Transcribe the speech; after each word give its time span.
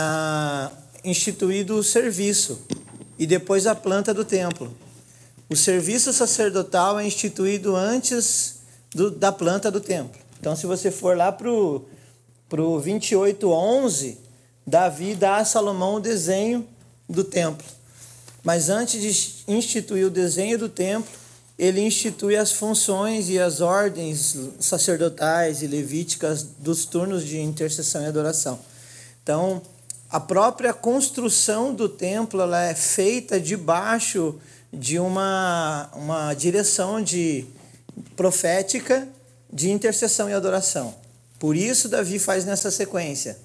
ah, 0.00 0.70
instituído 1.04 1.74
o 1.74 1.82
serviço 1.82 2.60
e 3.18 3.26
depois 3.26 3.66
a 3.66 3.74
planta 3.74 4.14
do 4.14 4.24
templo. 4.24 4.72
O 5.50 5.56
serviço 5.56 6.12
sacerdotal 6.12 7.00
é 7.00 7.06
instituído 7.06 7.74
antes 7.74 8.60
do, 8.94 9.10
da 9.10 9.32
planta 9.32 9.72
do 9.72 9.80
templo. 9.80 10.20
Então, 10.38 10.54
se 10.54 10.66
você 10.66 10.92
for 10.92 11.16
lá 11.16 11.32
para 11.32 11.50
o 11.50 11.82
28:11, 12.48 14.16
Davi 14.64 15.16
dá 15.16 15.38
a 15.38 15.44
Salomão 15.44 15.96
o 15.96 16.00
desenho 16.00 16.64
do 17.08 17.24
templo. 17.24 17.66
Mas 18.44 18.68
antes 18.68 19.00
de 19.00 19.52
instituir 19.52 20.06
o 20.06 20.10
desenho 20.10 20.58
do 20.58 20.68
templo, 20.68 21.10
ele 21.58 21.80
institui 21.80 22.36
as 22.36 22.52
funções 22.52 23.28
e 23.28 23.36
as 23.36 23.60
ordens 23.60 24.36
sacerdotais 24.60 25.60
e 25.60 25.66
levíticas 25.66 26.44
dos 26.44 26.84
turnos 26.84 27.24
de 27.24 27.40
intercessão 27.40 28.02
e 28.02 28.06
adoração. 28.06 28.60
Então, 29.24 29.60
a 30.10 30.18
própria 30.18 30.72
construção 30.72 31.74
do 31.74 31.88
templo 31.88 32.40
ela 32.40 32.62
é 32.62 32.74
feita 32.74 33.38
debaixo 33.38 34.38
de 34.72 34.98
uma, 34.98 35.90
uma 35.94 36.34
direção 36.34 37.02
de 37.02 37.46
profética 38.16 39.06
de 39.52 39.70
intercessão 39.70 40.28
e 40.28 40.32
adoração. 40.32 40.94
Por 41.38 41.56
isso 41.56 41.88
Davi 41.88 42.18
faz 42.18 42.44
nessa 42.44 42.70
sequência, 42.70 43.38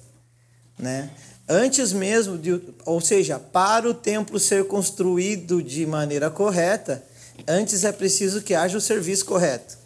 né? 0.78 1.10
Antes 1.46 1.92
mesmo 1.92 2.38
de, 2.38 2.58
ou 2.86 3.00
seja, 3.00 3.38
para 3.38 3.88
o 3.88 3.92
templo 3.92 4.40
ser 4.40 4.66
construído 4.66 5.62
de 5.62 5.84
maneira 5.84 6.30
correta, 6.30 7.04
antes 7.46 7.84
é 7.84 7.92
preciso 7.92 8.40
que 8.40 8.54
haja 8.54 8.78
o 8.78 8.80
serviço 8.80 9.26
correto. 9.26 9.76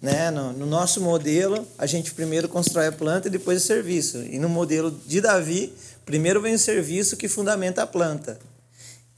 Né? 0.00 0.30
No, 0.30 0.52
no, 0.52 0.66
nosso 0.66 1.02
modelo, 1.02 1.66
a 1.78 1.86
gente 1.86 2.12
primeiro 2.12 2.48
constrói 2.48 2.86
a 2.86 2.92
planta 2.92 3.28
e 3.28 3.30
depois 3.30 3.62
o 3.62 3.66
serviço. 3.66 4.18
E 4.18 4.38
no 4.38 4.48
modelo 4.48 4.90
de 5.06 5.20
Davi, 5.20 5.74
primeiro 6.04 6.40
vem 6.40 6.54
o 6.54 6.58
serviço 6.58 7.16
que 7.16 7.28
fundamenta 7.28 7.82
a 7.82 7.86
planta. 7.86 8.38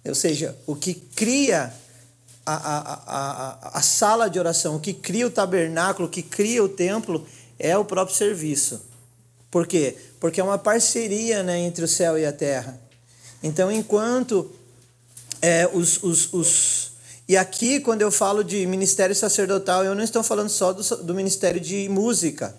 Ou 0.05 0.14
seja, 0.14 0.56
o 0.66 0.77
que 0.77 0.94
cria 0.94 1.72
a, 2.44 2.55
a, 2.55 2.78
a, 3.06 3.78
a 3.78 3.83
sala 3.83 4.28
de 4.28 4.38
oração, 4.38 4.77
o 4.77 4.80
que 4.80 4.94
cria 4.94 5.27
o 5.27 5.30
tabernáculo, 5.30 6.06
o 6.06 6.10
que 6.10 6.22
cria 6.22 6.62
o 6.62 6.69
templo, 6.69 7.27
é 7.58 7.77
o 7.77 7.84
próprio 7.84 8.16
serviço. 8.16 8.80
Por 9.50 9.66
quê? 9.66 9.97
Porque 10.20 10.41
é 10.41 10.44
uma 10.44 10.58
parceria 10.58 11.42
né, 11.42 11.58
entre 11.58 11.84
o 11.84 11.88
céu 11.88 12.19
e 12.19 12.25
a 12.25 12.33
terra. 12.33 12.78
Então, 13.42 13.70
enquanto 13.70 14.50
é, 15.42 15.69
os, 15.72 16.03
os, 16.03 16.32
os 16.32 16.92
e 17.28 17.36
aqui, 17.36 17.80
quando 17.80 18.03
eu 18.03 18.12
falo 18.12 18.44
de 18.44 18.64
ministério 18.66 19.14
sacerdotal, 19.14 19.84
eu 19.84 19.97
não 19.97 20.05
estou 20.05 20.22
falando 20.22 20.48
só 20.48 20.72
do, 20.72 20.82
do 21.03 21.14
ministério 21.14 21.60
de 21.60 21.88
música. 21.88 22.55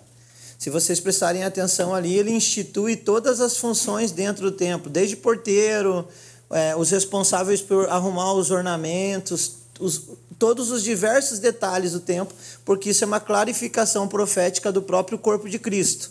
Se 0.58 0.70
vocês 0.70 0.98
prestarem 0.98 1.44
atenção 1.44 1.94
ali, 1.94 2.18
ele 2.18 2.32
institui 2.32 2.96
todas 2.96 3.40
as 3.40 3.56
funções 3.56 4.10
dentro 4.10 4.50
do 4.50 4.56
templo, 4.56 4.90
desde 4.90 5.14
porteiro, 5.14 6.04
é, 6.50 6.74
os 6.74 6.90
responsáveis 6.90 7.62
por 7.62 7.88
arrumar 7.88 8.32
os 8.32 8.50
ornamentos, 8.50 9.52
os, 9.78 10.02
todos 10.36 10.72
os 10.72 10.82
diversos 10.82 11.38
detalhes 11.38 11.92
do 11.92 12.00
templo, 12.00 12.36
porque 12.64 12.90
isso 12.90 13.04
é 13.04 13.06
uma 13.06 13.20
clarificação 13.20 14.08
profética 14.08 14.72
do 14.72 14.82
próprio 14.82 15.16
corpo 15.16 15.48
de 15.48 15.60
Cristo. 15.60 16.10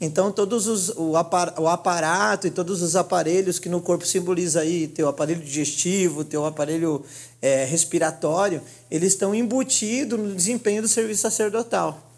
Então, 0.00 0.30
todos 0.30 0.68
os, 0.68 0.90
o, 0.96 1.16
aparato 1.16 2.46
e 2.46 2.50
todos 2.50 2.80
os 2.82 2.94
aparelhos 2.94 3.58
que 3.58 3.68
no 3.68 3.82
corpo 3.82 4.06
simboliza 4.06 4.60
aí, 4.60 4.86
teu 4.86 5.08
aparelho 5.08 5.42
digestivo, 5.42 6.24
teu 6.24 6.46
aparelho 6.46 7.04
é, 7.42 7.64
respiratório, 7.64 8.62
eles 8.88 9.12
estão 9.12 9.34
embutidos 9.34 10.18
no 10.18 10.32
desempenho 10.32 10.80
do 10.80 10.88
serviço 10.88 11.22
sacerdotal. 11.22 12.09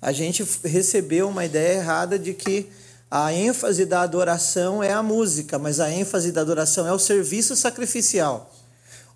A 0.00 0.12
gente 0.12 0.46
recebeu 0.64 1.28
uma 1.28 1.44
ideia 1.44 1.78
errada 1.78 2.18
de 2.18 2.32
que 2.32 2.70
a 3.10 3.32
ênfase 3.32 3.84
da 3.84 4.02
adoração 4.02 4.82
é 4.82 4.92
a 4.92 5.02
música, 5.02 5.58
mas 5.58 5.80
a 5.80 5.90
ênfase 5.90 6.32
da 6.32 6.40
adoração 6.40 6.86
é 6.86 6.92
o 6.92 6.98
serviço 6.98 7.56
sacrificial. 7.56 8.54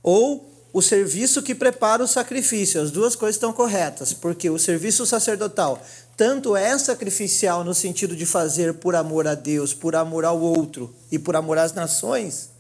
Ou 0.03 0.51
o 0.75 0.83
serviço 0.83 1.41
que 1.41 1.55
prepara 1.55 2.03
o 2.03 2.09
sacrifício. 2.09 2.83
As 2.83 2.91
duas 2.91 3.15
coisas 3.15 3.37
estão 3.37 3.53
corretas, 3.53 4.13
porque 4.13 4.51
o 4.51 4.59
serviço 4.59 5.07
sacerdotal 5.07 5.81
tanto 6.17 6.57
é 6.57 6.77
sacrificial 6.77 7.63
no 7.63 7.73
sentido 7.73 8.17
de 8.17 8.27
fazer 8.27 8.75
por 8.75 8.97
amor 8.97 9.27
a 9.29 9.37
Deus, 9.37 9.73
por 9.73 9.95
amor 9.95 10.25
ao 10.25 10.41
outro 10.41 10.93
e 11.11 11.19
por 11.19 11.37
amor 11.37 11.59
às 11.59 11.73
nações, 11.73 12.51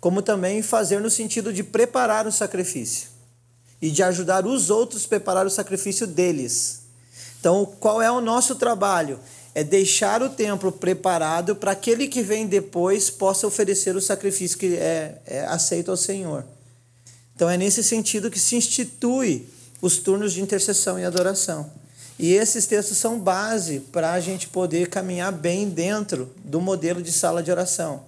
como 0.00 0.22
também 0.22 0.62
fazer 0.62 1.00
no 1.00 1.10
sentido 1.10 1.52
de 1.52 1.64
preparar 1.64 2.26
o 2.26 2.32
sacrifício 2.32 3.08
e 3.82 3.90
de 3.90 4.02
ajudar 4.02 4.46
os 4.46 4.70
outros 4.70 5.04
a 5.04 5.08
preparar 5.08 5.44
o 5.44 5.50
sacrifício 5.50 6.06
deles. 6.06 6.85
Então, 7.46 7.64
qual 7.78 8.02
é 8.02 8.10
o 8.10 8.20
nosso 8.20 8.56
trabalho? 8.56 9.20
É 9.54 9.62
deixar 9.62 10.20
o 10.20 10.28
templo 10.28 10.72
preparado 10.72 11.54
para 11.54 11.70
aquele 11.70 12.08
que 12.08 12.20
vem 12.20 12.44
depois 12.44 13.08
possa 13.08 13.46
oferecer 13.46 13.94
o 13.94 14.00
sacrifício 14.00 14.58
que 14.58 14.74
é, 14.74 15.22
é 15.24 15.44
aceito 15.44 15.92
ao 15.92 15.96
Senhor. 15.96 16.44
Então 17.36 17.48
é 17.48 17.56
nesse 17.56 17.84
sentido 17.84 18.32
que 18.32 18.40
se 18.40 18.56
institui 18.56 19.48
os 19.80 19.96
turnos 19.98 20.32
de 20.32 20.42
intercessão 20.42 20.98
e 20.98 21.04
adoração. 21.04 21.70
E 22.18 22.32
esses 22.32 22.66
textos 22.66 22.98
são 22.98 23.16
base 23.16 23.78
para 23.78 24.10
a 24.10 24.18
gente 24.18 24.48
poder 24.48 24.88
caminhar 24.88 25.30
bem 25.30 25.68
dentro 25.68 26.28
do 26.44 26.60
modelo 26.60 27.00
de 27.00 27.12
sala 27.12 27.44
de 27.44 27.52
oração. 27.52 28.02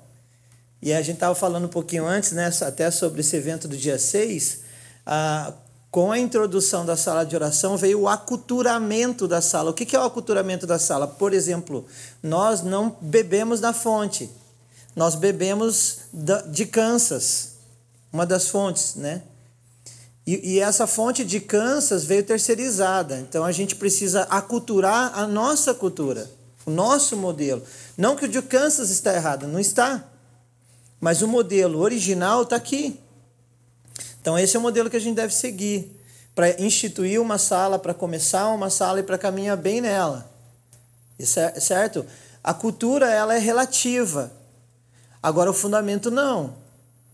E 0.82 0.92
a 0.92 1.00
gente 1.00 1.14
estava 1.14 1.36
falando 1.36 1.66
um 1.66 1.70
pouquinho 1.70 2.04
antes, 2.04 2.32
né, 2.32 2.50
até 2.62 2.90
sobre 2.90 3.20
esse 3.20 3.36
evento 3.36 3.68
do 3.68 3.76
dia 3.76 4.00
6, 4.00 4.62
ah, 5.06 5.52
com 5.90 6.12
a 6.12 6.18
introdução 6.18 6.84
da 6.84 6.96
sala 6.96 7.24
de 7.24 7.34
oração 7.34 7.76
veio 7.76 8.00
o 8.00 8.08
aculturamento 8.08 9.26
da 9.26 9.40
sala. 9.40 9.70
O 9.70 9.74
que 9.74 9.96
é 9.96 9.98
o 9.98 10.04
aculturamento 10.04 10.66
da 10.66 10.78
sala? 10.78 11.06
Por 11.06 11.32
exemplo, 11.32 11.86
nós 12.22 12.62
não 12.62 12.96
bebemos 13.00 13.60
da 13.60 13.72
fonte, 13.72 14.30
nós 14.94 15.14
bebemos 15.14 16.00
de 16.50 16.66
Kansas 16.66 17.58
uma 18.12 18.26
das 18.26 18.48
fontes, 18.48 18.94
né? 18.94 19.22
E, 20.26 20.54
e, 20.54 20.60
essa 20.60 20.86
fonte 20.86 21.24
de 21.24 21.40
Kansas 21.40 22.04
veio 22.04 22.22
terceirizada. 22.22 23.18
Então 23.18 23.44
a 23.44 23.52
gente 23.52 23.74
precisa 23.74 24.22
aculturar 24.24 25.18
a 25.18 25.26
nossa 25.26 25.72
cultura, 25.72 26.30
o 26.66 26.70
nosso 26.70 27.16
modelo. 27.16 27.62
Não 27.96 28.14
que 28.14 28.26
o 28.26 28.28
de 28.28 28.42
Kansas 28.42 28.90
está 28.90 29.14
errado, 29.14 29.46
não 29.46 29.58
está. 29.58 30.04
Mas 31.00 31.22
o 31.22 31.28
modelo 31.28 31.78
original 31.78 32.42
está 32.42 32.56
aqui. 32.56 33.00
Então 34.20 34.38
esse 34.38 34.56
é 34.56 34.58
o 34.58 34.62
modelo 34.62 34.90
que 34.90 34.96
a 34.96 35.00
gente 35.00 35.16
deve 35.16 35.34
seguir 35.34 35.96
para 36.34 36.60
instituir 36.62 37.20
uma 37.20 37.38
sala, 37.38 37.78
para 37.78 37.92
começar 37.92 38.48
uma 38.48 38.70
sala 38.70 39.00
e 39.00 39.02
para 39.02 39.18
caminhar 39.18 39.56
bem 39.56 39.80
nela. 39.80 40.30
Certo? 41.60 42.06
A 42.44 42.54
cultura 42.54 43.10
ela 43.10 43.34
é 43.34 43.38
relativa. 43.38 44.30
Agora 45.22 45.50
o 45.50 45.54
fundamento 45.54 46.10
não. 46.10 46.54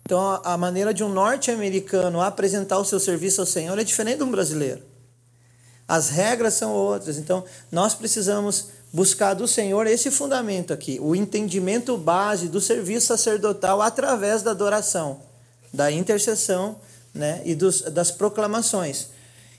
Então, 0.02 0.38
a 0.44 0.58
maneira 0.58 0.92
de 0.92 1.02
um 1.02 1.08
norte-americano 1.08 2.20
apresentar 2.20 2.78
o 2.78 2.84
seu 2.84 3.00
serviço 3.00 3.40
ao 3.40 3.46
Senhor 3.46 3.78
é 3.78 3.84
diferente 3.84 4.18
de 4.18 4.24
um 4.24 4.30
brasileiro. 4.30 4.82
As 5.88 6.10
regras 6.10 6.54
são 6.54 6.72
outras. 6.72 7.16
Então, 7.16 7.42
nós 7.72 7.94
precisamos 7.94 8.66
buscar 8.92 9.32
do 9.32 9.48
Senhor 9.48 9.86
esse 9.86 10.10
fundamento 10.10 10.72
aqui, 10.72 10.98
o 11.00 11.16
entendimento 11.16 11.96
base 11.96 12.48
do 12.48 12.60
serviço 12.60 13.06
sacerdotal 13.06 13.80
através 13.80 14.42
da 14.42 14.50
adoração, 14.50 15.20
da 15.72 15.90
intercessão 15.90 16.76
né, 17.14 17.40
e 17.44 17.54
dos, 17.54 17.82
das 17.82 18.10
proclamações. 18.10 19.08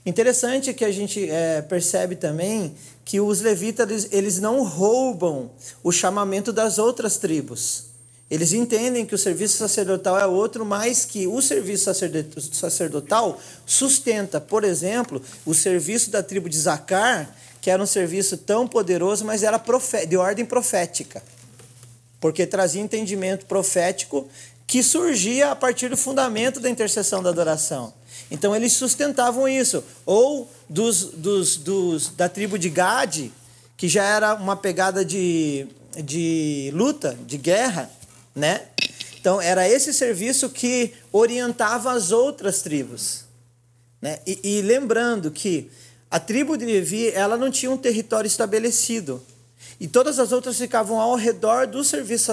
Interessante 0.04 0.72
que 0.72 0.84
a 0.84 0.92
gente 0.92 1.28
é, 1.28 1.62
percebe 1.62 2.14
também 2.14 2.74
que 3.04 3.20
os 3.20 3.40
levitas 3.40 3.88
eles, 3.88 4.08
eles 4.12 4.38
não 4.38 4.62
roubam 4.62 5.50
o 5.82 5.90
chamamento 5.90 6.52
das 6.52 6.78
outras 6.78 7.16
tribos. 7.16 7.86
Eles 8.30 8.52
entendem 8.52 9.06
que 9.06 9.14
o 9.14 9.18
serviço 9.18 9.56
sacerdotal 9.56 10.18
é 10.18 10.26
outro, 10.26 10.64
mas 10.64 11.04
que 11.04 11.26
o 11.26 11.40
serviço 11.40 11.92
sacerdotal 12.52 13.40
sustenta, 13.64 14.40
por 14.40 14.64
exemplo, 14.64 15.22
o 15.44 15.54
serviço 15.54 16.10
da 16.10 16.22
tribo 16.22 16.48
de 16.48 16.58
Zacar, 16.58 17.32
que 17.60 17.70
era 17.70 17.82
um 17.82 17.86
serviço 17.86 18.36
tão 18.36 18.66
poderoso, 18.66 19.24
mas 19.24 19.42
era 19.44 19.60
de 20.08 20.16
ordem 20.16 20.44
profética, 20.44 21.22
porque 22.20 22.46
trazia 22.46 22.82
entendimento 22.82 23.46
profético 23.46 24.28
que 24.66 24.82
surgia 24.82 25.52
a 25.52 25.56
partir 25.56 25.88
do 25.88 25.96
fundamento 25.96 26.58
da 26.58 26.68
intercessão 26.68 27.22
da 27.22 27.30
adoração. 27.30 27.94
Então 28.30 28.54
eles 28.54 28.72
sustentavam 28.72 29.46
isso. 29.48 29.84
Ou 30.04 30.50
dos, 30.68 31.04
dos, 31.12 31.56
dos, 31.56 32.08
da 32.08 32.28
tribo 32.28 32.58
de 32.58 32.68
Gade, 32.68 33.32
que 33.76 33.88
já 33.88 34.04
era 34.04 34.34
uma 34.34 34.56
pegada 34.56 35.04
de, 35.04 35.68
de 36.02 36.70
luta, 36.74 37.16
de 37.26 37.38
guerra, 37.38 37.90
né? 38.34 38.62
Então 39.20 39.40
era 39.40 39.68
esse 39.68 39.92
serviço 39.92 40.48
que 40.48 40.92
orientava 41.12 41.92
as 41.92 42.10
outras 42.10 42.62
tribos, 42.62 43.24
né? 44.00 44.18
E, 44.26 44.40
e 44.42 44.62
lembrando 44.62 45.30
que 45.30 45.70
a 46.10 46.18
tribo 46.18 46.56
de 46.56 46.64
Levi 46.64 47.10
ela 47.10 47.36
não 47.36 47.50
tinha 47.50 47.70
um 47.70 47.76
território 47.76 48.26
estabelecido 48.26 49.22
e 49.78 49.86
todas 49.86 50.18
as 50.18 50.32
outras 50.32 50.56
ficavam 50.56 51.00
ao 51.00 51.16
redor 51.16 51.66
do 51.66 51.84
serviço 51.84 52.32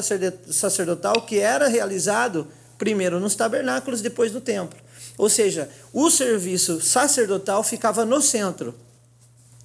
sacerdotal 0.49 1.21
que 1.21 1.39
era 1.39 1.67
realizado 1.67 2.47
primeiro 2.77 3.19
nos 3.19 3.35
tabernáculos, 3.35 4.01
depois 4.01 4.31
no 4.31 4.41
templo. 4.41 4.79
Ou 5.17 5.29
seja, 5.29 5.69
o 5.91 6.09
serviço 6.09 6.81
sacerdotal 6.81 7.63
ficava 7.63 8.05
no 8.05 8.21
centro. 8.21 8.73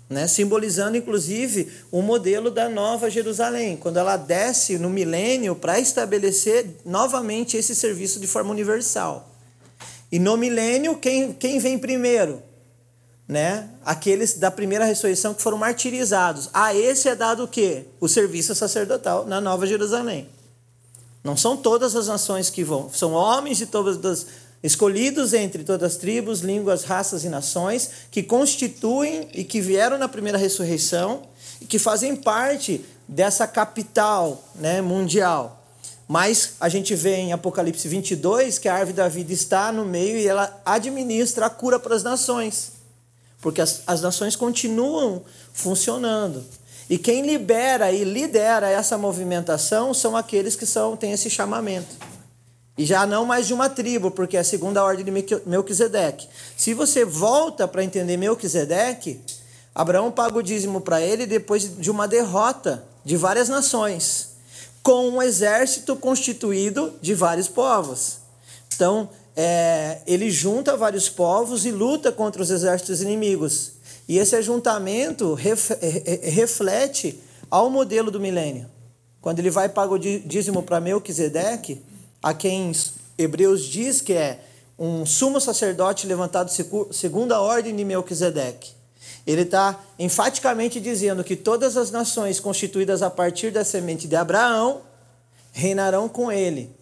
né? 0.09 0.27
simbolizando 0.27 0.97
inclusive 0.97 1.69
o 1.91 2.01
modelo 2.01 2.51
da 2.51 2.69
Nova 2.69 3.11
Jerusalém, 3.11 3.77
quando 3.77 3.99
ela 3.99 4.17
desce 4.17 4.79
no 4.79 4.89
milênio 4.89 5.55
para 5.55 5.79
estabelecer 5.79 6.67
novamente 6.85 7.57
esse 7.57 7.75
serviço 7.75 8.19
de 8.19 8.27
forma 8.27 8.51
universal. 8.51 9.35
E 10.11 10.19
no 10.19 10.37
milênio, 10.37 10.97
quem, 10.97 11.33
quem 11.33 11.59
vem 11.59 11.79
primeiro? 11.79 12.43
Né? 13.29 13.69
Aqueles 13.85 14.35
da 14.39 14.51
primeira 14.51 14.87
ressurreição 14.87 15.35
que 15.35 15.43
foram 15.43 15.59
martirizados. 15.59 16.49
A 16.53 16.75
esse 16.75 17.09
é 17.11 17.15
dado 17.15 17.45
o 17.45 17.49
quê? 17.49 17.85
O 18.01 18.09
serviço 18.09 18.55
sacerdotal 18.55 19.27
na 19.27 19.39
Nova 19.39 19.67
Jerusalém. 19.67 20.29
Não 21.23 21.37
são 21.37 21.57
todas 21.57 21.95
as 21.95 22.07
nações 22.07 22.49
que 22.49 22.65
vão, 22.65 22.91
são 22.91 23.13
homens 23.13 23.59
de 23.59 23.67
todas 23.67 24.03
as 24.03 24.27
escolhidos 24.63 25.35
entre 25.35 25.63
todas 25.63 25.93
as 25.93 25.97
tribos, 25.99 26.41
línguas, 26.41 26.85
raças 26.85 27.25
e 27.25 27.29
nações, 27.29 27.91
que 28.11 28.23
constituem 28.23 29.29
e 29.33 29.45
que 29.45 29.61
vieram 29.61 29.99
na 29.99 30.09
primeira 30.09 30.39
ressurreição 30.39 31.23
e 31.61 31.67
que 31.67 31.79
fazem 31.79 32.17
parte 32.17 32.85
dessa 33.07 33.47
capital 33.47 34.43
né, 34.55 34.81
mundial. 34.81 35.63
Mas 36.07 36.55
a 36.59 36.69
gente 36.69 36.95
vê 36.95 37.17
em 37.17 37.33
Apocalipse 37.33 37.87
22 37.87 38.59
que 38.59 38.69
a 38.69 38.75
árvore 38.75 38.97
da 38.97 39.09
vida 39.09 39.33
está 39.33 39.71
no 39.71 39.85
meio 39.85 40.17
e 40.17 40.27
ela 40.27 40.61
administra 40.65 41.47
a 41.47 41.51
cura 41.51 41.79
para 41.79 41.95
as 41.95 42.03
nações. 42.03 42.78
Porque 43.41 43.61
as, 43.61 43.83
as 43.87 44.01
nações 44.01 44.35
continuam 44.37 45.23
funcionando. 45.53 46.45
E 46.91 46.97
quem 46.97 47.23
libera 47.23 47.93
e 47.93 48.03
lidera 48.03 48.69
essa 48.69 48.97
movimentação 48.97 49.93
são 49.93 50.17
aqueles 50.17 50.57
que 50.57 50.65
são, 50.65 50.97
têm 50.97 51.13
esse 51.13 51.29
chamamento. 51.29 51.97
E 52.79 52.87
já 52.87 53.05
não 53.07 53.27
mais 53.27 53.47
de 53.47 53.53
uma 53.53 53.69
tribo, 53.69 54.11
porque 54.11 54.37
é 54.37 54.41
a 54.41 54.45
segunda 54.45 54.83
ordem 54.85 55.05
de 55.05 55.11
Melquisedeque. 55.45 56.29
Se 56.57 56.73
você 56.73 57.05
volta 57.05 57.67
para 57.67 57.83
entender 57.83 58.17
Melquisedeque, 58.17 59.21
Abraão 59.75 60.11
paga 60.11 60.39
o 60.39 60.43
dízimo 60.43 60.81
para 60.81 61.01
ele 61.01 61.27
depois 61.27 61.77
de 61.77 61.91
uma 61.91 62.09
derrota 62.09 62.85
de 63.05 63.17
várias 63.17 63.49
nações, 63.49 64.31
com 64.83 65.09
um 65.09 65.23
exército 65.23 65.97
constituído 65.97 66.95
de 67.03 67.15
vários 67.15 67.49
povos. 67.49 68.19
Então, 68.75 69.11
é, 69.41 69.99
ele 70.05 70.33
junta 70.33 70.77
vários 70.77 71.09
povos 71.09 71.65
e 71.65 71.71
luta 71.71 72.11
contra 72.11 72.43
os 72.43 72.51
exércitos 72.51 73.01
inimigos. 73.01 73.75
E 74.09 74.19
esse 74.19 74.35
ajuntamento 74.35 75.33
reflete 76.25 77.21
ao 77.49 77.71
modelo 77.71 78.11
do 78.11 78.19
milênio. 78.19 78.67
Quando 79.21 79.39
ele 79.39 79.51
vai 79.51 79.69
pagar 79.69 79.93
o 79.93 79.99
dízimo 79.99 80.61
para 80.65 80.81
Melquisedeque, 80.81 81.81
a 82.21 82.35
quem 82.35 82.73
Hebreus 83.17 83.65
diz 83.65 84.01
que 84.01 84.13
é 84.13 84.41
um 84.77 85.07
sumo 85.07 85.41
sacerdote 85.41 86.05
levantado 86.05 86.51
segundo 86.91 87.33
a 87.33 87.41
ordem 87.41 87.77
de 87.77 87.85
Melquisedeque. 87.85 88.73
Ele 89.25 89.43
está 89.43 89.79
enfaticamente 90.01 90.81
dizendo 90.81 91.23
que 91.23 91.37
todas 91.37 91.77
as 91.77 91.93
nações 91.93 92.41
constituídas 92.41 93.03
a 93.03 93.11
partir 93.11 93.53
da 93.53 93.65
semente 93.65 94.09
de 94.09 94.17
Abraão 94.17 94.81
reinarão 95.53 96.09
com 96.09 96.33
ele 96.33 96.77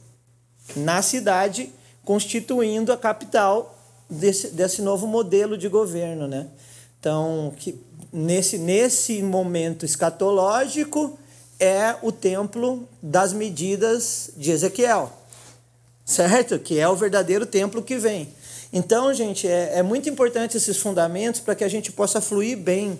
na 0.74 1.02
cidade, 1.02 1.70
constituindo 2.06 2.90
a 2.90 2.96
capital 2.96 3.78
desse, 4.08 4.48
desse 4.48 4.80
novo 4.80 5.06
modelo 5.06 5.58
de 5.58 5.68
governo. 5.68 6.26
Né? 6.26 6.46
Então, 6.98 7.52
que, 7.58 7.78
nesse, 8.10 8.56
nesse 8.56 9.22
momento 9.22 9.84
escatológico, 9.84 11.18
é 11.60 11.96
o 12.02 12.10
templo 12.10 12.88
das 13.02 13.34
medidas 13.34 14.30
de 14.38 14.50
Ezequiel 14.50 15.12
certo? 16.06 16.58
Que 16.60 16.78
é 16.78 16.88
o 16.88 16.94
verdadeiro 16.94 17.44
templo 17.44 17.82
que 17.82 17.98
vem. 17.98 18.28
Então, 18.72 19.12
gente, 19.12 19.48
é, 19.48 19.78
é 19.78 19.82
muito 19.82 20.08
importante 20.08 20.56
esses 20.56 20.76
fundamentos 20.76 21.40
para 21.40 21.54
que 21.54 21.64
a 21.64 21.68
gente 21.68 21.90
possa 21.90 22.20
fluir 22.20 22.56
bem 22.56 22.98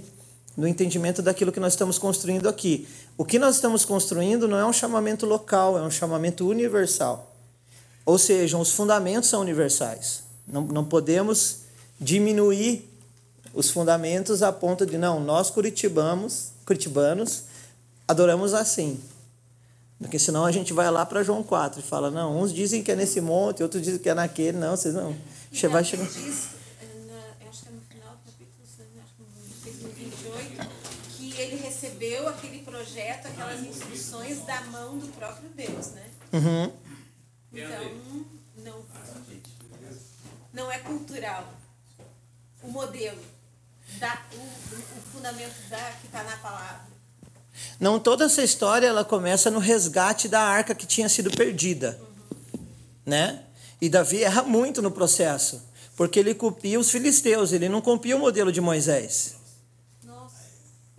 no 0.56 0.67
entendimento 0.67 1.23
daquilo 1.23 1.53
que 1.53 1.61
nós 1.61 1.75
estamos 1.75 1.99
construindo 1.99 2.49
aqui. 2.49 2.88
O 3.17 3.25
que 3.25 3.38
nós 3.38 3.55
estamos 3.55 3.85
construindo 3.85 4.49
não 4.49 4.58
é 4.58 4.67
um 4.67 4.73
chamamento 4.73 5.25
local, 5.25 5.79
é 5.79 5.82
um 5.82 5.91
chamamento 5.91 6.49
universal. 6.49 7.35
Ou 8.06 8.19
seja, 8.19 8.56
os 8.56 8.70
fundamentos 8.70 9.29
são 9.29 9.41
universais. 9.41 10.23
Não, 10.47 10.62
não 10.62 10.85
podemos 10.85 11.62
diminuir 12.00 12.88
os 13.53 13.69
fundamentos 13.69 14.44
a 14.44 14.53
ponto 14.53 14.87
de, 14.87 14.97
não, 14.97 15.19
nós 15.19 15.50
curitibanos, 15.50 16.53
curitibanos 16.64 17.43
adoramos 18.06 18.55
assim. 18.55 19.00
Porque 19.99 20.19
senão 20.19 20.44
a 20.44 20.53
gente 20.53 20.73
vai 20.73 20.91
lá 20.91 21.05
para 21.05 21.23
João 21.23 21.43
4 21.43 21.81
e 21.81 21.82
fala, 21.82 22.11
não, 22.11 22.41
uns 22.41 22.53
dizem 22.53 22.82
que 22.82 22.93
é 22.93 22.94
nesse 22.94 23.20
monte, 23.20 23.62
outros 23.62 23.82
dizem 23.82 23.99
que 23.99 24.08
é 24.08 24.14
naquele. 24.14 24.56
Não, 24.58 24.76
vocês 24.76 24.94
não. 24.94 25.17
Você 25.50 25.67
vai 25.69 25.82
chegar. 25.82 26.06
Diz, 26.06 26.49
na, 27.08 27.49
acho 27.49 27.62
que 27.62 27.69
é 27.69 27.73
no 27.73 27.81
final 27.81 28.14
do 28.14 28.31
capítulo, 28.31 28.62
acho 29.03 29.14
que 29.62 29.82
no 29.82 29.91
28, 29.91 30.70
que 31.17 31.41
ele 31.41 31.56
recebeu 31.56 32.29
aquele 32.29 32.58
projeto, 32.58 33.26
aquelas 33.26 33.61
instruções 33.64 34.44
da 34.44 34.61
mão 34.67 34.99
do 34.99 35.08
próprio 35.08 35.49
Deus, 35.56 35.93
né? 35.93 36.05
Uhum. 36.35 36.73
Então, 37.56 38.25
não, 38.58 38.85
não 40.53 40.73
é 40.73 40.79
cultural. 40.79 41.53
O 42.62 42.69
modelo, 42.69 43.20
da, 43.99 44.23
o, 44.32 44.37
o 44.37 45.03
fundamento 45.12 45.55
da, 45.70 45.79
que 46.00 46.06
está 46.06 46.23
na 46.23 46.37
palavra. 46.37 46.87
Não 47.81 47.99
toda 47.99 48.25
essa 48.26 48.43
história 48.43 48.87
ela 48.87 49.05
começa 49.05 49.50
no 49.50 49.58
resgate 49.58 50.29
da 50.29 50.41
arca 50.41 50.75
que 50.75 50.87
tinha 50.87 51.08
sido 51.08 51.31
perdida, 51.31 51.99
né? 53.05 53.43
E 53.81 53.88
Davi 53.88 54.23
erra 54.23 54.43
muito 54.43 54.82
no 54.82 54.91
processo, 54.91 55.62
porque 55.97 56.19
ele 56.19 56.35
copia 56.35 56.79
os 56.79 56.91
filisteus, 56.91 57.53
ele 57.53 57.69
não 57.69 57.81
copia 57.81 58.17
o 58.17 58.20
modelo 58.20 58.53
de 58.53 58.61
Moisés. 58.61 59.37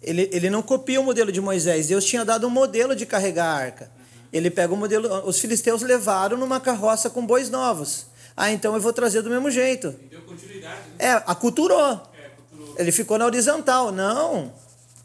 Ele, 0.02 0.30
ele 0.32 0.50
não 0.50 0.62
copia 0.62 1.02
o 1.02 1.04
modelo 1.04 1.32
de 1.32 1.42
Moisés. 1.42 1.88
Deus 1.88 2.06
tinha 2.06 2.24
dado 2.24 2.48
um 2.48 2.50
modelo 2.50 2.96
de 2.96 3.06
carregar 3.06 3.46
a 3.46 3.56
arca. 3.56 3.97
Ele 4.32 4.50
pega 4.50 4.74
o 4.74 4.78
modelo. 4.78 5.28
Os 5.28 5.40
filisteus 5.40 5.82
levaram 5.82 6.38
numa 6.38 6.60
carroça 6.60 7.10
com 7.10 7.26
bois 7.26 7.50
novos. 7.50 8.08
Ah, 8.36 8.52
então 8.52 8.76
eu 8.76 8.82
vou 8.82 8.94
trazer 8.94 9.22
do 9.22 9.30
mesmo 9.30 9.50
jeito. 9.50 9.96
Deu 10.10 10.22
continuidade. 10.22 10.82
Né? 10.90 10.96
É, 11.00 11.12
aculturou. 11.26 11.80
É, 11.80 12.26
aculturou. 12.28 12.76
Ele 12.78 12.92
ficou 12.92 13.18
na 13.18 13.26
horizontal. 13.26 13.92
Não. 13.92 14.54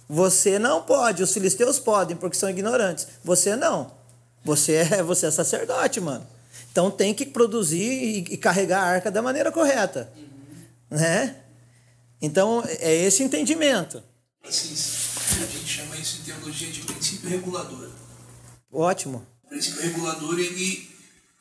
Você 0.09 0.59
não 0.59 0.83
pode, 0.83 1.23
os 1.23 1.33
filisteus 1.33 1.79
podem, 1.79 2.15
porque 2.15 2.37
são 2.37 2.51
ignorantes. 2.51 3.09
Você 3.25 3.57
não. 3.57 3.91
Você 4.45 4.75
é, 4.75 5.03
você 5.03 5.27
é 5.27 5.31
sacerdote, 5.31 6.01
mano. 6.01 6.27
Então 6.71 6.91
tem 6.91 7.15
que 7.15 7.25
produzir 7.25 7.83
e, 7.83 8.19
e 8.35 8.37
carregar 8.37 8.83
a 8.83 8.87
arca 8.87 9.11
da 9.11 9.23
maneira 9.23 9.51
correta. 9.51 10.13
Uhum. 10.17 10.99
Né? 10.99 11.37
Então 12.21 12.63
é 12.67 12.95
esse 12.95 13.23
entendimento. 13.23 14.03
Assim, 14.47 14.75
a 15.43 15.47
gente 15.47 15.67
chama 15.67 15.97
isso 15.97 16.21
em 16.21 16.25
teologia 16.25 16.71
de 16.71 16.81
princípio 16.81 17.31
regulador. 17.31 17.89
Ótimo. 18.73 19.27
O 19.45 19.49
princípio 19.49 19.83
regulador 19.83 20.39
ele, 20.39 20.89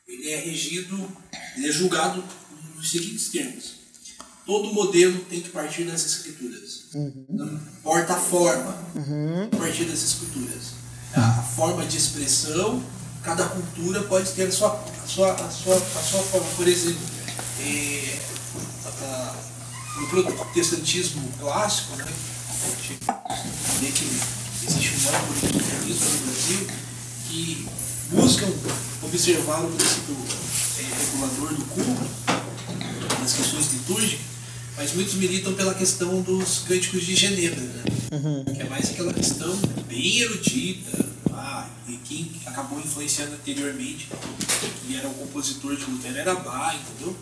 ele 0.08 0.30
é 0.30 0.38
regido, 0.38 1.10
ele 1.56 1.70
é 1.70 1.72
julgado 1.72 2.24
nos 2.76 2.92
seguintes 2.92 3.30
termos 3.30 3.82
todo 4.46 4.74
modelo 4.74 5.18
tem 5.30 5.42
que 5.42 5.50
partir 5.50 5.86
das 5.86 6.06
escrituras. 6.06 6.88
Uhum. 6.94 7.26
Não 7.30 7.54
importa 7.54 8.14
a 8.14 8.18
forma, 8.18 8.78
uhum. 8.96 9.50
a 9.52 9.58
partir 9.58 9.86
das 9.86 10.04
escrituras. 10.04 10.82
A 11.14 11.42
forma 11.42 11.86
de 11.86 11.98
expressão, 11.98 12.84
cada 13.24 13.46
cultura 13.46 14.04
pode 14.04 14.30
ter 14.32 14.48
a 14.48 14.52
sua, 14.52 14.74
a 15.04 15.08
sua, 15.08 15.32
a 15.34 15.50
sua, 15.50 15.76
a 15.76 16.04
sua 16.04 16.22
forma. 16.24 16.48
Por 16.56 16.68
exemplo, 16.68 17.02
é, 17.60 18.20
a, 19.04 19.36
no 19.98 20.08
protestantismo 20.08 21.32
clássico, 21.40 21.96
né, 21.96 22.06
a 22.06 22.66
gente 22.66 23.00
vê 23.80 23.92
que 23.92 24.06
existe 24.68 24.96
um 24.96 25.28
protestantismo 25.28 26.10
no 26.10 26.26
Brasil 26.26 26.91
que 27.32 27.66
buscam 28.12 28.48
observar 29.02 29.64
o 29.64 29.72
princípio 29.72 30.18
é, 30.80 30.84
regulador 30.84 31.54
do 31.54 31.66
culto, 31.66 32.10
nas 33.20 33.34
questões 33.34 33.72
litúrgicas, 33.72 34.26
mas 34.76 34.94
muitos 34.94 35.14
militam 35.14 35.54
pela 35.54 35.74
questão 35.74 36.22
dos 36.22 36.60
cânticos 36.60 37.06
de 37.06 37.16
Genebra, 37.16 37.62
né? 37.62 37.84
Uhum. 38.12 38.44
que 38.44 38.62
é 38.62 38.66
mais 38.66 38.90
aquela 38.90 39.14
questão 39.14 39.56
bem 39.88 40.20
erudita, 40.20 41.06
ah, 41.32 41.70
e 41.88 41.96
quem 42.04 42.30
acabou 42.46 42.80
influenciando 42.80 43.34
anteriormente, 43.34 44.10
que 44.86 44.98
era 44.98 45.08
o 45.08 45.14
compositor 45.14 45.76
de 45.78 45.86
Lutero, 45.86 46.18
era 46.18 46.36
Bach, 46.36 46.76
entendeu? 46.76 47.16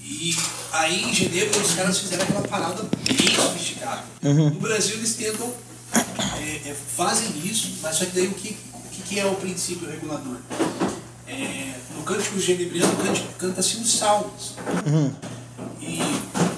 E 0.00 0.34
aí 0.72 1.04
em 1.04 1.14
Genebra 1.14 1.60
os 1.60 1.74
caras 1.74 1.98
fizeram 1.98 2.24
aquela 2.24 2.48
parada 2.48 2.82
bem 3.06 3.34
sofisticada. 3.34 4.04
Uhum. 4.22 4.50
No 4.50 4.60
Brasil 4.60 4.96
eles 4.96 5.14
tentam, 5.14 5.52
é, 5.94 6.70
é, 6.70 6.76
fazem 6.96 7.30
isso, 7.44 7.74
mas 7.82 7.96
só 7.96 8.06
que 8.06 8.12
daí 8.12 8.26
o 8.26 8.34
que, 8.34 8.56
que 9.12 9.20
é 9.20 9.26
o 9.26 9.34
princípio 9.34 9.86
regulador? 9.90 10.38
É, 11.28 11.74
no 11.94 12.02
cântico 12.02 12.40
genebriano 12.40 12.96
canta-se 13.38 13.76
os 13.76 13.98
salmos. 13.98 14.54
Uhum. 14.86 15.12
E 15.82 16.00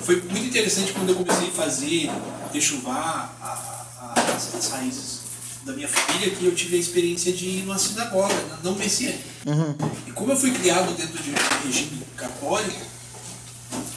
foi 0.04 0.22
muito 0.22 0.46
interessante 0.46 0.92
quando 0.92 1.08
eu 1.08 1.16
comecei 1.16 1.48
a 1.48 1.50
fazer 1.50 2.10
dechuvar 2.52 3.36
a, 3.42 3.46
a, 3.46 4.36
as, 4.36 4.54
as, 4.54 4.68
raízes 4.70 5.20
da 5.64 5.72
minha 5.72 5.88
família, 5.88 6.30
que 6.30 6.44
eu 6.44 6.54
tive 6.54 6.76
a 6.76 6.78
experiência 6.78 7.32
de 7.32 7.44
ir 7.44 7.62
numa 7.64 7.78
sinagoga, 7.78 8.34
não 8.62 8.76
messiânica. 8.76 9.24
Uhum. 9.46 9.74
E 10.06 10.12
como 10.12 10.30
eu 10.30 10.36
fui 10.36 10.52
criado 10.52 10.94
dentro 10.96 11.20
de 11.20 11.30
um 11.30 11.66
regime 11.66 12.02
católico, 12.16 12.86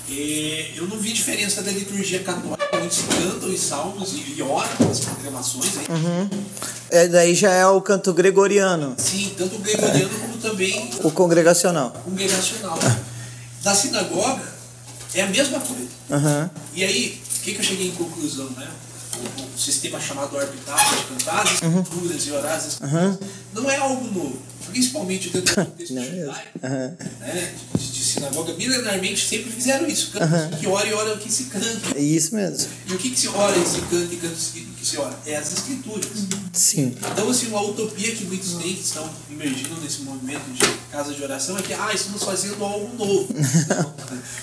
É, 0.09 0.71
eu 0.75 0.87
não 0.87 0.97
vi 0.97 1.11
diferença 1.11 1.61
da 1.61 1.69
liturgia 1.69 2.23
católica, 2.23 2.65
muitos 2.79 2.99
cantam 2.99 3.49
os 3.49 3.59
salmos 3.59 4.13
e, 4.13 4.35
e 4.37 4.41
oram 4.41 4.89
as 4.89 4.99
proclamações. 5.01 5.77
Aí. 5.77 5.85
Uhum. 5.89 6.29
É, 6.89 7.07
daí 7.09 7.35
já 7.35 7.51
é 7.51 7.67
o 7.67 7.81
canto 7.81 8.13
gregoriano. 8.13 8.95
Sim, 8.97 9.33
tanto 9.37 9.57
o 9.57 9.59
gregoriano 9.59 10.09
como 10.19 10.37
também 10.37 10.89
o 11.03 11.11
congregacional. 11.11 11.89
O 12.05 12.09
congregacional. 12.09 12.79
Da 13.61 13.75
sinagoga 13.75 14.41
é 15.13 15.23
a 15.23 15.27
mesma 15.27 15.59
coisa. 15.59 15.87
Uhum. 16.09 16.49
E 16.73 16.85
aí, 16.85 17.21
o 17.39 17.41
que, 17.41 17.53
que 17.53 17.59
eu 17.59 17.65
cheguei 17.65 17.87
em 17.89 17.95
conclusão, 17.95 18.49
né? 18.51 18.67
O, 19.17 19.41
o 19.41 19.59
sistema 19.59 19.99
chamado 19.99 20.37
orbital 20.37 20.77
de 20.77 21.03
cantar, 21.03 21.43
as 21.43 21.53
escrituras 21.53 22.25
uhum. 22.25 22.27
e 22.27 22.31
orar 22.31 22.55
as 22.55 22.67
escrituras, 22.67 23.03
uhum. 23.03 23.17
não 23.53 23.69
é 23.69 23.75
algo 23.75 24.05
novo 24.05 24.39
principalmente 24.69 25.29
dentro 25.29 25.55
do 25.55 25.65
contexto 25.65 25.93
judaico, 25.93 26.59
uhum. 26.63 26.95
né, 27.19 27.53
de, 27.75 27.91
de, 27.91 28.03
sinagoga, 28.03 28.53
milenarmente 28.53 29.25
sempre 29.25 29.51
fizeram 29.51 29.87
isso. 29.87 30.11
Canta 30.11 30.25
uhum. 30.25 30.59
que 30.59 30.67
ora 30.67 30.87
e 30.87 30.93
ora 30.93 31.13
o 31.13 31.17
que 31.17 31.31
se 31.31 31.45
canta. 31.45 31.97
É 31.97 32.01
isso 32.01 32.35
mesmo. 32.35 32.69
E 32.87 32.93
o 32.93 32.97
que, 32.97 33.09
que 33.09 33.19
se 33.19 33.27
ora 33.27 33.57
e 33.57 33.65
se 33.65 33.81
canta 33.81 34.13
e 34.13 34.17
canta 34.17 34.33
o 34.33 34.75
que 34.75 34.85
se 34.85 34.97
ora? 34.97 35.17
É 35.25 35.35
as 35.35 35.53
escrituras. 35.53 36.07
Sim. 36.53 36.95
Então, 37.11 37.29
assim, 37.29 37.47
uma 37.47 37.61
utopia 37.61 38.15
que 38.15 38.25
muitos 38.25 38.55
nem 38.55 38.73
estão 38.73 39.09
emergindo 39.29 39.79
nesse 39.81 40.01
movimento 40.01 40.49
de 40.51 40.65
casa 40.91 41.13
de 41.13 41.23
oração 41.23 41.57
é 41.57 41.61
que, 41.61 41.73
ah, 41.73 41.91
estamos 41.93 42.23
fazendo 42.23 42.63
algo 42.63 42.95
novo. 42.95 43.27
não, 43.29 43.93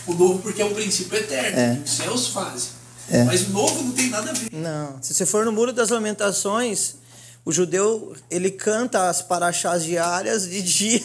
o 0.14 0.14
novo 0.14 0.38
porque 0.40 0.62
é 0.62 0.64
um 0.64 0.74
princípio 0.74 1.16
eterno, 1.16 1.58
é. 1.58 1.76
que 1.76 1.84
os 1.84 1.96
céus 1.96 2.28
fazem. 2.28 2.84
É. 3.10 3.24
Mas 3.24 3.48
o 3.48 3.50
novo 3.50 3.82
não 3.82 3.92
tem 3.92 4.08
nada 4.08 4.30
a 4.30 4.34
ver. 4.34 4.48
Não. 4.52 4.96
Se 5.02 5.12
você 5.12 5.26
for 5.26 5.44
no 5.44 5.52
Muro 5.52 5.72
das 5.72 5.90
Lamentações, 5.90 6.96
o 7.44 7.52
judeu, 7.52 8.16
ele 8.30 8.50
canta 8.50 9.08
as 9.10 9.20
paraxás 9.20 9.84
diárias 9.84 10.48
de 10.48 10.62
dia 10.64 11.04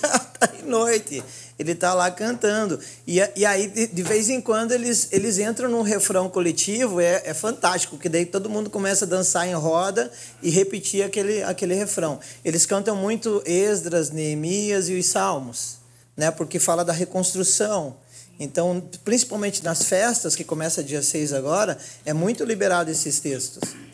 e 0.57 0.63
noite. 0.63 1.21
Ele 1.57 1.73
está 1.73 1.93
lá 1.93 2.09
cantando. 2.09 2.79
E, 3.05 3.19
e 3.35 3.45
aí, 3.45 3.67
de, 3.67 3.87
de, 3.87 4.01
vez 4.03 4.29
em 4.29 4.39
quando, 4.39 4.71
eles, 4.71 5.09
eles 5.11 5.37
entram 5.37 5.69
num 5.69 5.81
refrão 5.81 6.29
coletivo, 6.29 7.01
é, 7.01 7.21
é 7.25 7.33
fantástico, 7.33 7.97
que 7.97 8.07
daí 8.07 8.25
todo 8.25 8.49
mundo 8.49 8.69
começa 8.69 9.03
a 9.03 9.07
dançar 9.07 9.45
em 9.45 9.53
roda 9.53 10.09
e 10.41 10.49
repetir 10.49 11.03
aquele, 11.03 11.43
aquele 11.43 11.75
refrão. 11.75 12.17
Eles 12.45 12.65
cantam 12.65 12.95
muito 12.95 13.43
Esdras, 13.45 14.09
Neemias 14.09 14.87
e 14.87 14.97
os 14.97 15.07
Salmos, 15.07 15.79
né? 16.15 16.31
porque 16.31 16.57
fala 16.57 16.85
da 16.85 16.93
reconstrução. 16.93 17.97
Então, 18.39 18.81
principalmente 19.03 19.61
nas 19.61 19.83
festas, 19.83 20.33
que 20.33 20.45
começa 20.45 20.81
dia 20.81 21.03
6 21.03 21.33
agora, 21.33 21.77
é 22.05 22.13
muito 22.13 22.45
liberado 22.45 22.89
esses 22.89 23.19
textos. 23.19 23.88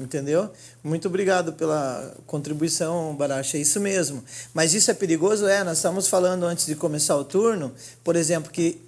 Entendeu? 0.00 0.50
Muito 0.82 1.08
obrigado 1.08 1.52
pela 1.52 2.16
contribuição, 2.26 3.14
Baracha. 3.14 3.58
É 3.58 3.60
isso 3.60 3.78
mesmo. 3.78 4.24
Mas 4.54 4.72
isso 4.72 4.90
é 4.90 4.94
perigoso? 4.94 5.46
É, 5.46 5.62
nós 5.62 5.76
estamos 5.76 6.08
falando 6.08 6.44
antes 6.44 6.64
de 6.64 6.74
começar 6.74 7.16
o 7.16 7.24
turno, 7.24 7.70
por 8.02 8.16
exemplo, 8.16 8.50
que 8.50 8.80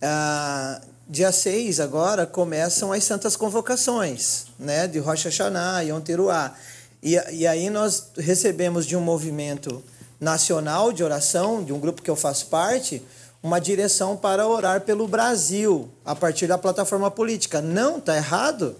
ah, 0.00 0.80
dia 1.08 1.32
6 1.32 1.80
agora 1.80 2.24
começam 2.24 2.92
as 2.92 3.02
santas 3.02 3.34
convocações, 3.34 4.44
né? 4.56 4.86
De 4.86 5.00
Rocha 5.00 5.28
Hashanah, 5.28 5.80
Yom 5.80 6.00
Teruah. 6.00 6.54
E, 7.02 7.16
e 7.32 7.46
aí 7.48 7.68
nós 7.68 8.10
recebemos 8.16 8.86
de 8.86 8.96
um 8.96 9.00
movimento 9.00 9.82
nacional 10.20 10.92
de 10.92 11.02
oração, 11.02 11.64
de 11.64 11.72
um 11.72 11.80
grupo 11.80 12.00
que 12.00 12.10
eu 12.10 12.14
faço 12.14 12.46
parte, 12.46 13.02
uma 13.42 13.58
direção 13.58 14.16
para 14.16 14.46
orar 14.46 14.82
pelo 14.82 15.08
Brasil, 15.08 15.88
a 16.04 16.14
partir 16.14 16.46
da 16.46 16.56
plataforma 16.56 17.10
política. 17.10 17.60
Não, 17.60 17.98
está 17.98 18.16
errado. 18.16 18.76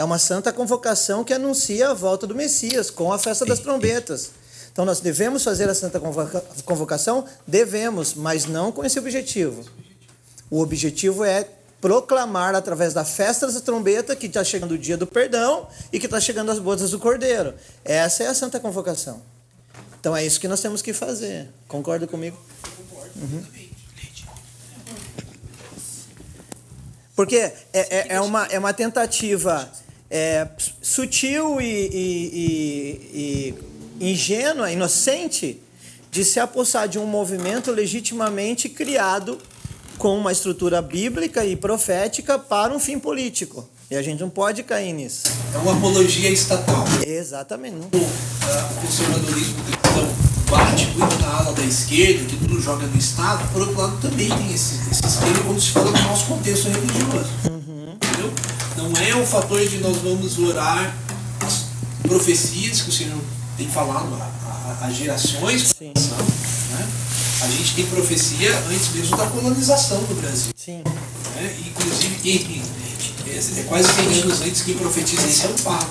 É 0.00 0.04
uma 0.04 0.18
santa 0.18 0.50
convocação 0.50 1.22
que 1.22 1.34
anuncia 1.34 1.90
a 1.90 1.92
volta 1.92 2.26
do 2.26 2.34
Messias 2.34 2.90
com 2.90 3.12
a 3.12 3.18
festa 3.18 3.44
das 3.44 3.58
trombetas. 3.58 4.30
Então 4.72 4.82
nós 4.82 4.98
devemos 4.98 5.44
fazer 5.44 5.68
a 5.68 5.74
santa 5.74 6.00
convocação? 6.64 7.26
Devemos, 7.46 8.14
mas 8.14 8.46
não 8.46 8.72
com 8.72 8.82
esse 8.82 8.98
objetivo. 8.98 9.62
O 10.50 10.62
objetivo 10.62 11.22
é 11.22 11.46
proclamar 11.82 12.54
através 12.54 12.94
da 12.94 13.04
festa 13.04 13.46
das 13.46 13.60
trombetas 13.60 14.16
que 14.16 14.24
está 14.24 14.42
chegando 14.42 14.72
o 14.72 14.78
dia 14.78 14.96
do 14.96 15.06
perdão 15.06 15.68
e 15.92 16.00
que 16.00 16.06
está 16.06 16.18
chegando 16.18 16.50
as 16.50 16.58
bodas 16.58 16.92
do 16.92 16.98
cordeiro. 16.98 17.52
Essa 17.84 18.22
é 18.22 18.28
a 18.28 18.34
santa 18.34 18.58
convocação. 18.58 19.20
Então 20.00 20.16
é 20.16 20.24
isso 20.24 20.40
que 20.40 20.48
nós 20.48 20.62
temos 20.62 20.80
que 20.80 20.94
fazer. 20.94 21.50
Concorda 21.68 22.06
comigo? 22.06 22.42
Uhum. 23.16 23.44
Porque 27.14 27.36
é, 27.36 27.54
é, 27.74 28.06
é, 28.14 28.20
uma, 28.22 28.46
é 28.46 28.58
uma 28.58 28.72
tentativa 28.72 29.70
é, 30.10 30.48
sutil 30.82 31.60
e, 31.60 31.88
e, 31.92 33.54
e, 34.00 34.10
ingênua, 34.12 34.72
inocente, 34.72 35.60
de 36.10 36.24
se 36.24 36.40
apossar 36.40 36.88
de 36.88 36.98
um 36.98 37.06
movimento 37.06 37.70
legitimamente 37.70 38.68
criado 38.68 39.38
com 39.96 40.18
uma 40.18 40.32
estrutura 40.32 40.82
bíblica 40.82 41.44
e 41.44 41.54
profética 41.54 42.38
para 42.38 42.74
um 42.74 42.80
fim 42.80 42.98
político. 42.98 43.68
E 43.90 43.96
a 43.96 44.02
gente 44.02 44.20
não 44.20 44.30
pode 44.30 44.62
cair 44.62 44.92
nisso. 44.92 45.24
É 45.54 45.58
uma 45.58 45.76
apologia 45.76 46.30
estatal. 46.30 46.84
Exatamente. 47.06 47.76
O 47.76 48.80
conservadorismo 48.80 49.62
cristão 49.64 50.30
bate 50.50 50.86
muito 50.96 51.18
na 51.20 51.28
ala 51.28 51.52
da 51.52 51.62
esquerda, 51.64 52.24
que 52.24 52.36
tudo 52.36 52.60
joga 52.60 52.86
no 52.86 52.96
Estado, 52.96 53.46
por 53.52 53.62
outro 53.62 53.80
lado 53.80 54.00
também 54.00 54.28
tem 54.28 54.52
esse, 54.52 54.74
esse 54.90 55.06
esquerda 55.06 55.40
quando 55.44 55.60
se 55.60 55.70
fala 55.70 55.89
fator 59.30 59.64
de 59.64 59.78
nós 59.78 59.96
vamos 59.98 60.38
orar 60.40 60.92
as 61.46 61.66
profecias 62.02 62.82
que 62.82 62.88
o 62.88 62.92
Senhor 62.92 63.20
tem 63.56 63.68
falado 63.68 64.12
há, 64.82 64.90
gerações. 64.90 65.72
Sim. 65.78 65.92
Né? 65.94 66.88
A 67.42 67.46
gente 67.46 67.76
tem 67.76 67.86
profecia 67.86 68.58
antes 68.68 68.88
mesmo 68.92 69.16
da 69.16 69.26
colonização 69.26 70.02
do 70.02 70.20
Brasil. 70.20 70.52
Sim. 70.56 70.82
Né? 71.36 71.56
Inclusive, 71.64 72.16
quem, 72.16 72.62
é, 73.28 73.60
é 73.60 73.62
quase 73.68 73.88
100 73.92 74.22
anos 74.22 74.40
antes 74.42 74.62
quem 74.62 74.76
profetiza 74.76 75.24
isso 75.26 75.46
é 75.46 75.50
o 75.50 75.62
Papa. 75.62 75.88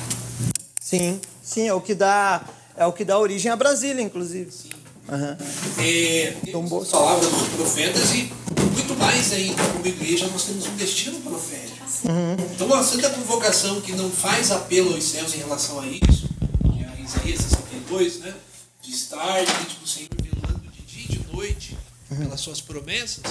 Sim, 0.82 1.22
sim, 1.42 1.68
é 1.68 1.74
o 1.74 1.80
que 1.80 1.96
dá, 1.96 2.44
é 2.76 2.86
o 2.86 2.92
que 2.92 3.06
dá 3.06 3.18
origem 3.18 3.50
a 3.50 3.56
Brasília, 3.56 4.02
inclusive. 4.02 4.52
Sim. 4.52 4.70
Uhum. 5.08 5.38
É, 5.80 6.34
temos 6.44 6.90
palavras 6.90 7.32
dos 7.32 7.48
profetas 7.48 8.12
e 8.14 8.32
muito 8.74 8.96
mais 9.00 9.32
ainda 9.32 9.64
como 9.64 9.88
igreja 9.88 10.28
nós 10.28 10.44
temos 10.44 10.68
um 10.68 10.76
destino 10.76 11.20
profético. 11.22 11.69
Uhum. 12.10 12.36
Então, 12.56 12.74
a 12.74 12.84
santa 12.84 13.10
convocação 13.12 13.80
que 13.82 13.92
não 13.92 14.10
faz 14.10 14.50
apelo 14.50 14.96
aos 14.96 15.04
céus 15.04 15.36
em 15.36 15.38
relação 15.38 15.80
a 15.80 15.86
isso, 15.86 16.28
que 16.74 16.84
é 16.84 17.04
Isaías 17.04 17.42
62, 17.42 18.20
né? 18.20 18.34
de 18.82 18.92
estar 18.92 19.46
diante 19.46 19.76
do 19.80 19.88
Senhor 19.88 20.10
velando 20.20 20.72
de 20.72 20.82
dia 20.82 21.06
e 21.06 21.20
de 21.20 21.32
noite 21.32 21.78
uhum. 22.10 22.18
pelas 22.18 22.40
suas 22.40 22.60
promessas, 22.60 23.24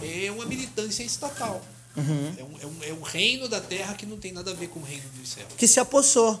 é 0.00 0.30
uma 0.30 0.46
militância 0.46 1.02
estatal. 1.02 1.60
Uhum. 1.96 2.34
É, 2.38 2.42
um, 2.42 2.58
é, 2.60 2.66
um, 2.66 2.90
é 2.90 2.92
um 2.92 3.02
reino 3.02 3.48
da 3.48 3.60
terra 3.60 3.94
que 3.94 4.06
não 4.06 4.16
tem 4.16 4.32
nada 4.32 4.52
a 4.52 4.54
ver 4.54 4.68
com 4.68 4.78
o 4.78 4.82
reino 4.84 5.04
dos 5.18 5.28
céus. 5.30 5.48
Que 5.56 5.66
se 5.66 5.80
apossou. 5.80 6.40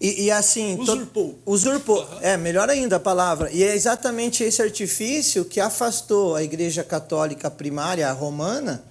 E, 0.00 0.24
e, 0.24 0.30
assim. 0.30 0.78
Usurpou. 0.78 1.32
To, 1.32 1.38
usurpou. 1.44 2.02
Uhum. 2.02 2.18
É, 2.22 2.36
melhor 2.36 2.70
ainda 2.70 2.96
a 2.96 3.00
palavra. 3.00 3.50
E 3.52 3.62
é 3.62 3.74
exatamente 3.74 4.42
esse 4.42 4.62
artifício 4.62 5.44
que 5.44 5.60
afastou 5.60 6.36
a 6.36 6.42
igreja 6.42 6.82
católica 6.82 7.50
primária, 7.50 8.08
a 8.08 8.12
romana, 8.12 8.82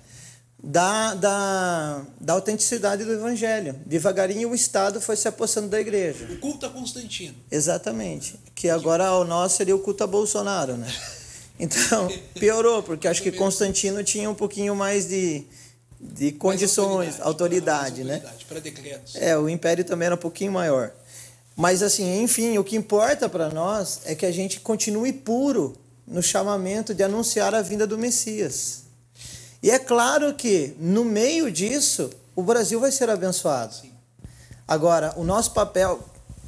da, 0.62 1.14
da, 1.14 2.06
da 2.20 2.34
autenticidade 2.34 3.04
do 3.04 3.14
evangelho. 3.14 3.76
Devagarinho 3.86 4.50
o 4.50 4.56
Estado 4.56 5.00
foi 5.00 5.16
se 5.16 5.28
apossando 5.28 5.68
da 5.68 5.80
igreja. 5.80 6.28
O 6.32 6.38
culto 6.38 6.66
a 6.66 6.70
Constantino. 6.70 7.36
Exatamente. 7.52 8.40
Que 8.56 8.70
agora 8.70 9.14
o 9.14 9.24
nosso 9.24 9.58
seria 9.58 9.76
o 9.76 9.80
culto 9.80 10.04
a 10.04 10.08
Bolsonaro, 10.08 10.78
né? 10.78 10.88
Então, 11.60 12.08
piorou, 12.36 12.84
porque 12.84 13.08
acho 13.08 13.24
que 13.24 13.32
Constantino 13.32 14.04
tinha 14.04 14.30
um 14.30 14.36
pouquinho 14.36 14.76
mais 14.76 15.08
de, 15.08 15.44
de 16.00 16.32
condições, 16.32 17.20
autoridade, 17.20 18.02
autoridade, 18.02 18.04
né? 18.04 18.36
Para 18.48 18.60
decretos. 18.60 19.16
É, 19.16 19.36
o 19.36 19.50
império 19.50 19.84
também 19.84 20.06
era 20.06 20.14
um 20.14 20.20
pouquinho 20.20 20.52
maior. 20.52 20.92
Mas 21.56 21.82
assim, 21.82 22.22
enfim, 22.22 22.60
o 22.60 22.64
que 22.64 22.76
importa 22.76 23.28
para 23.28 23.50
nós 23.50 24.02
é 24.06 24.14
que 24.14 24.24
a 24.24 24.32
gente 24.32 24.60
continue 24.60 25.12
puro 25.12 25.76
no 26.06 26.22
chamamento 26.22 26.94
de 26.94 27.02
anunciar 27.02 27.56
a 27.56 27.64
vinda 27.64 27.88
do 27.88 27.98
Messias. 27.98 28.84
E 29.62 29.72
é 29.72 29.80
claro 29.80 30.34
que, 30.34 30.76
no 30.80 31.04
meio 31.04 31.52
disso, 31.52 32.10
o 32.36 32.44
Brasil 32.44 32.80
vai 32.80 32.92
ser 32.92 33.10
abençoado. 33.10 33.74
Sim. 33.74 33.92
Agora, 34.68 35.14
o 35.18 35.24
nosso 35.24 35.52
papel 35.52 36.00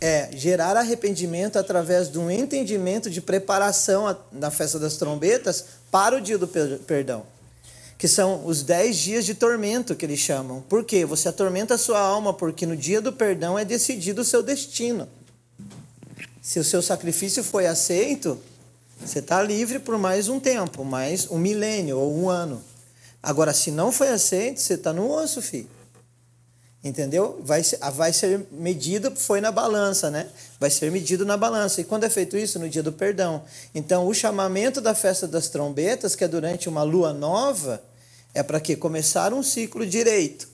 é 0.01 0.29
gerar 0.31 0.77
arrependimento 0.77 1.57
através 1.57 2.09
de 2.09 2.17
um 2.19 2.29
entendimento 2.29 3.09
de 3.09 3.19
preparação 3.19 4.15
da 4.31 4.51
festa 4.51 4.79
das 4.79 4.95
trombetas 4.95 5.65
para 5.91 6.15
o 6.15 6.21
dia 6.21 6.37
do 6.37 6.47
perdão. 6.47 7.23
Que 7.97 8.07
são 8.07 8.45
os 8.45 8.63
dez 8.63 8.95
dias 8.95 9.25
de 9.25 9.33
tormento 9.33 9.95
que 9.95 10.05
eles 10.05 10.19
chamam. 10.19 10.61
Por 10.61 10.85
quê? 10.85 11.03
Você 11.03 11.27
atormenta 11.27 11.73
a 11.73 11.77
sua 11.77 11.99
alma, 11.99 12.33
porque 12.33 12.65
no 12.65 12.77
dia 12.77 13.01
do 13.01 13.11
perdão 13.11 13.59
é 13.59 13.65
decidido 13.65 14.21
o 14.21 14.25
seu 14.25 14.41
destino. 14.41 15.09
Se 16.41 16.59
o 16.59 16.63
seu 16.63 16.81
sacrifício 16.81 17.43
foi 17.43 17.67
aceito, 17.67 18.39
você 19.03 19.19
está 19.19 19.41
livre 19.41 19.79
por 19.79 19.97
mais 19.97 20.29
um 20.29 20.39
tempo, 20.39 20.85
mais 20.85 21.29
um 21.29 21.37
milênio 21.37 21.97
ou 21.97 22.15
um 22.15 22.29
ano. 22.29 22.63
Agora, 23.21 23.53
se 23.53 23.71
não 23.71 23.91
foi 23.91 24.09
aceito, 24.09 24.59
você 24.59 24.75
está 24.75 24.93
no 24.93 25.11
osso, 25.11 25.41
filho. 25.41 25.69
Entendeu? 26.81 27.41
Vai 27.43 27.61
ser, 27.61 27.77
vai 27.91 28.13
ser 28.13 28.47
medido, 28.51 29.11
foi 29.13 29.41
na 29.41 29.51
balança, 29.51 30.09
né? 30.09 30.27
Vai 30.57 30.69
ser 30.69 30.89
medido 30.89 31.25
na 31.25 31.35
balança. 31.35 31.81
E 31.81 31.83
quando 31.83 32.05
é 32.05 32.09
feito 32.09 32.37
isso? 32.37 32.57
No 32.57 32.69
dia 32.69 32.81
do 32.81 32.93
perdão. 32.93 33.43
Então, 33.75 34.07
o 34.07 34.13
chamamento 34.13 34.79
da 34.79 34.95
festa 34.95 35.27
das 35.27 35.49
trombetas, 35.49 36.15
que 36.15 36.23
é 36.23 36.27
durante 36.27 36.69
uma 36.69 36.83
lua 36.83 37.13
nova, 37.13 37.83
É 38.33 38.43
para 38.43 38.59
que 38.59 38.75
começar 38.75 39.33
um 39.33 39.41
ciclo 39.41 39.85
direito. 39.85 40.47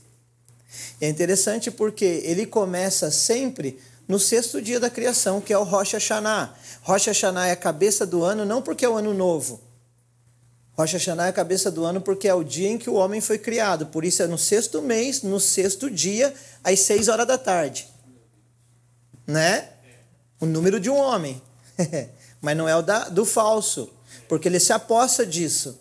É 1.00 1.10
interessante 1.10 1.70
porque 1.70 2.22
ele 2.24 2.46
começa 2.46 3.12
sempre 3.12 3.78
no 4.08 4.18
sexto 4.18 4.62
dia 4.62 4.80
da 4.80 4.90
criação, 4.90 5.42
que 5.42 5.52
é 5.52 5.58
o 5.58 5.64
Rosh 5.64 5.94
Hashanah. 5.94 6.56
Rosh 6.84 7.08
Hashanah 7.08 7.48
é 7.48 7.52
a 7.52 7.56
cabeça 7.56 8.06
do 8.06 8.24
ano, 8.24 8.46
não 8.46 8.62
porque 8.62 8.86
é 8.86 8.90
o 8.90 8.96
ano 8.96 9.14
novo. 9.14 9.60
Rosh 10.78 10.94
Hashanah 10.94 11.28
é 11.28 11.30
a 11.30 11.34
cabeça 11.34 11.72
do 11.72 11.86
ano 11.86 12.02
porque 12.02 12.28
é 12.28 12.34
o 12.34 12.44
dia 12.44 12.70
em 12.70 12.78
que 12.78 12.90
o 12.90 12.96
homem 12.96 13.22
foi 13.22 13.38
criado. 13.38 13.86
Por 13.88 14.04
isso 14.04 14.22
é 14.22 14.28
no 14.28 14.38
sexto 14.38 14.82
mês, 14.82 15.22
no 15.24 15.40
sexto 15.40 15.90
dia, 15.90 16.34
às 16.64 16.82
seis 16.82 17.08
horas 17.08 17.26
da 17.26 17.38
tarde. 17.38 17.88
Né? 19.26 19.70
O 20.40 20.46
número 20.46 20.80
de 20.80 20.90
um 20.90 20.98
homem. 20.98 21.42
Mas 22.42 22.58
não 22.58 22.68
é 22.68 22.76
o 22.76 22.82
da, 22.82 23.10
do 23.10 23.26
falso, 23.26 23.90
porque 24.28 24.48
ele 24.48 24.60
se 24.60 24.74
aposta 24.74 25.26
disso. 25.26 25.80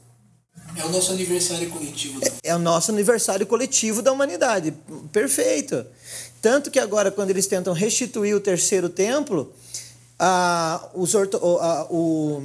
É 0.76 0.84
o 0.84 0.88
nosso 0.88 1.12
aniversário 1.12 1.68
coletivo. 1.70 2.20
É, 2.24 2.50
é 2.50 2.54
o 2.54 2.58
nosso 2.58 2.90
aniversário 2.90 3.46
coletivo 3.46 4.00
da 4.00 4.12
humanidade. 4.12 4.72
Perfeito. 5.12 5.84
Tanto 6.40 6.70
que 6.70 6.78
agora, 6.78 7.10
quando 7.10 7.30
eles 7.30 7.46
tentam 7.46 7.72
restituir 7.72 8.34
o 8.34 8.40
terceiro 8.40 8.88
templo, 8.88 9.52
a, 10.18 10.88
os 10.94 11.14
orto, 11.14 11.36
a, 11.36 11.86
o, 11.90 12.42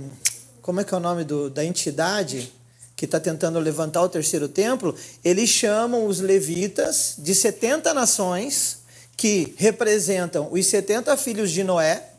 como 0.70 0.82
é 0.82 0.84
que 0.84 0.94
é 0.94 0.98
o 0.98 1.00
nome 1.00 1.24
do, 1.24 1.50
da 1.50 1.66
entidade 1.66 2.54
que 2.96 3.06
está 3.06 3.20
tentando 3.20 3.58
levantar 3.58 4.04
o 4.04 4.08
terceiro 4.08 4.48
templo? 4.48 4.96
Eles 5.26 5.50
chamam 5.50 6.06
os 6.06 6.20
levitas 6.20 7.16
de 7.18 7.34
70 7.34 7.92
nações 7.92 8.78
que 9.18 9.56
representam 9.58 10.48
os 10.52 10.68
70 10.68 11.18
filhos 11.18 11.50
de 11.50 11.64
Noé, 11.64 12.12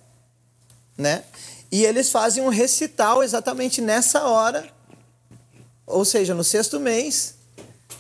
né? 0.99 1.23
E 1.71 1.85
eles 1.85 2.11
fazem 2.11 2.42
um 2.42 2.49
recital 2.49 3.23
exatamente 3.23 3.80
nessa 3.80 4.25
hora 4.25 4.69
ou 5.87 6.04
seja, 6.04 6.35
no 6.35 6.42
sexto 6.42 6.80
mês, 6.80 7.37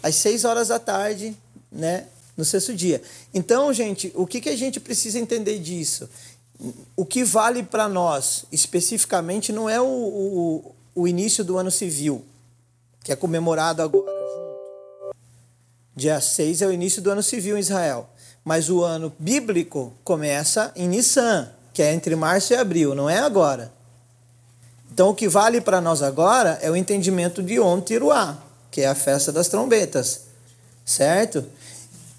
às 0.02 0.16
seis 0.16 0.44
horas 0.44 0.66
da 0.66 0.80
tarde, 0.80 1.36
né? 1.70 2.08
No 2.36 2.44
sexto 2.44 2.74
dia. 2.74 3.00
Então, 3.32 3.72
gente, 3.72 4.10
o 4.16 4.26
que, 4.26 4.40
que 4.40 4.48
a 4.48 4.56
gente 4.56 4.80
precisa 4.80 5.16
entender 5.16 5.60
disso? 5.60 6.10
O 6.94 7.06
que 7.06 7.24
vale 7.24 7.62
para 7.62 7.88
nós, 7.88 8.44
especificamente, 8.52 9.52
não 9.52 9.68
é 9.68 9.80
o, 9.80 9.86
o, 9.86 10.74
o, 10.94 11.08
início 11.08 11.42
do 11.42 11.56
ano 11.56 11.70
civil, 11.70 12.24
que 13.02 13.12
é 13.12 13.16
comemorado 13.16 13.80
agora 13.80 14.04
junto. 14.06 15.16
Dia 15.96 16.20
6 16.20 16.62
é 16.62 16.66
o 16.66 16.72
início 16.72 17.00
do 17.00 17.10
ano 17.10 17.22
civil 17.22 17.56
em 17.56 17.60
Israel. 17.60 18.08
Mas 18.44 18.68
o 18.68 18.82
ano 18.82 19.12
bíblico 19.18 19.92
começa 20.04 20.72
em 20.76 20.88
Nissan, 20.88 21.50
que 21.72 21.82
é 21.82 21.92
entre 21.92 22.14
março 22.14 22.52
e 22.52 22.56
abril, 22.56 22.94
não 22.94 23.08
é 23.08 23.18
agora. 23.18 23.72
Então, 24.92 25.10
o 25.10 25.14
que 25.14 25.28
vale 25.28 25.60
para 25.60 25.80
nós 25.80 26.02
agora 26.02 26.58
é 26.60 26.70
o 26.70 26.76
entendimento 26.76 27.42
de 27.42 27.58
Om 27.58 27.80
Tiruá, 27.80 28.36
que 28.70 28.82
é 28.82 28.88
a 28.88 28.94
festa 28.94 29.32
das 29.32 29.48
trombetas, 29.48 30.22
certo? 30.84 31.44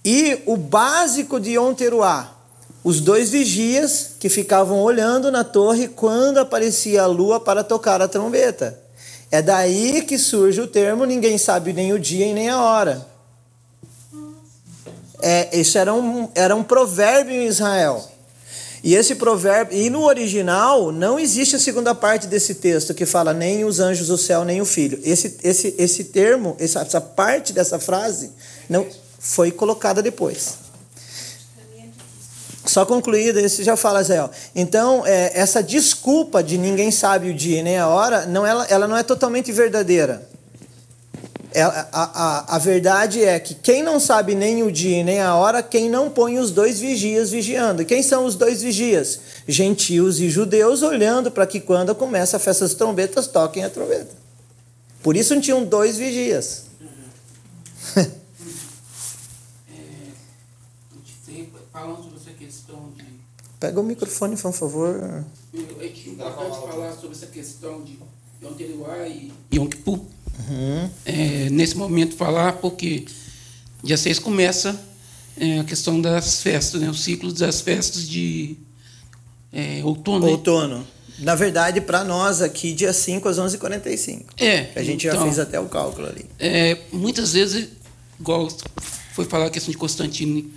E 0.04 0.42
o 0.48 0.58
básico 0.58 1.40
de 1.40 1.58
Om 1.60 1.76
Teruá, 1.76 2.41
os 2.84 3.00
dois 3.00 3.30
vigias 3.30 4.12
que 4.20 4.30
ficavam 4.30 4.82
olhando 4.82 5.32
na 5.32 5.44
torre 5.44 5.88
quando 5.88 6.40
aparecia 6.40 7.04
a 7.04 7.08
lua 7.08 7.40
para 7.40 7.64
tocar 7.64 8.02
a 8.02 8.08
trombeta. 8.08 8.80
É 9.30 9.42
daí 9.42 10.02
que 10.02 10.18
surge 10.18 10.60
o 10.60 10.68
termo 10.68 11.06
ninguém 11.06 11.38
sabe 11.38 11.74
nem 11.74 11.94
o 11.94 12.00
dia 12.00 12.26
e 12.26 12.34
nem 12.34 12.50
a 12.50 12.60
hora. 12.60 13.08
É, 15.22 15.58
isso 15.58 15.78
era 15.78 15.94
um, 15.94 16.28
era 16.34 16.56
um 16.56 16.64
provérbio 16.64 17.34
em 17.34 17.46
Israel. 17.46 18.04
E 18.84 18.96
esse 18.96 19.14
provérbio, 19.14 19.78
e 19.78 19.92
no 19.92 20.04
original 20.04 20.92
não 20.92 21.20
existe 21.20 21.56
a 21.56 21.60
segunda 21.60 21.94
parte 21.94 22.26
desse 22.26 22.56
texto 22.56 22.96
que 22.96 23.06
fala 23.06 23.32
nem 23.32 23.64
os 23.64 23.80
anjos 23.80 24.08
do 24.08 24.18
céu 24.18 24.44
nem 24.44 24.60
o 24.60 24.66
filho. 24.66 25.00
Esse, 25.04 25.38
esse, 25.44 25.76
esse 25.78 26.06
termo, 26.06 26.56
essa, 26.60 26.82
essa 26.82 27.00
parte 27.00 27.54
dessa 27.54 27.78
frase 27.78 28.32
não 28.68 28.88
foi 29.20 29.52
colocada 29.52 30.02
depois. 30.02 30.61
Só 32.72 32.86
concluído, 32.86 33.38
esse 33.38 33.66
já 33.66 33.76
fala, 33.76 34.02
Zé. 34.02 34.30
Então, 34.56 35.06
é, 35.06 35.38
essa 35.38 35.62
desculpa 35.62 36.42
de 36.42 36.58
ninguém 36.58 36.90
sabe 36.90 37.30
o 37.30 37.34
dia 37.34 37.62
nem 37.62 37.78
a 37.78 37.90
hora, 37.90 38.26
não, 38.26 38.46
ela, 38.46 38.66
ela 38.68 38.88
não 38.88 38.96
é 38.96 39.04
totalmente 39.04 39.52
verdadeira. 39.52 40.26
É, 41.54 41.64
a, 41.64 41.90
a, 41.92 42.56
a 42.56 42.58
verdade 42.58 43.22
é 43.26 43.38
que 43.42 43.54
quem 43.56 43.84
não 43.84 44.00
sabe 44.00 44.36
nem 44.36 44.64
o 44.64 44.72
dia 44.72 45.04
nem 45.04 45.20
a 45.20 45.36
hora, 45.36 45.62
quem 45.62 45.90
não 45.90 46.10
põe 46.10 46.40
os 46.40 46.50
dois 46.50 46.80
vigias 46.80 47.30
vigiando. 47.30 47.84
Quem 47.84 48.02
são 48.02 48.24
os 48.24 48.36
dois 48.36 48.62
vigias? 48.62 49.20
Gentios 49.46 50.22
e 50.22 50.30
judeus 50.30 50.82
olhando 50.82 51.30
para 51.30 51.46
que 51.46 51.60
quando 51.60 51.94
começa 51.94 52.38
a 52.38 52.40
festa 52.40 52.64
das 52.64 52.74
trombetas, 52.74 53.28
toquem 53.28 53.66
a 53.66 53.70
trombeta. 53.70 54.16
Por 55.04 55.18
isso 55.18 55.36
não 55.36 55.42
tinham 55.42 55.66
dois 55.66 55.98
vigias. 55.98 56.68
é, 57.98 58.22
falando 61.72 62.04
sobre 62.04 62.18
essa 62.18 62.32
questão 62.32 62.92
de. 62.96 63.06
Pega 63.62 63.80
o 63.80 63.84
microfone, 63.84 64.36
por 64.36 64.52
favor. 64.52 65.24
É 65.80 65.88
que 65.90 66.10
importante 66.10 66.60
falar 66.68 66.94
sobre 66.94 67.12
essa 67.16 67.28
questão 67.28 67.84
de 67.84 67.96
Yom 68.42 68.54
Teruah 68.54 69.08
e 69.08 69.32
Yom 69.54 69.68
Kippur 69.68 70.00
uhum. 70.00 70.90
é, 71.06 71.48
nesse 71.52 71.78
momento 71.78 72.16
falar, 72.16 72.54
porque 72.54 73.06
dia 73.84 73.98
6 73.98 74.18
começa 74.18 74.76
é, 75.38 75.60
a 75.60 75.64
questão 75.64 76.02
das 76.02 76.42
festas, 76.42 76.82
né, 76.82 76.90
o 76.90 76.96
ciclo 76.96 77.32
das 77.32 77.62
festas 77.62 78.10
de 78.10 78.58
é, 79.54 79.82
outono. 79.84 80.26
Né? 80.26 80.32
Outono. 80.32 80.78
Né? 80.80 80.86
Na 81.20 81.36
verdade, 81.36 81.80
para 81.82 82.04
nós 82.04 82.42
aqui, 82.42 82.74
dia 82.74 82.92
5 82.92 83.30
às 83.30 83.38
11h45. 83.38 84.24
É. 84.40 84.72
A 84.76 84.82
gente 84.82 85.06
então, 85.06 85.20
já 85.20 85.24
fez 85.24 85.38
até 85.38 85.60
o 85.60 85.70
cálculo 85.70 86.08
ali. 86.08 86.26
É, 86.40 86.80
muitas 86.92 87.34
vezes, 87.34 87.70
igual 88.20 88.50
foi 89.14 89.26
falar 89.26 89.46
a 89.46 89.50
questão 89.52 89.72
de 89.72 89.78
Constantino, 89.78 90.50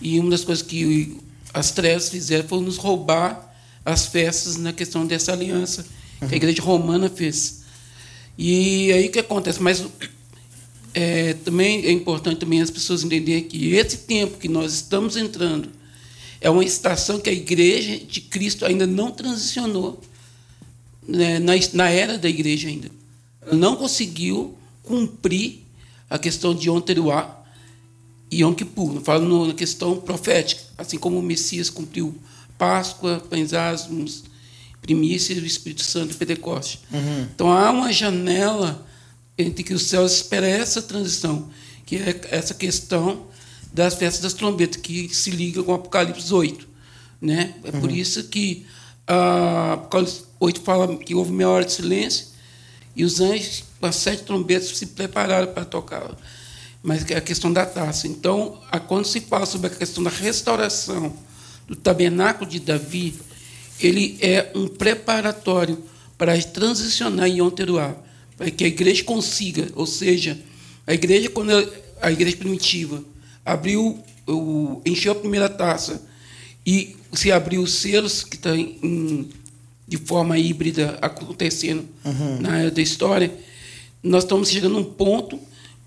e 0.00 0.20
uma 0.20 0.30
das 0.30 0.44
coisas 0.44 0.62
que 0.62 1.18
as 1.54 1.70
trevas 1.70 2.08
fizeram 2.08 2.46
foi 2.48 2.60
nos 2.60 2.76
roubar 2.76 3.54
as 3.84 4.06
festas 4.06 4.56
na 4.56 4.72
questão 4.72 5.06
dessa 5.06 5.32
aliança 5.32 5.86
uhum. 6.20 6.28
que 6.28 6.34
a 6.34 6.36
igreja 6.36 6.60
romana 6.60 7.08
fez. 7.08 7.62
E 8.36 8.92
aí 8.92 9.06
o 9.06 9.12
que 9.12 9.20
acontece? 9.20 9.62
Mas 9.62 9.84
é, 10.92 11.34
também 11.34 11.84
é 11.86 11.92
importante 11.92 12.40
também 12.40 12.60
as 12.60 12.70
pessoas 12.70 13.04
entenderem 13.04 13.44
que 13.44 13.74
esse 13.74 13.98
tempo 13.98 14.38
que 14.38 14.48
nós 14.48 14.74
estamos 14.74 15.16
entrando 15.16 15.68
é 16.40 16.50
uma 16.50 16.64
estação 16.64 17.20
que 17.20 17.30
a 17.30 17.32
igreja 17.32 17.98
de 17.98 18.20
Cristo 18.20 18.66
ainda 18.66 18.86
não 18.86 19.12
transicionou 19.12 20.00
né, 21.06 21.38
na, 21.38 21.52
na 21.72 21.88
era 21.88 22.18
da 22.18 22.28
igreja 22.28 22.68
ainda. 22.68 22.90
Não 23.52 23.76
conseguiu 23.76 24.56
cumprir 24.82 25.60
a 26.10 26.18
questão 26.18 26.54
de 26.54 26.68
e 26.68 26.70
Yom 28.40 28.54
Kippur. 28.54 29.00
Falando 29.00 29.46
na 29.46 29.54
questão 29.54 29.96
profética, 30.00 30.62
assim 30.76 30.98
como 30.98 31.18
o 31.18 31.22
Messias 31.22 31.70
cumpriu 31.70 32.14
Páscoa, 32.58 33.22
Pães 33.28 33.52
Asmos, 33.52 34.24
primícias 34.80 35.38
do 35.38 35.46
Espírito 35.46 35.82
Santo 35.82 36.12
e 36.12 36.16
Pentecoste. 36.16 36.80
Uhum. 36.92 37.26
Então 37.34 37.50
há 37.50 37.70
uma 37.70 37.92
janela 37.92 38.86
entre 39.36 39.64
que 39.64 39.74
os 39.74 39.84
céus 39.84 40.12
espera 40.12 40.46
essa 40.46 40.80
transição, 40.82 41.48
que 41.84 41.96
é 41.96 42.20
essa 42.30 42.54
questão 42.54 43.26
das 43.72 43.94
festas 43.94 44.22
das 44.22 44.32
trombetas, 44.34 44.80
que 44.80 45.08
se 45.12 45.30
liga 45.30 45.62
com 45.62 45.74
Apocalipse 45.74 46.32
8. 46.32 46.68
Né? 47.20 47.54
É 47.64 47.70
uhum. 47.70 47.80
por 47.80 47.90
isso 47.90 48.24
que 48.24 48.66
a 49.06 49.72
Apocalipse 49.72 50.22
8 50.38 50.60
fala 50.60 50.96
que 50.96 51.14
houve 51.14 51.32
meia 51.32 51.48
hora 51.48 51.64
de 51.64 51.72
silêncio 51.72 52.34
e 52.96 53.04
os 53.04 53.20
anjos, 53.20 53.64
com 53.80 53.86
as 53.86 53.96
sete 53.96 54.22
trombetas, 54.22 54.68
se 54.68 54.86
prepararam 54.86 55.52
para 55.52 55.64
tocar. 55.64 56.10
Mas 56.84 57.10
é 57.10 57.16
a 57.16 57.20
questão 57.22 57.50
da 57.50 57.64
taça. 57.64 58.06
Então, 58.06 58.60
quando 58.86 59.06
se 59.06 59.18
fala 59.22 59.46
sobre 59.46 59.68
a 59.68 59.70
questão 59.70 60.04
da 60.04 60.10
restauração 60.10 61.16
do 61.66 61.74
tabernáculo 61.74 62.48
de 62.48 62.60
Davi, 62.60 63.14
ele 63.80 64.18
é 64.20 64.52
um 64.54 64.68
preparatório 64.68 65.82
para 66.18 66.38
transicionar 66.42 67.26
em 67.26 67.38
Yom 67.38 67.48
Teruah, 67.48 67.96
para 68.36 68.50
que 68.50 68.64
a 68.64 68.66
igreja 68.66 69.02
consiga, 69.02 69.66
ou 69.74 69.86
seja, 69.86 70.38
a 70.86 70.92
igreja 70.92 71.30
quando 71.30 71.50
a 72.02 72.12
igreja 72.12 72.36
primitiva 72.36 73.02
abriu, 73.46 73.98
encheu 74.84 75.12
a 75.12 75.14
primeira 75.14 75.48
taça 75.48 76.02
e 76.66 76.96
se 77.14 77.32
abriu 77.32 77.62
os 77.62 77.72
selos 77.72 78.22
que 78.22 78.36
estão 78.36 78.54
de 79.88 79.96
forma 79.96 80.38
híbrida 80.38 80.98
acontecendo 81.00 81.88
uhum. 82.04 82.40
na 82.40 82.58
era 82.58 82.70
da 82.70 82.82
história, 82.82 83.32
nós 84.02 84.24
estamos 84.24 84.50
chegando 84.50 84.76
a 84.76 84.80
um 84.80 84.84
ponto 84.84 85.40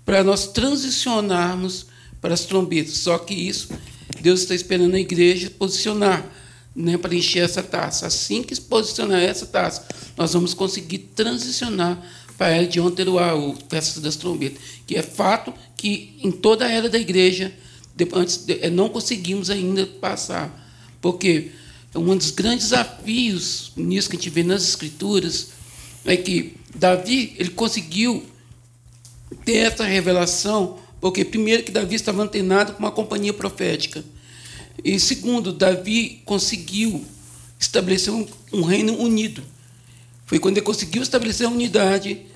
para 0.08 0.24
nós 0.24 0.46
transicionarmos 0.46 1.84
para 2.18 2.32
as 2.32 2.46
trombetas. 2.46 2.96
Só 2.96 3.18
que 3.18 3.34
isso 3.34 3.68
Deus 4.22 4.40
está 4.40 4.54
esperando 4.54 4.94
a 4.94 4.98
igreja 4.98 5.50
posicionar 5.50 6.26
né, 6.74 6.96
para 6.96 7.14
encher 7.14 7.44
essa 7.44 7.62
taça. 7.62 8.06
Assim 8.06 8.42
que 8.42 8.58
posicionar 8.58 9.20
essa 9.20 9.44
taça, 9.44 9.86
nós 10.16 10.32
vamos 10.32 10.54
conseguir 10.54 11.10
transicionar 11.14 12.02
para 12.38 12.46
a 12.46 12.50
era 12.56 12.66
de 12.66 12.80
Onteruá, 12.80 13.34
ou 13.34 13.54
Festa 13.68 14.00
das 14.00 14.16
Trombetas, 14.16 14.58
que 14.86 14.96
é 14.96 15.02
fato 15.02 15.52
que 15.76 16.18
em 16.22 16.30
toda 16.30 16.64
a 16.64 16.70
era 16.70 16.88
da 16.88 16.98
igreja, 16.98 17.52
antes 18.14 18.46
eh, 18.48 18.70
não 18.70 18.88
conseguimos 18.88 19.50
ainda 19.50 19.84
passar. 19.84 20.50
Porque 21.02 21.50
um 21.94 22.16
dos 22.16 22.30
grandes 22.30 22.70
desafios 22.70 23.72
nisso 23.76 24.08
que 24.08 24.16
a 24.16 24.18
gente 24.18 24.30
vê 24.30 24.42
nas 24.42 24.66
Escrituras 24.66 25.50
é 26.06 26.16
que 26.16 26.56
Davi 26.74 27.34
ele 27.38 27.50
conseguiu 27.50 28.24
ter 29.44 29.56
essa 29.58 29.84
revelação, 29.84 30.78
porque 31.00 31.24
primeiro 31.24 31.62
que 31.62 31.72
Davi 31.72 31.94
estava 31.94 32.22
antenado 32.22 32.72
com 32.72 32.78
uma 32.78 32.90
companhia 32.90 33.32
profética. 33.32 34.04
E 34.84 34.98
segundo, 34.98 35.52
Davi 35.52 36.22
conseguiu 36.24 37.04
estabelecer 37.58 38.12
um, 38.12 38.26
um 38.52 38.62
reino 38.62 38.96
unido. 38.98 39.42
Foi 40.26 40.38
quando 40.38 40.58
ele 40.58 40.66
conseguiu 40.66 41.02
estabelecer 41.02 41.46
a 41.46 41.50
unidade, 41.50 42.26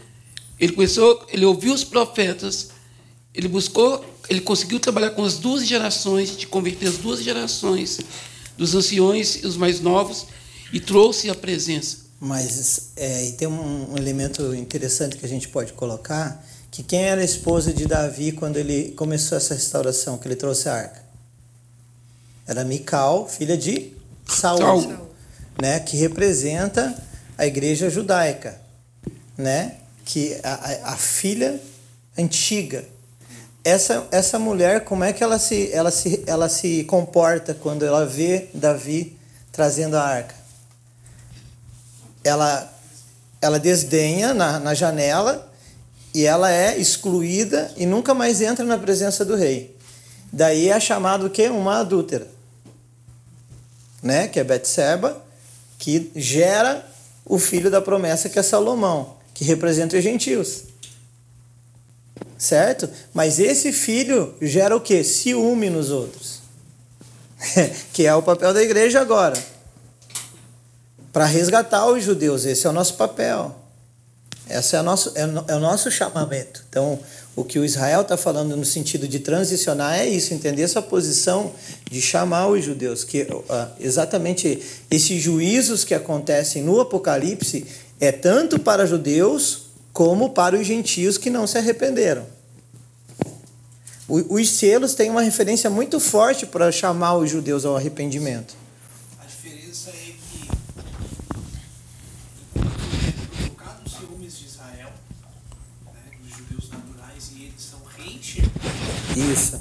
ele 0.59 0.73
começou, 0.73 1.27
ele 1.33 1.45
ouviu 1.45 1.73
os 1.75 1.85
profetas, 1.85 2.71
ele 3.35 3.49
buscou, 3.49 4.05
ele 4.29 4.41
conseguiu 4.41 4.79
trabalhar 4.81 5.11
com 5.11 5.25
as 5.25 5.39
duas 5.39 5.67
gerações, 5.67 6.37
de 6.37 6.47
converter 6.47 6.89
as 6.89 6.99
duas 6.99 7.23
gerações, 7.23 8.01
dos 8.57 8.75
anciões 8.75 9.43
e 9.43 9.47
os 9.47 9.57
mais 9.57 9.81
novos, 9.81 10.27
e 10.73 10.81
trouxe 10.81 11.29
a 11.31 11.35
presença. 11.35 11.99
Mas 12.21 12.93
é, 12.97 13.29
e 13.29 13.33
tem 13.33 13.49
um, 13.49 13.93
um 13.93 13.97
elemento 13.97 14.55
interessante 14.55 15.17
que 15.17 15.27
a 15.27 15.29
gente 15.29 15.49
pode 15.49 15.73
colocar, 15.73 16.45
que 16.73 16.83
quem 16.83 17.05
era 17.05 17.21
a 17.21 17.25
esposa 17.25 17.71
de 17.71 17.87
Davi 17.87 18.33
quando 18.33 18.57
ele 18.57 18.93
começou 18.93 19.37
essa 19.37 19.53
restauração, 19.53 20.17
que 20.17 20.27
ele 20.27 20.35
trouxe 20.35 20.71
a 20.71 20.75
arca? 20.75 21.03
Era 22.47 22.65
Mical, 22.65 23.29
filha 23.29 23.59
de 23.59 23.93
Saul, 24.27 24.59
Saul. 24.59 25.09
né, 25.61 25.81
que 25.81 25.99
representa 25.99 26.97
a 27.37 27.47
igreja 27.47 27.91
judaica, 27.91 28.59
né, 29.37 29.77
que 30.07 30.35
a, 30.43 30.55
a, 30.89 30.93
a 30.95 30.97
filha 30.97 31.61
antiga. 32.19 32.83
Essa, 33.63 34.09
essa 34.11 34.39
mulher, 34.39 34.83
como 34.83 35.05
é 35.05 35.13
que 35.13 35.23
ela 35.23 35.39
se, 35.39 35.71
ela, 35.73 35.91
se, 35.91 36.25
ela 36.27 36.49
se 36.49 36.85
comporta 36.85 37.53
quando 37.53 37.85
ela 37.85 38.07
vê 38.07 38.49
Davi 38.55 39.19
trazendo 39.53 39.99
a 39.99 40.03
arca? 40.03 40.35
Ela, 42.25 42.73
ela 43.43 43.61
desdenha 43.61 44.33
na, 44.33 44.59
na 44.59 44.73
janela 44.73 45.52
e 46.15 46.25
ela 46.27 46.53
é 46.53 46.79
excluída 46.79 47.73
e 47.77 47.87
nunca 47.87 48.13
mais 48.13 48.41
entra 48.41 48.65
na 48.65 48.77
presença 48.77 49.25
do 49.25 49.35
rei. 49.35 49.77
Daí 50.33 50.69
é 50.69 50.79
chamado 50.79 51.27
o 51.27 51.31
quê? 51.31 51.49
Uma 51.49 51.81
adúltera. 51.81 52.27
Né? 54.03 54.29
Que 54.29 54.41
é 54.41 54.45
Betseba, 54.45 55.23
que 55.79 56.11
gera 56.15 56.87
o 57.25 57.39
filho 57.39 57.71
da 57.71 57.81
promessa 57.81 58.29
que 58.29 58.39
é 58.39 58.43
Salomão, 58.43 59.17
que 59.33 59.45
representa 59.45 59.97
os 59.97 60.03
gentios. 60.03 60.65
Certo? 62.37 62.89
Mas 63.15 63.39
esse 63.39 63.73
filho 63.73 64.35
gera 64.41 64.77
o 64.77 64.81
quê? 64.81 65.05
Ciúme 65.05 65.71
nos 65.71 65.91
outros. 65.91 66.41
que 67.93 68.07
é 68.07 68.15
o 68.15 68.23
papel 68.23 68.53
da 68.53 68.63
igreja 68.63 69.01
agora. 69.01 69.41
Para 71.13 71.27
resgatar 71.27 71.87
os 71.87 72.03
judeus, 72.03 72.45
esse 72.45 72.67
é 72.67 72.71
o 72.71 72.73
nosso 72.73 72.95
papel. 72.95 73.62
Esse 74.59 74.77
é 74.77 74.81
o 74.81 74.83
nosso, 74.83 75.13
é, 75.15 75.25
o 75.55 75.61
nosso 75.61 75.91
chamamento. 75.91 76.65
Então, 76.69 76.99
o 77.35 77.45
que 77.45 77.59
o 77.59 77.65
Israel 77.65 78.03
está 78.03 78.17
falando 78.17 78.57
no 78.57 78.65
sentido 78.65 79.09
de 79.09 79.19
transicionar 79.19 79.99
é 79.99 80.07
isso, 80.07 80.35
entender 80.35 80.63
essa 80.63 80.83
posição 80.83 81.53
de 81.91 82.01
chamar 82.03 82.49
os 82.49 82.65
judeus. 82.65 83.05
Que 83.05 83.27
exatamente 83.81 84.63
esses 84.91 85.23
juízos 85.23 85.85
que 85.85 85.95
acontecem 85.95 86.63
no 86.63 86.81
Apocalipse 86.81 87.67
é 87.99 88.13
tanto 88.13 88.59
para 88.59 88.85
judeus 88.85 89.67
como 89.93 90.31
para 90.31 90.57
os 90.57 90.67
gentios 90.67 91.19
que 91.19 91.31
não 91.31 91.47
se 91.47 91.59
arrependeram. 91.59 92.27
Os 94.09 94.51
selos 94.51 94.95
têm 94.95 95.09
uma 95.09 95.23
referência 95.23 95.71
muito 95.71 96.01
forte 96.01 96.45
para 96.45 96.73
chamar 96.73 97.17
os 97.17 97.31
judeus 97.31 97.65
ao 97.65 97.77
arrependimento. 97.77 98.55
A 99.19 99.25
diferença 99.25 99.91
é 99.91 99.93
que 99.93 100.49
colocado 103.39 103.87
os 103.87 103.93
ciúmes 103.93 104.39
de 104.39 104.47
Israel, 104.47 104.91
né, 105.87 106.01
dos 106.21 106.37
judeus 106.37 106.69
naturais, 106.69 107.31
e 107.37 107.45
eles 107.45 107.63
são 107.63 107.79
reenxergados 107.97 109.02
Isso. 109.17 109.61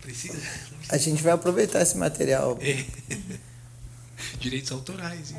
Precisa. 0.00 0.40
A 0.88 0.98
gente 0.98 1.22
vai 1.22 1.32
aproveitar 1.32 1.80
esse 1.82 1.96
material. 1.96 2.58
É. 2.60 2.84
Direitos 4.38 4.70
autorais. 4.72 5.32
hein? 5.32 5.38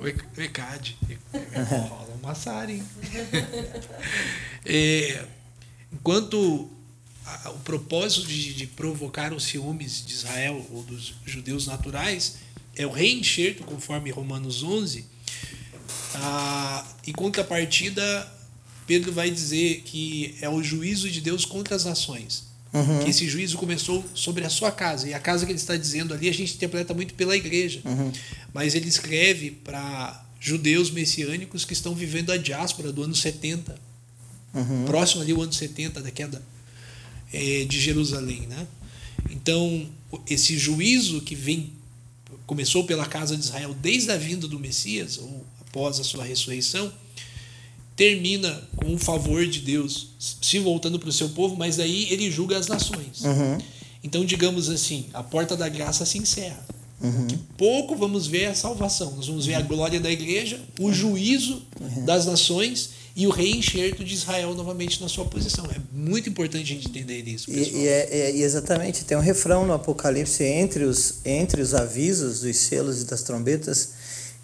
O 0.00 0.04
o 0.04 0.42
ECAD. 0.42 0.98
Rola 1.88 2.14
um 2.14 2.18
massar, 2.26 2.68
hein? 2.70 2.82
É, 4.68 5.24
enquanto 5.92 6.68
a- 7.24 7.50
o 7.50 7.58
propósito 7.60 8.26
de, 8.26 8.52
de 8.52 8.66
provocar 8.66 9.32
os 9.32 9.44
ciúmes 9.44 10.04
de 10.04 10.12
Israel 10.12 10.66
ou 10.72 10.82
dos 10.82 11.14
judeus 11.24 11.68
naturais 11.68 12.38
é 12.74 12.84
o 12.84 12.90
reenxerto, 12.90 13.62
conforme 13.62 14.10
Romanos 14.10 14.64
11, 14.64 15.06
a, 16.14 16.84
em 17.06 17.12
contrapartida, 17.12 18.32
Pedro 18.86 19.12
vai 19.12 19.30
dizer 19.30 19.82
que 19.84 20.34
é 20.40 20.48
o 20.48 20.62
juízo 20.62 21.10
de 21.10 21.20
Deus 21.20 21.44
contra 21.44 21.74
as 21.74 21.84
nações. 21.84 22.44
Uhum. 22.72 23.02
Que 23.02 23.10
esse 23.10 23.26
juízo 23.28 23.56
começou 23.56 24.04
sobre 24.14 24.44
a 24.44 24.50
sua 24.50 24.70
casa. 24.70 25.08
E 25.08 25.14
a 25.14 25.18
casa 25.18 25.46
que 25.46 25.52
ele 25.52 25.58
está 25.58 25.76
dizendo 25.76 26.12
ali, 26.12 26.28
a 26.28 26.34
gente 26.34 26.54
interpreta 26.54 26.92
muito 26.92 27.14
pela 27.14 27.36
igreja. 27.36 27.80
Uhum. 27.84 28.12
Mas 28.52 28.74
ele 28.74 28.88
escreve 28.88 29.50
para 29.50 30.24
judeus 30.38 30.90
messiânicos 30.90 31.64
que 31.64 31.72
estão 31.72 31.94
vivendo 31.94 32.30
a 32.30 32.36
diáspora 32.36 32.92
do 32.92 33.02
ano 33.02 33.14
70. 33.14 33.78
Uhum. 34.54 34.84
Próximo 34.84 35.22
ali 35.22 35.32
o 35.32 35.40
ano 35.40 35.52
70 35.52 36.02
da 36.02 36.10
queda 36.10 36.42
eh, 37.32 37.64
de 37.68 37.80
Jerusalém. 37.80 38.46
Né? 38.46 38.66
Então, 39.30 39.88
esse 40.28 40.56
juízo 40.56 41.20
que 41.20 41.34
vem 41.34 41.72
começou 42.46 42.84
pela 42.84 43.06
casa 43.06 43.36
de 43.36 43.44
Israel 43.44 43.74
desde 43.74 44.10
a 44.12 44.16
vinda 44.16 44.46
do 44.46 44.58
Messias, 44.58 45.18
ou 45.18 45.44
após 45.76 46.00
a 46.00 46.04
sua 46.04 46.24
ressurreição, 46.24 46.90
termina 47.94 48.62
com 48.76 48.94
o 48.94 48.98
favor 48.98 49.46
de 49.46 49.60
Deus 49.60 50.08
se 50.18 50.58
voltando 50.58 50.98
para 50.98 51.08
o 51.10 51.12
seu 51.12 51.28
povo, 51.30 51.54
mas 51.54 51.78
aí 51.78 52.08
ele 52.10 52.30
julga 52.30 52.56
as 52.58 52.66
nações. 52.66 53.22
Uhum. 53.22 53.58
Então, 54.02 54.24
digamos 54.24 54.70
assim, 54.70 55.06
a 55.12 55.22
porta 55.22 55.54
da 55.56 55.68
graça 55.68 56.06
se 56.06 56.16
encerra. 56.18 56.64
Uhum. 57.02 57.26
Que 57.26 57.36
pouco 57.58 57.94
vamos 57.94 58.26
ver 58.26 58.46
a 58.46 58.54
salvação. 58.54 59.12
Nós 59.16 59.26
vamos 59.26 59.44
ver 59.44 59.54
a 59.54 59.60
glória 59.60 60.00
da 60.00 60.10
igreja, 60.10 60.58
o 60.80 60.90
juízo 60.92 61.62
das 62.06 62.24
nações 62.24 62.90
e 63.14 63.26
o 63.26 63.30
reenxerto 63.30 64.02
de 64.04 64.14
Israel 64.14 64.54
novamente 64.54 65.00
na 65.02 65.08
sua 65.08 65.24
posição. 65.26 65.66
É 65.66 65.76
muito 65.92 66.28
importante 66.28 66.64
a 66.64 66.74
gente 66.74 66.88
entender 66.88 67.22
isso, 67.28 67.50
E, 67.50 67.54
e 67.82 67.86
é, 67.88 68.08
é- 68.10 68.36
e 68.36 68.42
exatamente, 68.42 69.04
tem 69.04 69.16
um 69.16 69.20
refrão 69.20 69.66
no 69.66 69.72
Apocalipse 69.74 70.42
entre 70.44 70.84
os, 70.84 71.16
entre 71.24 71.60
os 71.60 71.74
avisos 71.74 72.40
dos 72.40 72.56
selos 72.56 73.02
e 73.02 73.04
das 73.04 73.22
trombetas, 73.22 73.90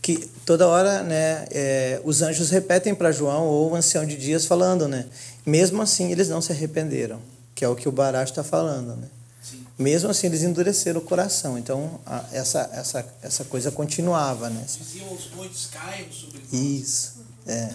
que 0.03 0.29
toda 0.45 0.67
hora 0.67 1.03
né, 1.05 1.47
é, 1.53 2.01
os 2.05 2.21
anjos 2.23 2.51
repetem 2.51 2.93
para 2.95 3.12
João 3.12 3.45
ou 3.47 3.71
o 3.71 3.75
ancião 3.77 4.05
de 4.05 4.17
dias 4.17 4.45
falando, 4.45 4.88
né? 4.88 5.07
Mesmo 5.47 5.81
assim, 5.81 6.11
eles 6.11 6.29
não 6.29 6.41
se 6.43 6.51
arrependeram, 6.51 7.21
que 7.55 7.65
é 7.65 7.69
o 7.69 7.77
que 7.77 7.88
o 7.88 7.93
Baracho 7.93 8.33
está 8.33 8.43
falando, 8.43 8.97
né? 8.97 9.07
Sim. 9.43 9.65
Mesmo 9.79 10.11
assim, 10.11 10.27
eles 10.27 10.43
endureceram 10.43 11.01
o 11.01 11.05
coração. 11.05 11.57
Então, 11.57 12.01
a- 12.05 12.25
essa, 12.33 12.69
essa, 12.75 13.07
essa 13.23 13.45
coisa 13.45 13.71
continuava, 13.71 14.51
né? 14.51 14.65
Diziam 14.67 15.12
os 15.12 15.31
montes 15.37 15.69
caiam 15.73 16.11
sobre 16.11 16.41
nós. 16.41 16.53
Isso, 16.53 17.12
é. 17.47 17.69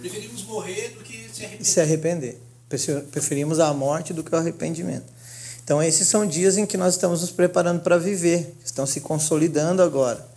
Preferimos 0.00 0.42
morrer 0.44 0.88
do 0.96 1.04
que 1.04 1.28
se 1.32 1.42
arrepender. 1.44 1.64
se 1.66 1.80
arrepender. 1.80 2.40
Prefe- 2.68 3.00
Preferimos 3.10 3.60
a 3.60 3.72
morte 3.74 4.12
do 4.14 4.24
que 4.24 4.34
o 4.34 4.38
arrependimento. 4.38 5.04
Então, 5.62 5.82
esses 5.82 6.08
são 6.08 6.26
dias 6.26 6.56
em 6.56 6.64
que 6.66 6.76
nós 6.78 6.94
estamos 6.94 7.20
nos 7.20 7.30
preparando 7.30 7.80
para 7.80 7.96
viver, 7.98 8.54
estão 8.64 8.86
se 8.86 9.00
consolidando 9.02 9.82
agora. 9.82 10.32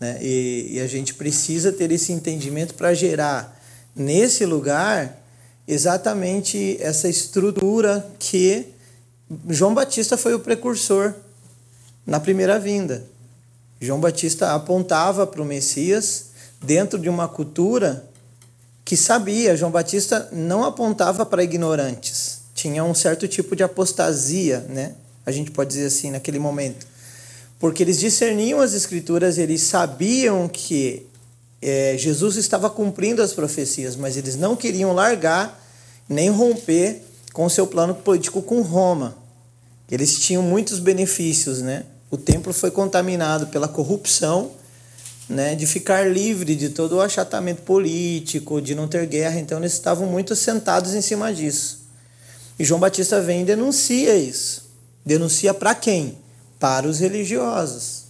Né? 0.00 0.18
E, 0.22 0.68
e 0.72 0.80
a 0.80 0.86
gente 0.86 1.14
precisa 1.14 1.70
ter 1.70 1.92
esse 1.92 2.10
entendimento 2.10 2.74
para 2.74 2.94
gerar 2.94 3.60
nesse 3.94 4.46
lugar 4.46 5.20
exatamente 5.68 6.78
essa 6.80 7.08
estrutura 7.08 8.04
que 8.18 8.66
João 9.48 9.74
Batista 9.74 10.16
foi 10.16 10.34
o 10.34 10.40
precursor 10.40 11.14
na 12.06 12.18
primeira 12.18 12.58
vinda. 12.58 13.04
João 13.80 14.00
Batista 14.00 14.54
apontava 14.54 15.26
para 15.26 15.40
o 15.40 15.44
Messias 15.44 16.30
dentro 16.62 16.98
de 16.98 17.08
uma 17.08 17.28
cultura 17.28 18.04
que 18.84 18.96
sabia, 18.96 19.56
João 19.56 19.70
Batista 19.70 20.28
não 20.32 20.64
apontava 20.64 21.24
para 21.24 21.44
ignorantes. 21.44 22.40
Tinha 22.54 22.82
um 22.82 22.94
certo 22.94 23.28
tipo 23.28 23.54
de 23.54 23.62
apostasia, 23.62 24.66
né? 24.68 24.94
A 25.24 25.30
gente 25.30 25.52
pode 25.52 25.70
dizer 25.70 25.86
assim, 25.86 26.10
naquele 26.10 26.40
momento. 26.40 26.86
Porque 27.60 27.82
eles 27.82 28.00
discerniam 28.00 28.60
as 28.60 28.72
escrituras, 28.72 29.36
eles 29.36 29.60
sabiam 29.62 30.48
que 30.48 31.06
eh, 31.60 31.94
Jesus 31.98 32.36
estava 32.36 32.70
cumprindo 32.70 33.22
as 33.22 33.34
profecias, 33.34 33.94
mas 33.94 34.16
eles 34.16 34.34
não 34.34 34.56
queriam 34.56 34.94
largar 34.94 35.62
nem 36.08 36.30
romper 36.30 37.02
com 37.34 37.44
o 37.44 37.50
seu 37.50 37.66
plano 37.66 37.94
político 37.94 38.40
com 38.40 38.62
Roma. 38.62 39.14
Eles 39.90 40.18
tinham 40.18 40.42
muitos 40.42 40.78
benefícios, 40.78 41.60
né? 41.60 41.84
O 42.10 42.16
templo 42.16 42.52
foi 42.52 42.70
contaminado 42.70 43.48
pela 43.48 43.68
corrupção, 43.68 44.52
né, 45.28 45.54
de 45.54 45.64
ficar 45.64 46.10
livre 46.10 46.56
de 46.56 46.70
todo 46.70 46.96
o 46.96 47.00
achatamento 47.00 47.62
político, 47.62 48.60
de 48.60 48.74
não 48.74 48.88
ter 48.88 49.06
guerra, 49.06 49.38
então 49.38 49.58
eles 49.58 49.74
estavam 49.74 50.08
muito 50.08 50.34
sentados 50.34 50.92
em 50.92 51.00
cima 51.00 51.32
disso. 51.32 51.84
E 52.58 52.64
João 52.64 52.80
Batista 52.80 53.20
vem 53.20 53.42
e 53.42 53.44
denuncia 53.44 54.16
isso. 54.16 54.68
Denuncia 55.06 55.54
para 55.54 55.72
quem? 55.72 56.18
Para 56.60 56.86
os 56.86 57.00
religiosos. 57.00 58.04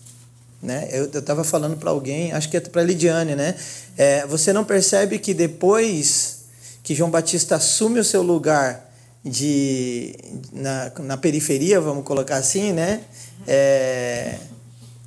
Né? 0.62 0.88
Eu 0.92 1.06
estava 1.06 1.42
falando 1.42 1.78
para 1.78 1.90
alguém, 1.90 2.32
acho 2.32 2.50
que 2.50 2.56
é 2.58 2.60
para 2.60 2.82
Lidiane, 2.82 3.34
né? 3.34 3.54
É, 3.96 4.26
você 4.26 4.52
não 4.52 4.62
percebe 4.62 5.18
que 5.18 5.32
depois 5.32 6.40
que 6.82 6.94
João 6.94 7.10
Batista 7.10 7.56
assume 7.56 7.98
o 7.98 8.04
seu 8.04 8.20
lugar 8.20 8.90
de 9.24 10.14
na, 10.52 10.92
na 11.00 11.16
periferia, 11.16 11.80
vamos 11.80 12.04
colocar 12.04 12.36
assim, 12.36 12.72
né? 12.72 13.00
É, 13.46 14.36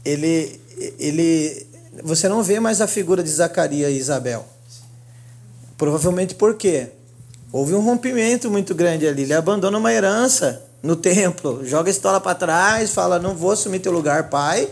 ele, 0.03 0.60
ele, 0.99 1.67
você 2.03 2.27
não 2.27 2.41
vê 2.41 2.60
mais 2.60 2.82
a 2.82 2.88
figura 2.88 3.23
de 3.23 3.29
Zacarias 3.29 3.91
e 3.91 3.97
Isabel. 3.97 4.47
Provavelmente 5.77 6.34
por 6.34 6.56
quê? 6.56 6.88
Houve 7.51 7.75
um 7.75 7.82
rompimento 7.82 8.49
muito 8.49 8.73
grande 8.73 9.08
ali. 9.08 9.23
Ele 9.23 9.34
abandona 9.34 9.77
uma 9.77 9.93
herança 9.93 10.63
no 10.84 10.98
templo, 10.98 11.65
joga 11.65 11.89
a 11.89 11.91
estola 11.91 12.19
para 12.19 12.36
trás, 12.36 12.91
fala: 12.91 13.17
Não 13.17 13.34
vou 13.34 13.52
assumir 13.52 13.80
teu 13.80 13.93
lugar, 13.93 14.30
pai, 14.30 14.67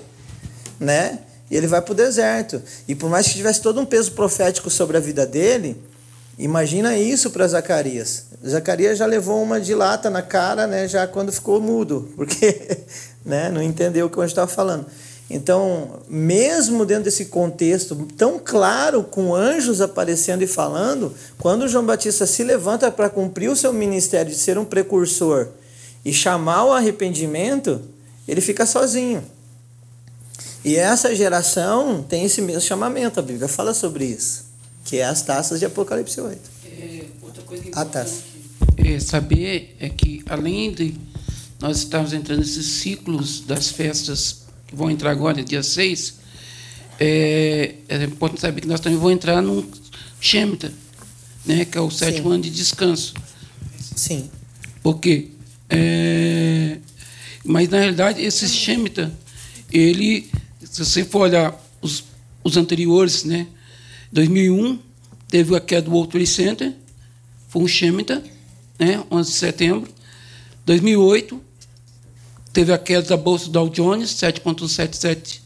né? 0.77 1.19
E 1.49 1.55
ele 1.55 1.67
vai 1.67 1.81
para 1.81 1.93
o 1.93 1.95
deserto. 1.95 2.61
E 2.85 2.93
por 2.93 3.09
mais 3.09 3.27
que 3.27 3.35
tivesse 3.35 3.61
todo 3.61 3.79
um 3.79 3.85
peso 3.85 4.11
profético 4.11 4.69
sobre 4.69 4.97
a 4.97 4.99
vida 4.99 5.25
dele, 5.25 5.81
imagina 6.37 6.97
isso 6.97 7.31
para 7.31 7.47
Zacarias. 7.47 8.25
Zacarias 8.45 8.97
já 8.97 9.05
levou 9.05 9.41
uma 9.41 9.59
de 9.59 9.73
lata 9.73 10.09
na 10.09 10.21
cara, 10.21 10.67
né? 10.67 10.85
Já 10.85 11.07
quando 11.07 11.31
ficou 11.31 11.61
mudo, 11.61 12.11
porque 12.17 12.79
né, 13.25 13.49
não 13.49 13.61
entendeu 13.61 14.07
o 14.07 14.09
que 14.09 14.17
eu 14.17 14.23
estava 14.25 14.51
falando. 14.51 14.85
Então, 15.29 16.01
mesmo 16.09 16.85
dentro 16.85 17.05
desse 17.05 17.25
contexto 17.25 17.95
tão 18.17 18.37
claro, 18.37 19.01
com 19.01 19.33
anjos 19.33 19.79
aparecendo 19.79 20.41
e 20.41 20.47
falando, 20.47 21.13
quando 21.39 21.69
João 21.69 21.85
Batista 21.85 22.25
se 22.25 22.43
levanta 22.43 22.91
para 22.91 23.09
cumprir 23.09 23.49
o 23.49 23.55
seu 23.55 23.71
ministério 23.71 24.29
de 24.29 24.37
ser 24.37 24.57
um 24.57 24.65
precursor 24.65 25.47
e 26.03 26.13
chamar 26.13 26.65
o 26.65 26.73
arrependimento, 26.73 27.81
ele 28.27 28.41
fica 28.41 28.65
sozinho. 28.65 29.23
E 30.63 30.75
essa 30.75 31.15
geração 31.15 32.03
tem 32.03 32.25
esse 32.25 32.41
mesmo 32.41 32.61
chamamento, 32.61 33.19
a 33.19 33.23
Bíblia 33.23 33.47
fala 33.47 33.73
sobre 33.73 34.05
isso, 34.05 34.45
que 34.85 34.97
é 34.97 35.05
as 35.05 35.21
taças 35.21 35.59
de 35.59 35.65
Apocalipse 35.65 36.21
8. 36.21 36.39
É, 36.65 37.03
outra 37.21 37.43
coisa 37.43 37.63
a 37.73 37.85
taça. 37.85 38.21
É 38.77 38.99
saber 38.99 39.75
é 39.79 39.89
que, 39.89 40.23
além 40.29 40.71
de 40.71 40.95
nós 41.59 41.77
estarmos 41.79 42.13
entrando 42.13 42.39
nesses 42.39 42.65
ciclos 42.65 43.41
das 43.41 43.69
festas 43.69 44.43
que 44.67 44.75
vão 44.75 44.89
entrar 44.89 45.11
agora, 45.11 45.43
dia 45.43 45.63
6, 45.63 46.15
é, 46.99 47.75
é 47.89 48.03
importante 48.03 48.41
saber 48.41 48.61
que 48.61 48.67
nós 48.67 48.79
também 48.79 48.97
vamos 48.97 49.13
entrar 49.13 49.41
num 49.41 49.67
Shemitah, 50.19 50.71
né, 51.43 51.65
que 51.65 51.75
é 51.75 51.81
o 51.81 51.89
sétimo 51.89 52.29
Sim. 52.29 52.33
ano 52.35 52.43
de 52.43 52.51
descanso. 52.51 53.15
Sim. 53.95 54.29
Por 54.83 54.99
quê? 54.99 55.29
É, 55.71 56.77
mas, 57.45 57.69
na 57.69 57.79
realidade, 57.79 58.21
esse 58.21 58.47
Shemitah, 58.47 59.09
ele, 59.71 60.29
se 60.61 60.83
você 60.83 61.05
for 61.05 61.21
olhar 61.21 61.57
os, 61.81 62.03
os 62.43 62.57
anteriores, 62.57 63.23
né, 63.23 63.47
2001, 64.11 64.77
teve 65.29 65.55
a 65.55 65.61
queda 65.61 65.83
do 65.83 65.91
World 65.91 66.11
Trade 66.11 66.27
Center, 66.27 66.73
foi 67.47 67.63
um 67.63 67.67
Shemitah, 67.67 68.21
né, 68.77 69.01
11 69.09 69.31
de 69.31 69.37
setembro. 69.37 69.89
2008, 70.65 71.41
teve 72.51 72.73
a 72.73 72.77
queda 72.77 73.07
da 73.07 73.17
Bolsa 73.17 73.49
Dow 73.49 73.69
Jones, 73.69 74.09
7,77, 74.09 75.39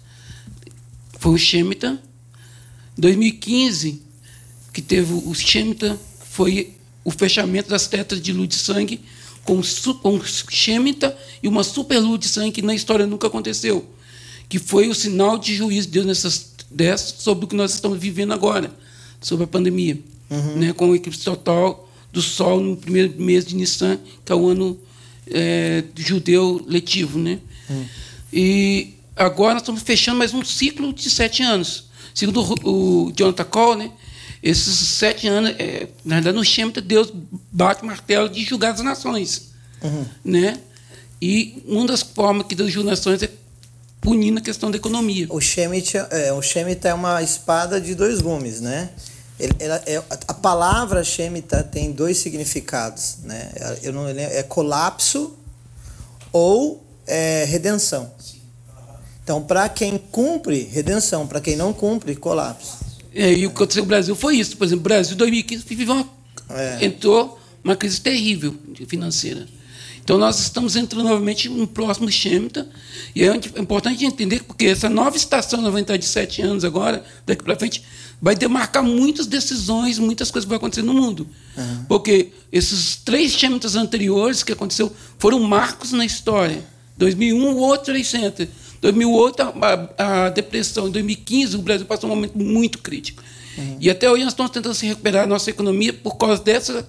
foi 1.19 1.33
o 1.33 1.37
Shemitah. 1.37 1.99
2015, 2.97 4.01
que 4.73 4.81
teve 4.81 5.13
o 5.13 5.33
Shemitah, 5.35 5.97
foi 6.29 6.73
o 7.03 7.11
fechamento 7.11 7.69
das 7.69 7.87
tetas 7.87 8.19
de 8.19 8.33
luz 8.33 8.49
de 8.49 8.55
sangue 8.55 9.01
com, 9.45 9.61
com 10.01 10.21
Shemitah 10.49 11.15
e 11.41 11.47
uma 11.47 11.63
super 11.63 11.99
luz 11.99 12.19
de 12.19 12.27
sangue 12.27 12.51
que 12.51 12.61
na 12.61 12.75
história 12.75 13.05
nunca 13.05 13.27
aconteceu, 13.27 13.85
que 14.49 14.59
foi 14.59 14.89
o 14.89 14.95
sinal 14.95 15.37
de 15.37 15.55
juízo 15.55 15.87
de 15.87 15.93
Deus 15.93 16.05
nessas 16.05 16.55
dessas 16.69 17.21
sobre 17.21 17.45
o 17.45 17.47
que 17.47 17.55
nós 17.55 17.73
estamos 17.73 17.97
vivendo 17.97 18.33
agora, 18.33 18.73
sobre 19.21 19.45
a 19.45 19.47
pandemia, 19.47 19.97
uhum. 20.29 20.55
né, 20.57 20.73
com 20.73 20.89
o 20.89 20.95
eclipse 20.95 21.23
total 21.23 21.89
do 22.11 22.21
Sol 22.21 22.59
no 22.59 22.75
primeiro 22.75 23.13
mês 23.21 23.45
de 23.45 23.55
Nissan, 23.55 23.99
que 24.23 24.31
é 24.31 24.35
o 24.35 24.47
ano 24.47 24.77
é, 25.27 25.83
judeu 25.95 26.63
letivo. 26.67 27.19
Né? 27.19 27.39
Uhum. 27.69 27.85
E 28.33 28.93
agora 29.15 29.53
nós 29.53 29.61
estamos 29.61 29.81
fechando 29.83 30.17
mais 30.17 30.33
um 30.33 30.43
ciclo 30.43 30.91
de 30.91 31.09
sete 31.09 31.43
anos. 31.43 31.85
Segundo 32.13 32.41
o, 32.63 33.07
o 33.07 33.11
Jonathan 33.11 33.43
Cole, 33.43 33.83
né, 33.85 33.91
esses 34.45 34.77
sete 34.89 35.27
anos, 35.27 35.55
é, 35.57 35.87
na 36.05 36.15
verdade, 36.15 36.37
no 36.37 36.45
Shemitah, 36.45 36.79
Deus 36.79 37.11
bate 37.51 37.81
o 37.81 37.87
martelo 37.87 38.29
de 38.29 38.45
julgar 38.45 38.75
as 38.75 38.81
nações. 38.81 39.49
Uhum. 39.81 40.05
Né? 40.23 40.59
E 41.19 41.63
uma 41.65 41.87
das 41.87 42.03
formas 42.03 42.45
que 42.45 42.53
Deus 42.53 42.71
julga 42.71 42.91
as 42.91 42.99
nações 42.99 43.23
é 43.23 43.29
punindo 43.99 44.37
a 44.37 44.41
questão 44.41 44.69
da 44.69 44.77
economia. 44.77 45.25
O 45.31 45.41
Shemitah 45.41 46.07
é, 46.11 46.31
o 46.31 46.43
Shemitah 46.43 46.89
é 46.89 46.93
uma 46.93 47.23
espada 47.23 47.81
de 47.81 47.95
dois 47.95 48.21
gumes, 48.21 48.61
né? 48.61 48.91
Ele, 49.39 49.53
ela, 49.57 49.81
é, 49.87 49.97
a 50.27 50.33
palavra 50.35 51.03
Shemitah 51.03 51.63
tem 51.63 51.91
dois 51.91 52.19
significados, 52.19 53.17
né? 53.23 53.51
Eu 53.81 53.91
não 53.91 54.05
lembro, 54.05 54.21
é 54.21 54.43
colapso 54.43 55.35
ou 56.31 56.85
é, 57.07 57.45
redenção. 57.45 58.11
Então, 59.23 59.41
para 59.41 59.67
quem 59.67 59.97
cumpre, 59.97 60.69
redenção. 60.71 61.25
Para 61.25 61.41
quem 61.41 61.55
não 61.55 61.73
cumpre, 61.73 62.15
colapso. 62.15 62.84
É, 63.15 63.33
e 63.33 63.47
o 63.47 63.49
que 63.49 63.55
aconteceu 63.55 63.83
no 63.83 63.87
Brasil 63.87 64.13
foi 64.13 64.35
isso. 64.35 64.57
Por 64.57 64.65
exemplo, 64.65 64.83
Brasil, 64.83 65.13
em 65.13 65.17
2015, 65.17 65.63
viveu 65.69 65.95
uma, 65.95 66.09
é. 66.49 66.85
entrou 66.85 67.39
uma 67.63 67.75
crise 67.75 68.01
terrível 68.01 68.53
financeira. 68.87 69.47
Então, 70.03 70.19
nós 70.19 70.39
estamos 70.39 70.75
entrando 70.75 71.05
novamente 71.05 71.49
no 71.49 71.65
próximo 71.65 72.11
Shemitah. 72.11 72.67
E 73.15 73.23
é 73.23 73.33
importante 73.57 74.05
entender, 74.05 74.43
porque 74.43 74.65
essa 74.67 74.87
nova 74.87 75.17
estação, 75.17 75.61
nós 75.61 75.69
vamos 75.69 75.81
entrar 75.81 75.97
de 75.97 76.05
sete 76.05 76.43
anos 76.43 76.63
agora, 76.63 77.03
daqui 77.25 77.43
para 77.43 77.55
frente, 77.55 77.81
vai 78.21 78.35
demarcar 78.35 78.83
muitas 78.83 79.25
decisões, 79.25 79.97
muitas 79.97 80.29
coisas 80.29 80.45
que 80.45 80.49
vão 80.49 80.57
acontecer 80.57 80.83
no 80.83 80.93
mundo. 80.93 81.27
Uhum. 81.57 81.85
Porque 81.87 82.31
esses 82.51 82.97
três 82.97 83.31
Shemitahs 83.31 83.75
anteriores 83.75 84.43
que 84.43 84.51
aconteceu 84.51 84.93
foram 85.17 85.39
marcos 85.39 85.91
na 85.91 86.05
história. 86.05 86.63
2001, 86.97 87.37
o 87.37 87.57
outro 87.57 87.85
Trade 87.85 88.05
Center. 88.05 88.49
2008, 88.91 89.41
a, 89.41 90.25
a, 90.25 90.29
depressão. 90.29 90.87
Em 90.87 90.91
2015, 90.91 91.55
o 91.55 91.61
Brasil 91.61 91.85
passou 91.85 92.09
um 92.09 92.15
momento 92.15 92.37
muito 92.37 92.79
crítico. 92.79 93.23
Uhum. 93.57 93.77
E 93.79 93.89
até 93.89 94.09
hoje 94.09 94.23
nós 94.23 94.33
estamos 94.33 94.51
tentando 94.51 94.75
se 94.75 94.85
recuperar 94.85 95.23
a 95.23 95.27
nossa 95.27 95.49
economia 95.49 95.91
por 95.91 96.17
causa 96.17 96.43
dessa 96.43 96.87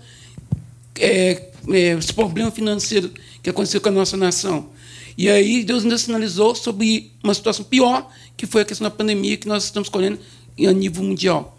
é, 0.98 1.50
é, 1.68 1.92
esse 1.98 2.12
problema 2.12 2.50
financeiro 2.50 3.10
que 3.42 3.48
aconteceu 3.48 3.80
com 3.80 3.88
a 3.88 3.92
nossa 3.92 4.16
nação. 4.16 4.68
E 5.16 5.30
aí 5.30 5.64
Deus 5.64 5.84
ainda 5.84 5.96
sinalizou 5.96 6.54
sobre 6.54 7.12
uma 7.22 7.32
situação 7.32 7.64
pior, 7.64 8.10
que 8.36 8.46
foi 8.46 8.62
a 8.62 8.64
questão 8.64 8.84
da 8.84 8.90
pandemia 8.90 9.36
que 9.36 9.48
nós 9.48 9.64
estamos 9.64 9.88
colhendo 9.88 10.18
a 10.58 10.72
nível 10.72 11.02
mundial. 11.02 11.58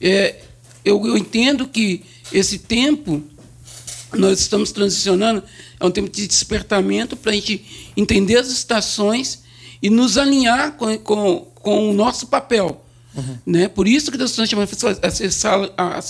É, 0.00 0.36
eu, 0.84 1.06
eu 1.06 1.16
entendo 1.16 1.68
que 1.68 2.02
esse 2.32 2.58
tempo 2.58 3.22
nós 4.12 4.40
estamos 4.40 4.72
transicionando 4.72 5.42
é 5.78 5.84
um 5.84 5.90
tempo 5.90 6.08
de 6.08 6.26
despertamento 6.26 7.16
para 7.16 7.30
a 7.30 7.34
gente 7.34 7.92
entender 7.96 8.38
as 8.38 8.48
estações 8.48 9.46
e 9.82 9.90
nos 9.90 10.18
alinhar 10.18 10.72
com, 10.72 10.96
com, 10.98 11.46
com 11.54 11.90
o 11.90 11.92
nosso 11.92 12.26
papel. 12.26 12.84
Uhum. 13.14 13.38
Né? 13.46 13.68
Por 13.68 13.88
isso 13.88 14.10
que 14.10 14.18
Deus 14.18 14.30
está 14.30 14.46
chamando 14.46 14.68
a 15.76 16.00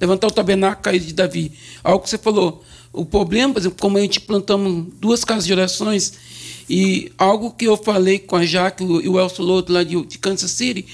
levantar 0.00 0.26
o 0.26 0.30
tabernáculo 0.30 0.98
de 0.98 1.12
Davi. 1.12 1.52
Algo 1.82 2.02
que 2.02 2.10
você 2.10 2.18
falou. 2.18 2.64
O 2.92 3.04
problema, 3.04 3.54
por 3.54 3.60
exemplo, 3.60 3.78
como 3.80 3.96
a 3.96 4.00
gente 4.00 4.20
plantamos 4.20 4.92
duas 5.00 5.24
casas 5.24 5.46
de 5.46 5.52
orações, 5.52 6.12
e 6.68 7.12
algo 7.18 7.50
que 7.50 7.66
eu 7.66 7.76
falei 7.76 8.18
com 8.18 8.36
a 8.36 8.44
Jaque 8.44 8.82
e 8.82 9.08
o 9.08 9.18
Elcio 9.18 9.44
Loto 9.44 9.72
lá 9.72 9.82
de, 9.82 10.00
de 10.06 10.18
Kansas 10.18 10.50
City, 10.50 10.86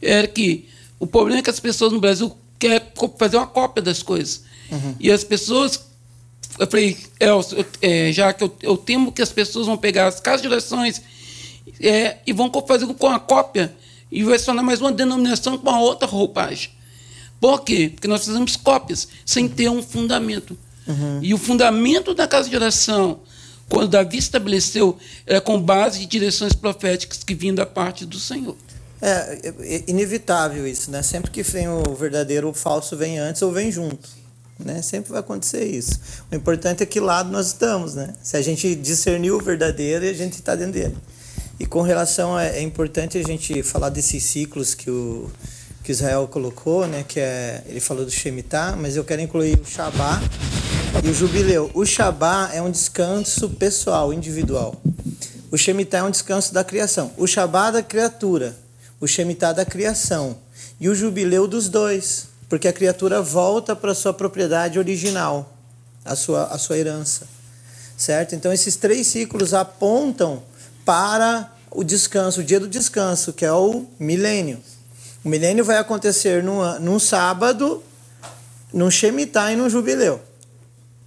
era 0.00 0.26
que 0.26 0.68
o 0.98 1.06
problema 1.06 1.40
é 1.40 1.42
que 1.42 1.50
as 1.50 1.60
pessoas 1.60 1.92
no 1.92 2.00
Brasil 2.00 2.34
querem 2.58 2.80
fazer 3.18 3.36
uma 3.36 3.46
cópia 3.46 3.82
das 3.82 4.02
coisas. 4.02 4.44
Uhum. 4.70 4.94
E 4.98 5.10
as 5.10 5.24
pessoas. 5.24 5.80
Eu 6.58 6.66
falei, 6.66 6.96
Elcio, 7.20 7.66
é, 7.82 8.10
já 8.12 8.32
que 8.32 8.42
eu, 8.42 8.56
eu, 8.62 8.76
temo 8.78 9.12
que 9.12 9.20
as 9.20 9.30
pessoas 9.30 9.66
vão 9.66 9.76
pegar 9.76 10.06
as 10.06 10.20
casas 10.20 10.40
de 10.40 10.48
orações 10.48 11.02
é, 11.80 12.18
e 12.26 12.32
vão 12.32 12.50
fazer 12.66 12.86
com 12.86 13.08
a 13.08 13.18
cópia 13.18 13.74
e 14.10 14.22
vai 14.22 14.38
se 14.38 14.44
tornar 14.44 14.62
mais 14.62 14.80
uma 14.80 14.92
denominação 14.92 15.58
com 15.58 15.68
uma 15.68 15.80
outra 15.80 16.06
roupagem. 16.06 16.70
Por 17.40 17.62
quê? 17.62 17.90
Porque 17.94 18.08
nós 18.08 18.24
fazemos 18.24 18.56
cópias 18.56 19.08
sem 19.24 19.48
ter 19.48 19.68
um 19.68 19.82
fundamento. 19.82 20.56
Uhum. 20.86 21.20
E 21.22 21.34
o 21.34 21.38
fundamento 21.38 22.14
da 22.14 22.26
casa 22.26 22.48
de 22.48 22.56
oração, 22.56 23.20
quando 23.68 23.88
Davi 23.88 24.18
estabeleceu, 24.18 24.96
é 25.26 25.40
com 25.40 25.60
base 25.60 26.00
de 26.00 26.06
direções 26.06 26.52
proféticas 26.52 27.22
que 27.22 27.34
vinham 27.34 27.54
da 27.54 27.66
parte 27.66 28.06
do 28.06 28.18
Senhor. 28.18 28.56
É, 29.02 29.52
é 29.60 29.84
inevitável 29.86 30.66
isso, 30.66 30.90
né? 30.90 31.02
Sempre 31.02 31.30
que 31.30 31.42
vem 31.42 31.68
o 31.68 31.94
verdadeiro, 31.94 32.48
o 32.48 32.54
falso 32.54 32.96
vem 32.96 33.18
antes 33.18 33.42
ou 33.42 33.52
vem 33.52 33.70
junto. 33.70 34.08
Né? 34.58 34.80
Sempre 34.80 35.10
vai 35.10 35.20
acontecer 35.20 35.64
isso. 35.64 36.00
O 36.32 36.34
importante 36.34 36.82
é 36.82 36.86
que 36.86 36.98
lado 36.98 37.30
nós 37.30 37.48
estamos, 37.48 37.94
né? 37.94 38.14
Se 38.22 38.38
a 38.38 38.42
gente 38.42 38.74
discernir 38.74 39.32
o 39.32 39.40
verdadeiro, 39.40 40.06
a 40.06 40.12
gente 40.14 40.34
está 40.34 40.54
dentro 40.54 40.72
dele. 40.72 40.96
E 41.58 41.64
com 41.64 41.82
relação 41.82 42.36
a, 42.36 42.44
é 42.44 42.62
importante 42.62 43.16
a 43.16 43.22
gente 43.22 43.62
falar 43.62 43.88
desses 43.88 44.22
ciclos 44.22 44.74
que 44.74 44.90
o 44.90 45.30
que 45.82 45.92
Israel 45.92 46.26
colocou, 46.26 46.84
né, 46.86 47.04
que 47.06 47.20
é, 47.20 47.62
ele 47.66 47.78
falou 47.78 48.04
do 48.04 48.10
Shemitah, 48.10 48.74
mas 48.76 48.96
eu 48.96 49.04
quero 49.04 49.22
incluir 49.22 49.60
o 49.60 49.64
Shabá 49.64 50.20
e 51.04 51.08
o 51.08 51.14
Jubileu. 51.14 51.70
O 51.74 51.86
Shabá 51.86 52.50
é 52.52 52.60
um 52.60 52.70
descanso 52.70 53.50
pessoal, 53.50 54.12
individual. 54.12 54.74
O 55.50 55.56
Shemitah 55.56 55.98
é 55.98 56.02
um 56.02 56.10
descanso 56.10 56.52
da 56.52 56.64
criação. 56.64 57.12
O 57.16 57.26
Shabbat 57.26 57.72
da 57.72 57.82
criatura. 57.82 58.56
O 59.00 59.06
Shemitah 59.06 59.52
da 59.52 59.64
criação. 59.64 60.36
E 60.80 60.88
o 60.88 60.94
jubileu 60.94 61.46
dos 61.46 61.68
dois. 61.68 62.26
Porque 62.48 62.66
a 62.66 62.72
criatura 62.72 63.22
volta 63.22 63.76
para 63.76 63.94
sua 63.94 64.12
propriedade 64.12 64.78
original, 64.78 65.56
a 66.04 66.16
sua, 66.16 66.46
a 66.46 66.58
sua 66.58 66.78
herança. 66.78 67.26
Certo? 67.96 68.34
Então 68.34 68.52
esses 68.52 68.76
três 68.76 69.06
ciclos 69.06 69.54
apontam 69.54 70.42
para 70.86 71.52
o 71.70 71.84
descanso, 71.84 72.40
o 72.40 72.44
dia 72.44 72.58
do 72.60 72.68
descanso, 72.68 73.32
que 73.34 73.44
é 73.44 73.52
o 73.52 73.84
milênio. 73.98 74.58
O 75.22 75.28
milênio 75.28 75.64
vai 75.64 75.76
acontecer 75.76 76.42
num, 76.42 76.78
num 76.78 76.98
sábado, 76.98 77.82
num 78.72 78.90
Shemitah 78.90 79.52
e 79.52 79.56
num 79.56 79.68
jubileu. 79.68 80.20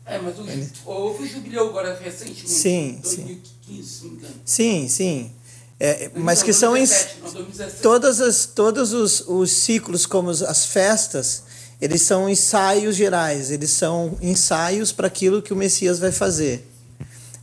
É, 0.06 0.20
mas 0.20 0.38
o, 0.38 0.46
houve 0.86 1.24
o 1.24 1.28
jubileu 1.28 1.70
agora 1.70 1.98
recentemente. 2.00 2.50
Sim, 2.50 3.00
2015, 3.02 3.90
se 3.90 4.04
não 4.04 4.12
me 4.12 4.18
engano. 4.18 4.34
Sim, 4.44 4.88
sim. 4.90 5.32
É, 5.80 6.12
mas 6.16 6.44
que 6.44 6.52
Não, 6.52 6.60
são 6.60 6.76
em, 6.76 6.80
2017, 6.86 7.20
não, 7.24 7.32
2017. 7.32 7.82
todas 7.82 8.20
as, 8.20 8.46
todos 8.46 8.92
os, 8.94 9.24
os 9.28 9.52
ciclos, 9.52 10.06
como 10.06 10.30
as- 10.30 10.42
as 10.42 10.66
festas, 10.66 11.44
eles 11.80 12.02
são 12.02 12.28
ensaios 12.30 12.98
gerais, 12.98 13.50
eles 13.50 13.72
são 13.72 14.18
ensaios 14.22 14.92
para 14.92 15.08
aquilo 15.08 15.42
que 15.42 15.54
o 15.54 15.56
Messias 15.56 15.98
vai 16.00 16.12
fazer. 16.12 16.69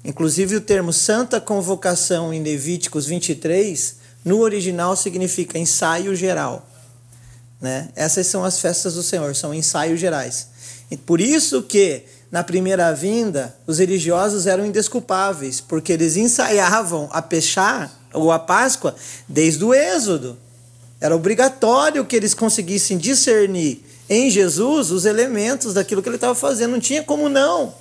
Inclusive 0.06 0.54
o 0.54 0.60
termo 0.60 0.92
santa 0.92 1.40
convocação 1.40 2.32
em 2.32 2.40
Levíticos 2.40 3.06
23, 3.06 3.96
no 4.24 4.38
original 4.38 4.94
significa 4.94 5.58
ensaio 5.58 6.14
geral. 6.14 6.64
Né? 7.60 7.88
Essas 7.96 8.28
são 8.28 8.44
as 8.44 8.60
festas 8.60 8.94
do 8.94 9.02
Senhor, 9.02 9.34
são 9.34 9.52
ensaios 9.52 9.98
gerais. 9.98 10.46
E 10.92 10.96
por 10.96 11.20
isso 11.20 11.60
que 11.60 12.04
na 12.30 12.44
primeira 12.44 12.92
vinda 12.94 13.56
os 13.66 13.80
religiosos 13.80 14.46
eram 14.46 14.64
indesculpáveis, 14.64 15.60
porque 15.60 15.92
eles 15.92 16.16
ensaiavam 16.16 17.08
a 17.10 17.20
Pechá 17.20 17.90
ou 18.12 18.30
a 18.30 18.38
Páscoa 18.38 18.94
desde 19.28 19.64
o 19.64 19.74
Êxodo. 19.74 20.38
Era 21.00 21.16
obrigatório 21.16 22.04
que 22.04 22.14
eles 22.14 22.32
conseguissem 22.32 22.96
discernir 22.96 23.84
em 24.08 24.30
Jesus 24.30 24.92
os 24.92 25.04
elementos 25.04 25.74
daquilo 25.74 26.00
que 26.00 26.08
ele 26.08 26.14
estava 26.14 26.36
fazendo, 26.36 26.70
não 26.70 26.80
tinha 26.80 27.02
como 27.02 27.28
não. 27.28 27.74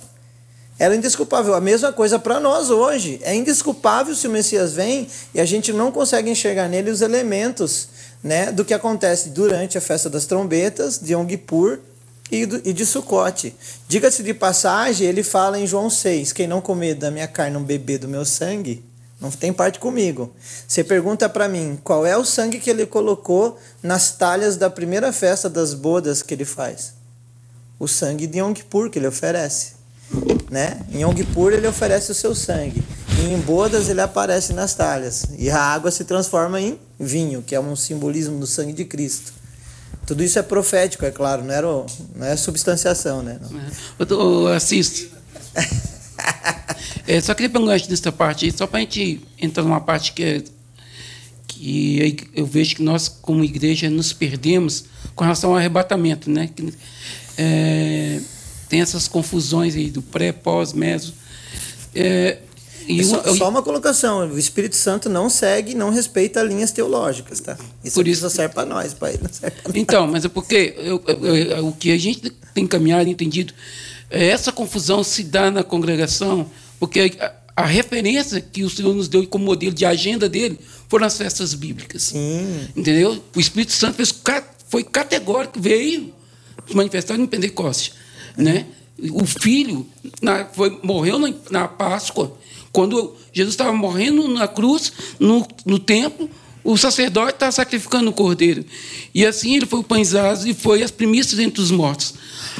Era 0.78 0.94
indesculpável. 0.94 1.54
A 1.54 1.60
mesma 1.60 1.92
coisa 1.92 2.18
para 2.18 2.38
nós 2.38 2.70
hoje. 2.70 3.18
É 3.22 3.34
indesculpável 3.34 4.14
se 4.14 4.26
o 4.26 4.30
Messias 4.30 4.74
vem 4.74 5.08
e 5.34 5.40
a 5.40 5.44
gente 5.44 5.72
não 5.72 5.90
consegue 5.90 6.30
enxergar 6.30 6.68
nele 6.68 6.90
os 6.90 7.00
elementos 7.00 7.88
né, 8.22 8.52
do 8.52 8.64
que 8.64 8.74
acontece 8.74 9.30
durante 9.30 9.78
a 9.78 9.80
festa 9.80 10.10
das 10.10 10.26
trombetas, 10.26 10.98
de 10.98 11.14
Yom 11.14 11.26
Kippur 11.26 11.78
e, 12.30 12.44
do, 12.44 12.60
e 12.68 12.72
de 12.72 12.84
Sukkot. 12.84 13.54
Diga-se 13.88 14.22
de 14.22 14.34
passagem, 14.34 15.06
ele 15.06 15.22
fala 15.22 15.58
em 15.58 15.66
João 15.66 15.88
6, 15.88 16.32
quem 16.32 16.46
não 16.46 16.60
comer 16.60 16.94
da 16.94 17.10
minha 17.10 17.28
carne, 17.28 17.54
não 17.54 17.62
beber 17.62 17.98
do 17.98 18.08
meu 18.08 18.24
sangue, 18.24 18.84
não 19.20 19.30
tem 19.30 19.52
parte 19.52 19.78
comigo. 19.78 20.34
Você 20.66 20.84
pergunta 20.84 21.28
para 21.28 21.48
mim, 21.48 21.78
qual 21.82 22.04
é 22.04 22.16
o 22.16 22.24
sangue 22.24 22.58
que 22.58 22.68
ele 22.68 22.84
colocou 22.84 23.58
nas 23.82 24.12
talhas 24.12 24.56
da 24.56 24.68
primeira 24.68 25.12
festa 25.12 25.48
das 25.48 25.72
bodas 25.72 26.20
que 26.20 26.34
ele 26.34 26.44
faz? 26.44 26.94
O 27.78 27.86
sangue 27.86 28.26
de 28.26 28.40
Yom 28.40 28.52
Kippur 28.52 28.90
que 28.90 28.98
ele 28.98 29.06
oferece 29.06 29.75
né? 30.50 30.80
Em 30.92 31.14
Kippur 31.14 31.52
ele 31.52 31.66
oferece 31.66 32.10
o 32.12 32.14
seu 32.14 32.34
sangue. 32.34 32.82
E 33.18 33.32
em 33.32 33.38
bodas 33.40 33.88
ele 33.88 34.00
aparece 34.00 34.52
nas 34.52 34.74
talhas. 34.74 35.26
E 35.38 35.50
a 35.50 35.60
água 35.60 35.90
se 35.90 36.04
transforma 36.04 36.60
em 36.60 36.78
vinho, 36.98 37.42
que 37.42 37.54
é 37.54 37.60
um 37.60 37.74
simbolismo 37.74 38.38
do 38.38 38.46
sangue 38.46 38.72
de 38.72 38.84
Cristo. 38.84 39.32
Tudo 40.06 40.22
isso 40.22 40.38
é 40.38 40.42
profético, 40.42 41.04
é 41.04 41.10
claro, 41.10 41.42
não, 41.42 41.52
era, 41.52 41.68
o- 41.68 41.86
não 42.14 42.26
é 42.26 42.36
substanciação, 42.36 43.22
né? 43.22 43.40
Não. 43.98 44.18
Ô, 44.18 44.44
ô, 44.44 44.46
Assis, 44.48 45.08
é, 47.06 47.20
só 47.20 47.34
queria 47.34 47.50
pegar 47.50 47.64
um 47.64 47.66
gancho 47.66 47.90
nessa 47.90 48.12
parte 48.12 48.50
só 48.56 48.66
para 48.66 48.78
a 48.78 48.80
gente 48.82 49.20
entrar 49.40 49.62
numa 49.64 49.80
parte 49.80 50.12
que, 50.12 50.22
é, 50.22 50.42
que 51.48 52.28
eu 52.34 52.46
vejo 52.46 52.76
que 52.76 52.82
nós, 52.82 53.08
como 53.08 53.42
igreja, 53.42 53.90
nos 53.90 54.12
perdemos 54.12 54.84
com 55.14 55.24
relação 55.24 55.50
ao 55.50 55.56
arrebatamento. 55.56 56.30
Né? 56.30 56.50
É, 57.36 58.20
tem 58.68 58.80
essas 58.80 59.06
confusões 59.08 59.74
aí 59.74 59.90
do 59.90 60.02
pré, 60.02 60.32
pós, 60.32 60.72
meso. 60.72 61.14
É, 61.94 62.38
e 62.86 63.00
E 63.00 63.04
só, 63.04 63.16
eu- 63.22 63.36
só 63.36 63.48
uma 63.48 63.62
colocação: 63.62 64.28
o 64.30 64.38
Espírito 64.38 64.76
Santo 64.76 65.08
não 65.08 65.28
segue, 65.30 65.74
não 65.74 65.90
respeita 65.90 66.42
linhas 66.42 66.70
teológicas, 66.70 67.40
tá? 67.40 67.56
Isso, 67.84 67.94
Por 67.94 68.06
isso 68.06 68.20
só 68.22 68.28
serve 68.28 68.54
para 68.54 68.66
nós, 68.66 68.94
não 68.94 69.18
nós. 69.22 69.40
Então, 69.74 70.06
mas 70.06 70.24
é 70.24 70.28
porque 70.28 70.74
eu- 70.78 71.02
eu- 71.06 71.36
eu- 71.36 71.66
o 71.68 71.72
que 71.72 71.90
a 71.90 71.98
gente 71.98 72.30
tem 72.54 72.66
caminhado 72.66 73.08
entendido, 73.08 73.52
é 74.10 74.26
essa 74.28 74.52
confusão 74.52 75.02
se 75.02 75.22
dá 75.24 75.50
na 75.50 75.62
congregação, 75.64 76.48
porque 76.78 77.12
a, 77.18 77.32
a 77.56 77.66
referência 77.66 78.40
que 78.40 78.62
o 78.62 78.70
Senhor 78.70 78.94
nos 78.94 79.08
deu 79.08 79.26
como 79.26 79.44
modelo 79.44 79.74
de 79.74 79.84
agenda 79.84 80.28
dele 80.28 80.58
foram 80.88 81.06
as 81.06 81.16
festas 81.16 81.54
bíblicas. 81.54 82.02
Sim. 82.02 82.68
Entendeu? 82.76 83.22
O 83.34 83.40
Espírito 83.40 83.72
Santo 83.72 83.94
fez, 83.96 84.14
foi 84.68 84.84
categórico, 84.84 85.58
veio 85.60 86.12
se 86.68 86.76
manifestar 86.76 87.16
no 87.18 87.26
Pentecoste. 87.26 87.92
Né? 88.36 88.66
O 89.12 89.24
filho 89.26 89.86
na- 90.22 90.44
foi, 90.46 90.78
morreu 90.82 91.18
na, 91.18 91.32
na 91.50 91.68
Páscoa. 91.68 92.36
Quando 92.72 93.14
Jesus 93.32 93.54
estava 93.54 93.72
morrendo 93.72 94.28
na 94.28 94.46
cruz, 94.46 94.92
no, 95.18 95.46
no 95.64 95.78
templo, 95.78 96.28
o 96.62 96.76
sacerdote 96.76 97.34
estava 97.34 97.52
sacrificando 97.52 98.10
o 98.10 98.12
cordeiro. 98.12 98.64
E 99.14 99.24
assim 99.24 99.56
ele 99.56 99.66
foi 99.66 99.80
o 99.80 99.84
pães 99.84 100.12
e 100.44 100.52
foi 100.52 100.82
as 100.82 100.90
primícias 100.90 101.38
entre 101.38 101.60
os 101.60 101.70
mortos. 101.70 102.14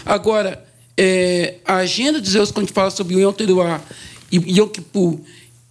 Agora, 0.04 0.64
é, 0.96 1.56
a 1.64 1.76
agenda 1.76 2.20
de 2.20 2.30
Deus, 2.30 2.50
quando 2.50 2.64
a 2.64 2.66
gente 2.66 2.74
fala 2.74 2.90
sobre 2.90 3.16
o 3.16 3.20
Yom 3.20 3.32
Teruah 3.32 3.82
e 4.30 4.36
Yom 4.58 4.68
Kippur 4.68 5.18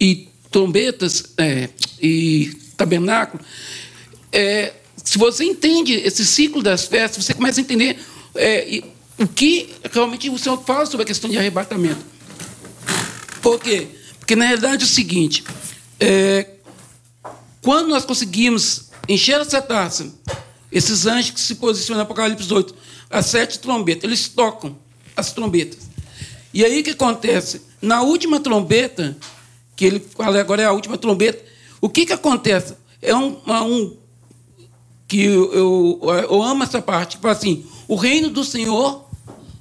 e 0.00 0.28
trombetas 0.50 1.24
é, 1.38 1.68
e 2.00 2.52
tabernáculo, 2.76 3.42
é, 4.30 4.74
se 5.02 5.18
você 5.18 5.44
entende 5.44 5.94
esse 5.94 6.24
ciclo 6.26 6.62
das 6.62 6.84
festas, 6.84 7.24
você 7.24 7.34
começa 7.34 7.60
a 7.60 7.62
entender 7.62 7.98
é, 8.34 8.82
o 9.18 9.26
que 9.26 9.74
realmente 9.92 10.28
o 10.28 10.38
Senhor 10.38 10.62
fala 10.64 10.86
sobre 10.86 11.04
a 11.04 11.06
questão 11.06 11.30
de 11.30 11.38
arrebatamento. 11.38 12.04
Por 13.42 13.60
quê? 13.60 13.88
Porque, 14.18 14.36
na 14.36 14.46
realidade, 14.46 14.82
é 14.82 14.86
o 14.86 14.88
seguinte: 14.88 15.44
é, 16.00 16.50
quando 17.62 17.88
nós 17.88 18.04
conseguimos 18.04 18.90
encher 19.08 19.40
essa 19.40 19.62
taça, 19.62 20.12
esses 20.70 21.06
anjos 21.06 21.30
que 21.30 21.40
se 21.40 21.54
posicionam 21.54 21.98
no 21.98 22.02
Apocalipse 22.02 22.52
8, 22.52 22.74
as 23.08 23.26
sete 23.26 23.58
trombetas, 23.58 24.04
eles 24.04 24.28
tocam 24.28 24.76
as 25.16 25.32
trombetas. 25.32 25.88
E 26.52 26.64
aí 26.64 26.80
o 26.80 26.84
que 26.84 26.90
acontece? 26.90 27.62
Na 27.80 28.02
última 28.02 28.40
trombeta, 28.40 29.16
que 29.74 29.84
ele 29.84 30.00
fala 30.00 30.40
agora 30.40 30.62
é 30.62 30.64
a 30.64 30.72
última 30.72 30.98
trombeta, 30.98 31.44
o 31.80 31.88
que, 31.88 32.06
que 32.06 32.12
acontece? 32.12 32.74
É 33.00 33.14
um, 33.14 33.38
é 33.46 33.60
um 33.60 33.96
que 35.06 35.22
eu, 35.22 35.52
eu, 35.52 36.00
eu 36.28 36.42
amo 36.42 36.64
essa 36.64 36.82
parte, 36.82 37.16
que 37.16 37.22
fala 37.22 37.34
assim: 37.34 37.64
o 37.86 37.94
reino 37.94 38.30
do 38.30 38.44
Senhor, 38.44 39.05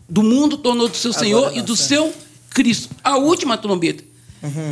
do 0.07 0.21
mundo 0.23 0.57
tornou 0.57 0.87
do 0.87 0.95
seu 0.97 1.11
Agora 1.11 1.25
Senhor 1.25 1.57
e 1.57 1.61
do 1.61 1.75
seu 1.75 2.13
Cristo. 2.51 2.89
A 3.03 3.17
última 3.17 3.57
trombeta. 3.57 4.03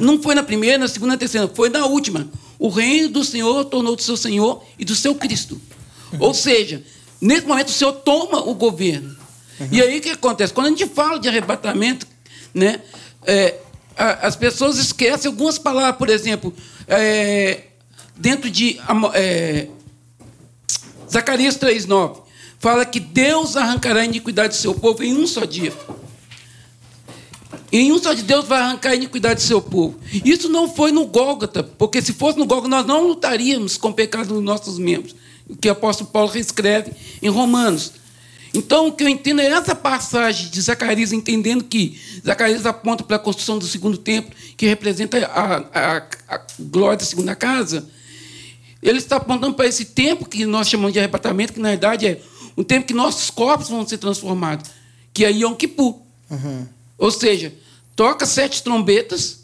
Não 0.01 0.21
foi 0.21 0.35
na 0.35 0.43
primeira, 0.43 0.77
na 0.77 0.87
segunda, 0.87 1.13
na 1.13 1.17
terceira, 1.17 1.47
foi 1.47 1.67
na 1.69 1.85
última. 1.87 2.29
O 2.59 2.69
reino 2.69 3.09
do 3.09 3.23
Senhor 3.23 3.65
tornou 3.65 3.95
do 3.95 4.01
seu 4.03 4.15
Senhor 4.15 4.63
e 4.77 4.85
do 4.85 4.93
seu 4.95 5.15
Cristo. 5.15 5.59
Ou 6.19 6.33
seja, 6.33 6.83
nesse 7.19 7.47
momento 7.47 7.69
o 7.69 7.71
Senhor 7.71 7.93
toma 7.93 8.47
o 8.47 8.53
governo. 8.53 9.15
E 9.71 9.81
aí 9.81 9.97
o 9.97 10.01
que 10.01 10.11
acontece? 10.11 10.53
Quando 10.53 10.67
a 10.67 10.69
gente 10.69 10.85
fala 10.87 11.19
de 11.19 11.27
arrebatamento, 11.27 12.05
né, 12.53 12.81
é, 13.25 13.55
a- 13.97 14.27
as 14.27 14.35
pessoas 14.35 14.77
esquecem 14.77 15.29
algumas 15.29 15.57
palavras, 15.57 15.97
por 15.97 16.09
exemplo, 16.09 16.53
é, 16.87 17.63
dentro 18.15 18.49
de 18.51 18.79
é, 19.15 19.67
Zacarias 21.09 21.57
3,9 21.57 22.22
fala 22.63 22.85
que 22.85 22.97
Deus 23.01 23.57
arrancará 23.57 23.99
a 23.99 24.05
iniquidade 24.05 24.55
do 24.55 24.59
seu 24.61 24.73
povo 24.73 25.03
em 25.03 25.13
um 25.17 25.27
só 25.27 25.43
dia. 25.43 25.73
Em 27.73 27.91
um 27.91 27.99
só 28.01 28.13
de 28.13 28.23
Deus 28.23 28.45
vai 28.47 28.61
arrancar 28.61 28.91
a 28.91 28.95
iniquidade 28.95 29.41
do 29.41 29.45
seu 29.45 29.61
povo. 29.61 29.99
Isso 30.23 30.47
não 30.47 30.73
foi 30.73 30.93
no 30.93 31.05
Gólgota, 31.05 31.61
porque 31.61 32.01
se 32.01 32.13
fosse 32.13 32.39
no 32.39 32.45
Gólgota, 32.45 32.69
nós 32.69 32.85
não 32.85 33.05
lutaríamos 33.05 33.75
com 33.75 33.89
o 33.89 33.93
pecado 33.93 34.33
dos 34.33 34.41
nossos 34.41 34.79
membros. 34.79 35.13
O 35.49 35.57
que 35.57 35.67
o 35.67 35.73
apóstolo 35.73 36.09
Paulo 36.09 36.29
reescreve 36.29 36.93
em 37.21 37.27
Romanos. 37.27 37.91
Então, 38.53 38.87
o 38.87 38.93
que 38.93 39.03
eu 39.03 39.09
entendo 39.09 39.41
é 39.41 39.47
essa 39.47 39.75
passagem 39.75 40.49
de 40.49 40.61
Zacarias, 40.61 41.11
entendendo 41.11 41.65
que 41.65 41.99
Zacarias 42.25 42.65
aponta 42.65 43.03
para 43.03 43.17
a 43.17 43.19
construção 43.19 43.59
do 43.59 43.65
segundo 43.65 43.97
templo, 43.97 44.31
que 44.55 44.65
representa 44.65 45.17
a, 45.27 45.57
a- 45.73 46.03
a 46.29 46.41
glória 46.59 46.97
da 46.99 47.03
segunda 47.03 47.35
casa. 47.35 47.89
Ele 48.81 48.99
está 48.99 49.15
apontando 49.17 49.55
para 49.55 49.65
esse 49.67 49.83
tempo 49.85 50.23
que 50.29 50.45
nós 50.45 50.69
chamamos 50.69 50.93
de 50.93 50.99
arrebatamento, 50.99 51.51
que 51.53 51.59
na 51.59 51.69
verdade 51.69 52.05
é 52.07 52.21
um 52.57 52.63
tempo 52.63 52.87
que 52.87 52.93
nossos 52.93 53.29
corpos 53.29 53.69
vão 53.69 53.87
ser 53.87 53.97
transformados, 53.97 54.69
que 55.13 55.25
é 55.25 55.31
Yom 55.31 55.55
Kippur. 55.55 55.99
Ou 56.97 57.11
seja, 57.11 57.53
toca 57.95 58.25
sete 58.25 58.63
trombetas, 58.63 59.43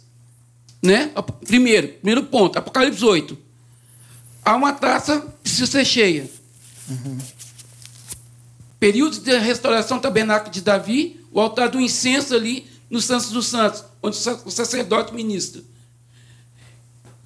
né? 0.82 1.12
Primeiro, 1.46 1.88
primeiro 1.90 2.24
ponto, 2.26 2.58
Apocalipse 2.58 3.04
8. 3.04 3.38
Há 4.44 4.56
uma 4.56 4.74
taça 4.74 5.20
que 5.22 5.28
precisa 5.44 5.66
ser 5.68 5.86
cheia. 5.86 6.30
Período 8.80 9.20
de 9.20 9.38
restauração 9.38 9.98
do 9.98 10.02
tabernáculo 10.02 10.52
de 10.52 10.62
Davi, 10.62 11.20
o 11.32 11.40
altar 11.40 11.70
do 11.70 11.80
incenso 11.82 12.34
ali 12.34 12.66
no 12.90 13.02
Santos 13.02 13.30
dos 13.30 13.48
Santos, 13.48 13.84
onde 14.02 14.18
o 14.18 14.20
sa- 14.20 14.42
o 14.46 14.50
sacerdote 14.50 15.14
ministra. 15.14 15.62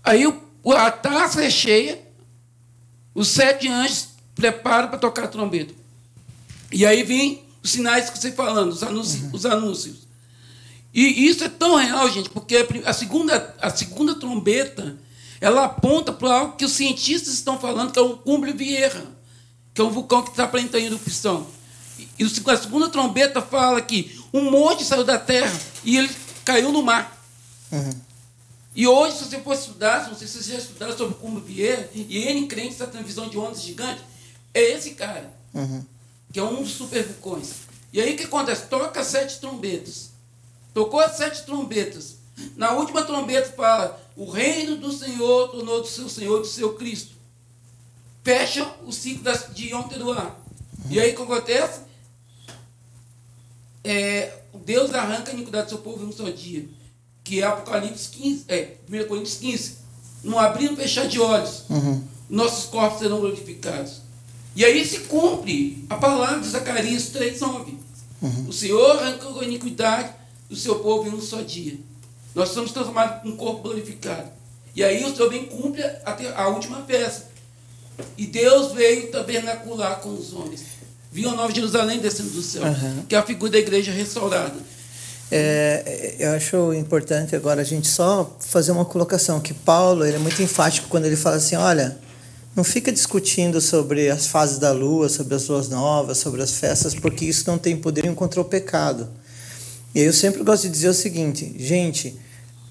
Aí 0.04 0.24
a 0.76 0.92
taça 0.92 1.44
é 1.46 1.50
cheia, 1.50 2.02
os 3.14 3.28
sete 3.28 3.68
anjos 3.68 4.08
preparam 4.36 4.90
para 4.90 4.98
tocar 4.98 5.26
a 5.26 5.28
trombeta. 5.28 5.74
E 6.72 6.86
aí 6.86 7.04
vem 7.04 7.44
os 7.62 7.72
sinais 7.72 8.10
que 8.10 8.18
você 8.18 8.32
falando, 8.32 8.72
os 8.72 8.84
anúncios. 8.84 9.24
Uhum. 9.24 9.30
Os 9.34 9.46
anúncios. 9.46 10.08
E 10.94 11.28
isso 11.28 11.44
é 11.44 11.50
tão 11.50 11.76
real, 11.76 12.10
gente, 12.12 12.30
porque 12.30 12.68
a 12.86 12.94
segunda, 12.94 13.56
a 13.60 13.70
segunda 13.70 14.16
trombeta 14.16 14.98
ela 15.42 15.66
aponta 15.66 16.14
para 16.14 16.34
algo 16.34 16.56
que 16.56 16.64
os 16.64 16.72
cientistas 16.72 17.34
estão 17.34 17.60
falando, 17.60 17.92
que 17.92 18.00
é 18.00 18.02
o 18.02 18.18
Cumbre 18.18 18.54
Vieira, 18.54 19.06
que 19.74 19.82
é 19.82 19.84
um 19.84 19.90
vulcão 19.90 20.24
que 20.24 20.30
está 20.30 20.48
plantando 20.48 20.86
erupção. 20.86 21.48
E 22.18 22.24
a 22.24 22.58
segunda 22.58 22.90
trombeta 22.90 23.42
fala 23.42 23.82
que 23.82 24.20
um 24.32 24.50
monte 24.50 24.86
saiu 24.86 25.04
da 25.04 25.20
Terra 25.20 25.52
e 25.84 25.98
ele 25.98 26.10
caiu 26.46 26.72
no 26.72 26.82
mar. 26.82 27.22
Uhum. 27.72 27.92
E 28.76 28.88
hoje, 28.88 29.18
se 29.18 29.26
você 29.26 29.40
for 29.40 29.54
estudar, 29.54 30.08
não 30.08 30.16
sei 30.16 30.28
se 30.28 30.42
você 30.42 30.54
já 30.54 30.60
estudaram 30.60 30.98
sobre 30.98 31.14
o 31.14 31.18
Cumbre 31.18 31.44
Vieira, 31.44 31.90
e 31.94 32.20
N 32.20 32.48
crentes 32.48 32.74
está 32.74 32.88
tendo 32.88 33.06
visão 33.06 33.28
de 33.28 33.38
ondas 33.38 33.62
gigantes, 33.62 34.04
é 34.54 34.62
esse 34.72 34.92
cara, 34.92 35.34
uhum. 35.54 35.84
que 36.32 36.40
é 36.40 36.44
um 36.44 36.62
dos 36.62 36.72
super 36.72 37.04
vulcões. 37.04 37.54
E 37.92 38.02
aí 38.02 38.14
o 38.14 38.18
que 38.18 38.24
acontece? 38.24 38.68
Toca 38.68 39.04
sete 39.04 39.40
trombetas. 39.40 40.12
Tocou 40.74 41.00
as 41.00 41.16
sete 41.16 41.44
trombetas. 41.44 42.18
Na 42.56 42.72
última 42.74 43.04
trombeta 43.04 43.52
fala: 43.52 44.00
O 44.16 44.30
reino 44.30 44.78
do 44.78 44.92
Senhor 44.92 45.50
tornou 45.50 45.82
do 45.82 45.88
seu 45.88 46.10
Senhor 46.10 46.40
do 46.40 46.48
seu 46.48 46.74
Cristo. 46.74 47.14
Fecha 48.24 48.66
o 48.86 48.92
ciclo 48.92 49.32
de 49.54 49.74
ontem 49.74 50.00
do 50.00 50.12
ar. 50.12 50.40
E 50.90 51.00
aí 51.00 51.12
o 51.12 51.16
que 51.16 51.22
acontece? 51.22 51.82
É, 53.84 54.40
Deus 54.66 54.94
arranca 54.94 55.32
a 55.32 55.34
iniquidade 55.34 55.66
do 55.66 55.70
seu 55.70 55.78
povo 55.80 56.04
em 56.04 56.08
um 56.08 56.12
só 56.12 56.30
dia. 56.30 56.68
Que 57.24 57.42
é 57.42 57.46
Apocalipse 57.46 58.10
15, 58.10 58.46
é, 58.48 58.78
1 58.90 59.08
Coríntios 59.08 59.38
15. 59.38 59.78
Não 60.24 60.40
abrir 60.40 60.72
e 60.72 60.76
fechar 60.76 61.08
de 61.08 61.20
olhos. 61.20 61.66
Uhum. 61.70 62.04
Nossos 62.30 62.66
corpos 62.66 63.00
serão 63.00 63.20
glorificados. 63.20 64.03
E 64.56 64.64
aí 64.64 64.86
se 64.86 65.00
cumpre 65.02 65.86
a 65.90 65.96
palavra 65.96 66.40
de 66.40 66.48
Zacarias 66.48 67.12
3,9. 67.12 67.74
Uhum. 68.22 68.46
O 68.48 68.54
Senhor 68.54 69.00
arrancou 69.00 69.40
a 69.40 69.44
iniquidade 69.44 70.12
do 70.50 70.56
seu 70.56 70.76
povo 70.80 71.10
em 71.10 71.14
um 71.14 71.22
só 71.22 71.42
dia. 71.42 71.76
Nós 72.36 72.50
somos 72.50 72.72
transformados 72.72 73.26
em 73.26 73.34
um 73.34 73.36
corpo 73.36 73.64
glorificado. 73.64 74.30
E 74.76 74.84
aí 74.84 75.04
o 75.04 75.16
Senhor 75.16 75.30
vem 75.30 75.46
cumpre 75.46 75.84
a, 75.84 76.18
a 76.36 76.48
última 76.48 76.82
festa. 76.84 77.28
E 78.18 78.26
Deus 78.26 78.72
veio 78.74 79.12
tabernacular 79.12 80.00
com 80.00 80.10
os 80.10 80.34
homens. 80.34 80.62
Viu 81.12 81.30
a 81.30 81.36
Nova 81.36 81.54
Jerusalém 81.54 82.00
descendo 82.00 82.32
do 82.32 82.42
céu, 82.42 82.64
uhum. 82.64 83.06
que 83.08 83.16
é 83.16 83.20
a 83.20 83.24
figura 83.24 83.52
da 83.52 83.60
igreja 83.60 83.92
restaurada. 83.92 84.56
É, 85.32 86.16
eu 86.20 86.32
acho 86.32 86.74
importante 86.74 87.36
agora 87.36 87.62
a 87.62 87.64
gente 87.64 87.88
só 87.88 88.36
fazer 88.40 88.72
uma 88.72 88.86
colocação 88.86 89.40
que 89.40 89.54
Paulo 89.54 90.06
ele 90.06 90.16
é 90.16 90.20
muito 90.20 90.42
enfático 90.42 90.88
quando 90.88 91.06
ele 91.06 91.16
fala 91.16 91.38
assim, 91.38 91.56
olha, 91.56 91.98
não 92.56 92.64
fica 92.64 92.92
discutindo 92.92 93.60
sobre 93.60 94.10
as 94.10 94.28
fases 94.28 94.60
da 94.60 94.72
lua, 94.72 95.10
sobre 95.10 95.34
as 95.36 95.48
luas 95.48 95.70
novas, 95.70 96.20
sobre 96.20 96.42
as 96.42 96.52
festas, 96.52 96.94
porque 96.94 97.26
isso 97.26 97.44
não 97.48 97.58
tem 97.58 97.76
poder 97.76 98.14
contra 98.14 98.40
o 98.40 98.46
pecado. 98.46 99.10
E 99.94 100.02
eu 100.02 100.14
sempre 100.14 100.44
gosto 100.44 100.64
de 100.64 100.70
dizer 100.70 100.90
o 100.90 100.94
seguinte, 100.94 101.56
gente, 101.58 102.20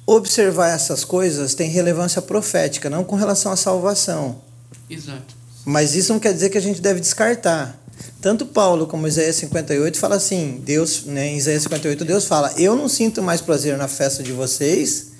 observar 0.06 0.68
essas 0.68 1.04
coisas 1.04 1.54
tem 1.54 1.68
relevância 1.68 2.22
profética, 2.22 2.88
não 2.88 3.04
com 3.04 3.16
relação 3.16 3.50
à 3.50 3.56
salvação. 3.56 4.40
Exato. 4.88 5.34
Mas 5.64 5.94
isso 5.94 6.12
não 6.12 6.20
quer 6.20 6.32
dizer 6.32 6.50
que 6.50 6.58
a 6.58 6.62
gente 6.62 6.80
deve 6.80 7.00
descartar. 7.00 7.80
Tanto 8.20 8.46
Paulo 8.46 8.86
como 8.86 9.06
Isaías 9.06 9.36
58 9.36 9.98
fala 9.98 10.16
assim, 10.16 10.60
Deus, 10.64 11.04
né, 11.04 11.28
em 11.28 11.36
Isaías 11.38 11.62
58 11.64 12.04
Deus 12.04 12.24
fala: 12.24 12.52
"Eu 12.56 12.74
não 12.74 12.88
sinto 12.88 13.22
mais 13.22 13.40
prazer 13.40 13.76
na 13.76 13.88
festa 13.88 14.22
de 14.22 14.32
vocês 14.32 15.11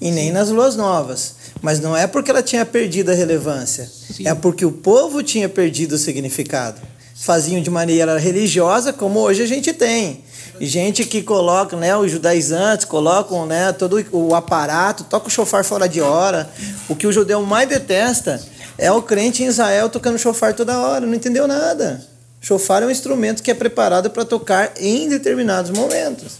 e 0.00 0.10
nem 0.10 0.26
Sim. 0.28 0.32
nas 0.32 0.48
luas 0.48 0.76
novas". 0.76 1.34
Mas 1.62 1.80
não 1.80 1.96
é 1.96 2.06
porque 2.06 2.30
ela 2.30 2.42
tinha 2.42 2.64
perdido 2.64 3.10
a 3.10 3.14
relevância, 3.14 3.88
Sim. 3.88 4.26
é 4.26 4.34
porque 4.34 4.64
o 4.64 4.72
povo 4.72 5.22
tinha 5.22 5.48
perdido 5.48 5.94
o 5.94 5.98
significado. 5.98 6.80
Faziam 7.14 7.62
de 7.62 7.70
maneira 7.70 8.18
religiosa, 8.18 8.92
como 8.92 9.20
hoje 9.20 9.42
a 9.42 9.46
gente 9.46 9.72
tem 9.72 10.24
gente 10.60 11.04
que 11.04 11.22
coloca, 11.22 11.76
né, 11.76 11.96
os 11.96 12.10
judaizantes 12.10 12.84
colocam, 12.84 13.46
né, 13.46 13.72
todo 13.72 14.04
o 14.12 14.34
aparato, 14.34 15.04
toca 15.04 15.28
o 15.28 15.30
chofar 15.30 15.64
fora 15.64 15.88
de 15.88 16.00
hora. 16.00 16.48
O 16.88 16.96
que 16.96 17.06
o 17.06 17.12
judeu 17.12 17.42
mais 17.42 17.68
detesta 17.68 18.42
é 18.78 18.90
o 18.90 19.02
crente 19.02 19.42
em 19.42 19.46
Israel 19.46 19.88
tocando 19.88 20.18
chofar 20.18 20.54
toda 20.54 20.78
hora, 20.78 21.06
não 21.06 21.14
entendeu 21.14 21.46
nada. 21.46 22.04
Chofar 22.40 22.82
é 22.82 22.86
um 22.86 22.90
instrumento 22.90 23.42
que 23.42 23.50
é 23.50 23.54
preparado 23.54 24.10
para 24.10 24.24
tocar 24.24 24.72
em 24.78 25.08
determinados 25.08 25.70
momentos. 25.70 26.34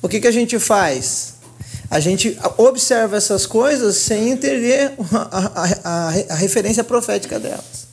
O 0.00 0.08
que, 0.08 0.20
que 0.20 0.28
a 0.28 0.32
gente 0.32 0.58
faz? 0.58 1.34
A 1.90 2.00
gente 2.00 2.38
observa 2.56 3.16
essas 3.16 3.46
coisas 3.46 3.96
sem 3.96 4.30
entender 4.30 4.92
a, 5.12 5.38
a, 5.38 5.64
a, 5.84 6.08
a 6.30 6.34
referência 6.34 6.84
profética 6.84 7.38
delas. 7.40 7.88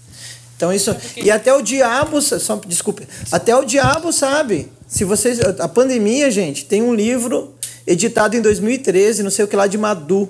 Então 0.57 0.71
isso 0.71 0.95
e 1.17 1.29
até 1.29 1.53
o 1.53 1.61
diabo, 1.61 2.21
só 2.21 2.55
desculpe, 2.65 3.07
até 3.31 3.55
o 3.55 3.65
diabo 3.65 4.11
sabe 4.11 4.71
se 4.87 5.03
vocês. 5.03 5.39
A 5.59 5.67
pandemia, 5.67 6.29
gente, 6.31 6.65
tem 6.65 6.81
um 6.81 6.93
livro 6.93 7.53
editado 7.85 8.35
em 8.35 8.41
2013, 8.41 9.23
não 9.23 9.31
sei 9.31 9.45
o 9.45 9.47
que 9.47 9.55
lá, 9.55 9.67
de 9.67 9.77
Madu. 9.77 10.29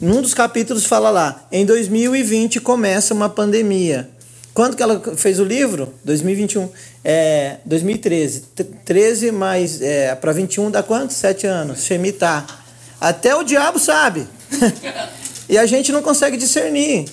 Num 0.00 0.22
dos 0.22 0.34
capítulos 0.34 0.84
fala 0.84 1.10
lá: 1.10 1.46
em 1.52 1.64
2020 1.64 2.60
começa 2.60 3.14
uma 3.14 3.28
pandemia. 3.28 4.08
Quando 4.52 4.76
que 4.76 4.82
ela 4.82 5.00
fez 5.16 5.38
o 5.38 5.44
livro? 5.44 5.94
2021. 6.04 6.68
É, 7.04 7.58
2013. 7.64 8.44
13 8.84 9.30
mais. 9.30 9.80
É, 9.80 10.14
para 10.14 10.32
21 10.32 10.70
dá 10.70 10.82
quanto? 10.82 11.12
Sete 11.12 11.46
anos. 11.46 11.84
Shemitah. 11.84 12.59
Até 13.00 13.34
o 13.34 13.42
diabo 13.42 13.78
sabe. 13.78 14.28
e 15.48 15.56
a 15.56 15.64
gente 15.64 15.90
não 15.90 16.02
consegue 16.02 16.36
discernir. 16.36 17.08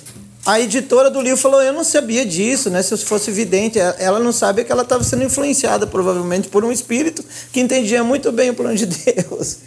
A 0.46 0.60
editora 0.60 1.10
do 1.10 1.22
livro 1.22 1.38
falou: 1.38 1.62
Eu 1.62 1.74
não 1.74 1.84
sabia 1.84 2.26
disso, 2.26 2.70
né? 2.70 2.82
Se 2.82 2.94
eu 2.94 2.98
fosse 2.98 3.32
vidente. 3.32 3.80
Ela 3.80 4.20
não 4.20 4.32
sabe 4.32 4.64
que 4.64 4.72
ela 4.72 4.84
estava 4.84 5.04
sendo 5.04 5.24
influenciada, 5.24 5.86
provavelmente, 5.86 6.48
por 6.48 6.64
um 6.64 6.72
espírito 6.72 7.24
que 7.52 7.60
entendia 7.60 8.04
muito 8.04 8.32
bem 8.32 8.50
o 8.50 8.54
plano 8.54 8.76
de 8.76 8.86
Deus. 8.88 9.58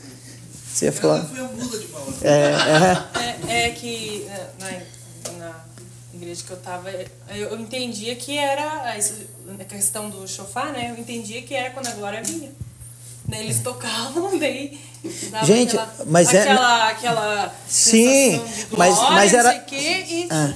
Você 0.72 0.86
ia 0.86 0.92
falar. 0.92 1.18
Ela 1.18 1.26
foi 1.26 1.40
a 1.40 1.44
mula 1.44 1.78
de 1.78 1.86
Paulo. 1.86 2.14
É, 2.22 2.30
é. 2.30 3.52
é, 3.52 3.66
é 3.66 3.70
que 3.70 4.26
é, 4.28 4.46
na, 4.58 5.38
na 5.38 5.54
igreja 6.14 6.42
que 6.46 6.50
eu 6.50 6.56
estava, 6.56 6.90
eu 7.34 7.58
entendia 7.58 8.16
que 8.16 8.38
era 8.38 8.94
a 9.58 9.64
questão 9.64 10.08
do 10.08 10.26
chofar, 10.26 10.72
né? 10.72 10.94
Eu 10.94 11.00
entendia 11.00 11.42
que 11.42 11.54
era 11.54 11.70
quando 11.70 11.88
a 11.88 11.92
glória 11.92 12.22
vinha. 12.22 12.50
Eles 13.30 13.60
tocavam, 13.60 14.36
daí 14.38 14.78
Gente, 15.44 15.78
aquela, 15.78 16.06
mas 16.06 16.28
aquela, 16.28 16.88
é 16.88 16.92
aquela 16.92 17.54
sim, 17.66 18.36
glória, 18.36 18.66
mas 18.76 18.98
mas 18.98 19.34
era 19.34 19.58
quê, 19.60 20.04
e 20.06 20.28
ah, 20.30 20.52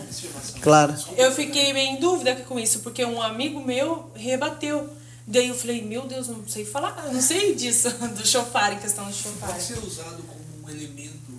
claro. 0.60 0.94
Eu 1.16 1.32
fiquei 1.32 1.72
meio 1.72 1.92
em 1.92 2.00
dúvida 2.00 2.34
com 2.36 2.58
isso 2.58 2.80
porque 2.80 3.04
um 3.04 3.22
amigo 3.22 3.60
meu 3.60 4.10
rebateu. 4.14 4.90
Daí 5.26 5.48
eu 5.48 5.54
falei, 5.54 5.80
meu 5.80 6.06
Deus, 6.06 6.28
não 6.28 6.46
sei 6.46 6.66
falar, 6.66 7.10
não 7.10 7.22
sei 7.22 7.54
disso 7.54 7.88
do 8.14 8.26
chofar 8.26 8.74
em 8.74 8.78
questão 8.78 9.08
de 9.08 9.14
chofar. 9.14 9.48
Pode 9.48 9.62
ser 9.62 9.78
usado 9.78 10.22
como 10.24 10.44
um 10.62 10.68
elemento 10.68 11.32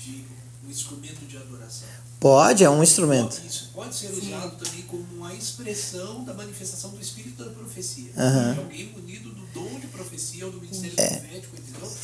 de 0.00 0.24
um 0.64 0.70
instrumento 0.70 1.26
de 1.26 1.36
adoração. 1.36 1.88
Pode, 2.20 2.62
é 2.62 2.70
um 2.70 2.80
instrumento. 2.80 3.34
Pode, 3.34 3.48
isso 3.48 3.70
pode 3.74 3.94
ser 3.96 4.08
Sim. 4.08 4.28
usado 4.28 4.64
também 4.64 4.82
como 4.82 5.04
uma 5.16 5.34
expressão 5.34 6.22
da 6.22 6.32
manifestação 6.32 6.90
do 6.90 7.00
espírito 7.00 7.42
da 7.42 7.50
profecia. 7.50 8.12
Uhum. 8.16 8.58
Alguém 8.60 8.92
munido 8.92 9.30
do 9.30 9.31
dom 9.52 9.78
de 9.78 9.86
profecia 9.88 10.46
ou 10.46 10.52
do 10.52 10.60
ministério 10.60 10.94
é. 10.98 11.16
profético 11.18 11.56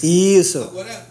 isso. 0.03 0.63
Agora, 0.63 1.09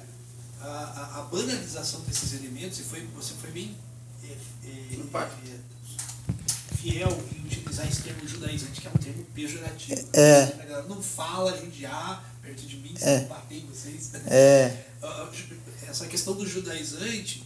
a, 0.62 0.66
a, 0.66 1.20
a, 1.20 1.22
banalização 1.24 2.02
desses 2.02 2.34
elementos, 2.34 2.80
e 2.80 2.84
foi, 2.84 3.06
você 3.16 3.34
foi 3.40 3.52
bem 3.52 3.76
é, 4.24 4.28
é, 4.28 4.96
é, 4.96 6.76
fiel 6.76 7.24
em 7.36 7.46
utilizar 7.46 7.88
esse 7.88 8.02
termo 8.02 8.28
judaizante, 8.28 8.82
que 8.82 8.88
é 8.88 8.90
um 8.90 8.98
termo 8.98 9.26
pejorativo. 9.34 10.08
É. 10.14 10.44
A 10.44 10.66
galera 10.66 10.84
não 10.84 11.02
fala 11.02 11.58
judiar 11.58 12.24
perto 12.42 12.66
de 12.66 12.78
mim, 12.78 12.94
é. 13.02 13.22
não 13.22 13.28
bater 13.28 13.58
em 13.58 13.66
vocês. 13.66 14.12
É. 14.28 14.86
Essa 15.88 16.06
questão 16.08 16.34
do 16.34 16.46
judaizante 16.46 17.44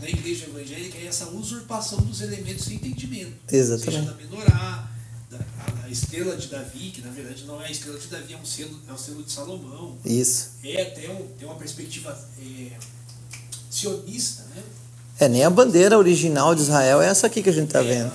na 0.00 0.08
igreja 0.08 0.44
evangélica 0.44 0.98
é 0.98 1.06
essa 1.06 1.26
usurpação 1.30 1.98
dos 2.00 2.20
elementos 2.20 2.66
de 2.66 2.74
entendimento. 2.74 3.34
Exatamente. 3.50 3.96
Seja 3.96 4.12
da 4.12 4.14
menorá, 4.14 4.90
a, 5.32 5.86
a, 5.86 5.90
estrela 5.90 6.36
de 6.36 6.48
Davi, 6.48 6.90
que 6.90 7.02
na 7.02 7.10
verdade 7.10 7.44
não 7.44 7.60
é 7.60 7.66
a 7.66 7.70
estrela 7.70 7.98
de 7.98 8.06
Davi, 8.06 8.34
é 8.34 8.36
um 8.36 8.44
selo, 8.44 8.80
é 8.88 8.92
o 8.92 8.98
selo 8.98 9.22
de 9.22 9.32
Salomão. 9.32 9.96
Isso. 10.04 10.50
É 10.64 10.82
até 10.82 11.10
um, 11.10 11.26
tem 11.38 11.48
uma 11.48 11.56
perspectiva 11.56 12.16
é, 12.38 12.70
sionista, 13.70 14.42
né? 14.54 14.62
É, 15.18 15.28
nem 15.28 15.44
a 15.44 15.50
bandeira 15.50 15.98
original 15.98 16.54
de 16.54 16.62
Israel 16.62 17.00
é 17.00 17.08
essa 17.08 17.26
aqui 17.26 17.42
que 17.42 17.48
a 17.48 17.52
gente 17.52 17.68
está 17.68 17.80
é, 17.80 17.84
vendo. 17.84 18.12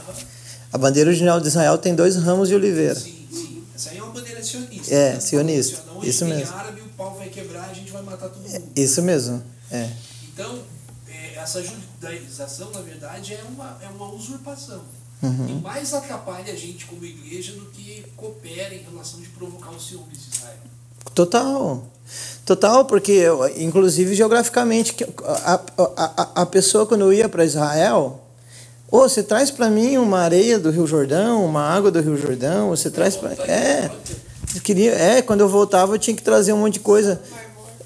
A 0.72 0.78
bandeira 0.78 1.10
original 1.10 1.40
de 1.42 1.48
Israel 1.48 1.78
tem 1.78 1.96
dois 1.96 2.16
ramos 2.16 2.48
de 2.48 2.56
oliveira. 2.56 2.96
Sim, 2.96 3.28
sim. 3.32 3.64
Essa 3.76 3.90
aí 3.90 3.98
é 3.98 4.04
uma 4.04 4.14
bandeira 4.14 4.44
sionista. 4.44 4.94
É, 4.94 5.14
né? 5.14 5.20
sionista. 5.20 5.84
Não, 5.88 6.04
isso 6.04 6.26
mesmo. 6.26 6.56
árabe, 6.56 6.82
o 6.82 6.90
pau 6.90 7.16
vai 7.18 7.30
quebrar 7.30 7.70
a 7.70 7.74
gente 7.74 7.92
vai 7.92 8.04
matar 8.04 8.30
todo 8.30 8.42
mundo. 8.42 8.56
É, 8.56 8.82
isso 8.82 9.02
mesmo. 9.02 9.44
É. 9.72 9.90
Então, 10.34 10.62
é, 11.10 11.36
essa 11.36 11.64
judaização, 11.64 12.72
na 12.72 12.82
verdade, 12.82 13.34
é 13.34 13.44
uma, 13.44 13.78
é 13.82 13.88
uma 13.88 14.14
usurpação. 14.14 14.82
Uhum. 15.22 15.60
E 15.60 15.62
mais 15.62 15.94
atrapalha 15.94 16.52
a 16.52 16.56
gente 16.56 16.86
como 16.86 17.06
igreja 17.06 17.54
do 17.54 17.66
que 17.68 18.04
coopera 18.18 18.74
em 18.74 18.84
relação 18.90 19.20
de 19.20 19.28
provocar 19.30 19.70
os 19.70 19.88
ciúmes 19.88 20.18
de 20.18 20.36
Israel. 20.36 20.58
Total. 21.14 21.84
Total, 22.46 22.86
porque, 22.86 23.26
inclusive 23.58 24.16
geograficamente, 24.16 24.96
a, 25.24 25.62
a, 25.78 26.42
a 26.42 26.46
pessoa 26.46 26.86
quando 26.86 27.02
eu 27.02 27.14
ia 27.14 27.30
para 27.30 27.46
Israel, 27.46 28.20
ou 28.92 29.06
oh, 29.06 29.10
você 29.10 29.24
traz 29.24 29.50
para 29.50 29.70
mim 29.70 29.98
uma 29.98 30.20
areia 30.20 30.60
do 30.60 30.70
Rio 30.70 30.86
Jordão, 30.86 31.46
uma 31.46 31.62
água 31.62 31.90
do 31.90 32.02
Rio 32.02 32.18
Jordão, 32.18 32.70
você 32.70 32.90
traz 32.90 33.16
para. 33.16 33.32
É, 33.50 33.90
queria, 34.64 34.92
é, 34.92 35.22
quando 35.22 35.40
eu 35.40 35.48
voltava 35.48 35.94
eu 35.96 35.98
tinha 35.98 36.16
que 36.16 36.22
trazer 36.22 36.52
um 36.52 36.58
monte 36.58 36.74
de 36.74 36.80
coisa. 36.82 37.22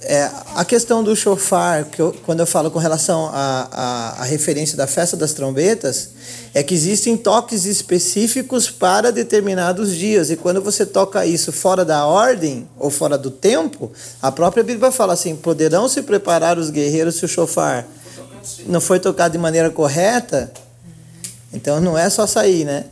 É, 0.02 0.30
a 0.56 0.66
questão 0.66 1.04
do 1.04 1.16
chofar, 1.16 1.86
que 1.86 2.02
eu, 2.02 2.16
quando 2.26 2.40
eu 2.40 2.46
falo 2.48 2.72
com 2.72 2.80
relação 2.80 3.28
à 3.28 3.32
a, 3.32 3.70
a, 3.72 4.22
a, 4.22 4.24
referência 4.24 4.76
da 4.78 4.88
festa 4.88 5.16
das 5.16 5.34
trombetas, 5.34 6.10
é 6.56 6.64
que 6.64 6.74
existem 6.74 7.18
toques 7.18 7.66
específicos 7.66 8.70
para 8.70 9.12
determinados 9.12 9.94
dias. 9.94 10.32
E 10.32 10.38
quando 10.38 10.62
você 10.62 10.86
toca 10.86 11.26
isso 11.26 11.52
fora 11.52 11.84
da 11.84 12.06
ordem 12.06 12.66
ou 12.80 12.90
fora 12.90 13.18
do 13.18 13.30
tempo, 13.30 13.92
a 14.22 14.32
própria 14.32 14.64
Bíblia 14.64 14.90
fala 14.90 15.12
assim: 15.12 15.36
poderão 15.36 15.90
se 15.90 16.02
preparar 16.02 16.58
os 16.58 16.70
guerreiros 16.70 17.16
se 17.16 17.26
o 17.26 17.28
chofar 17.28 17.86
não 18.68 18.80
foi 18.80 19.02
tocado 19.02 19.34
de 19.34 19.38
maneira 19.38 19.70
correta. 19.70 20.50
Então 21.52 21.82
não 21.82 21.98
é 21.98 22.10
só 22.10 22.26
sair, 22.26 22.64
né? 22.64 22.86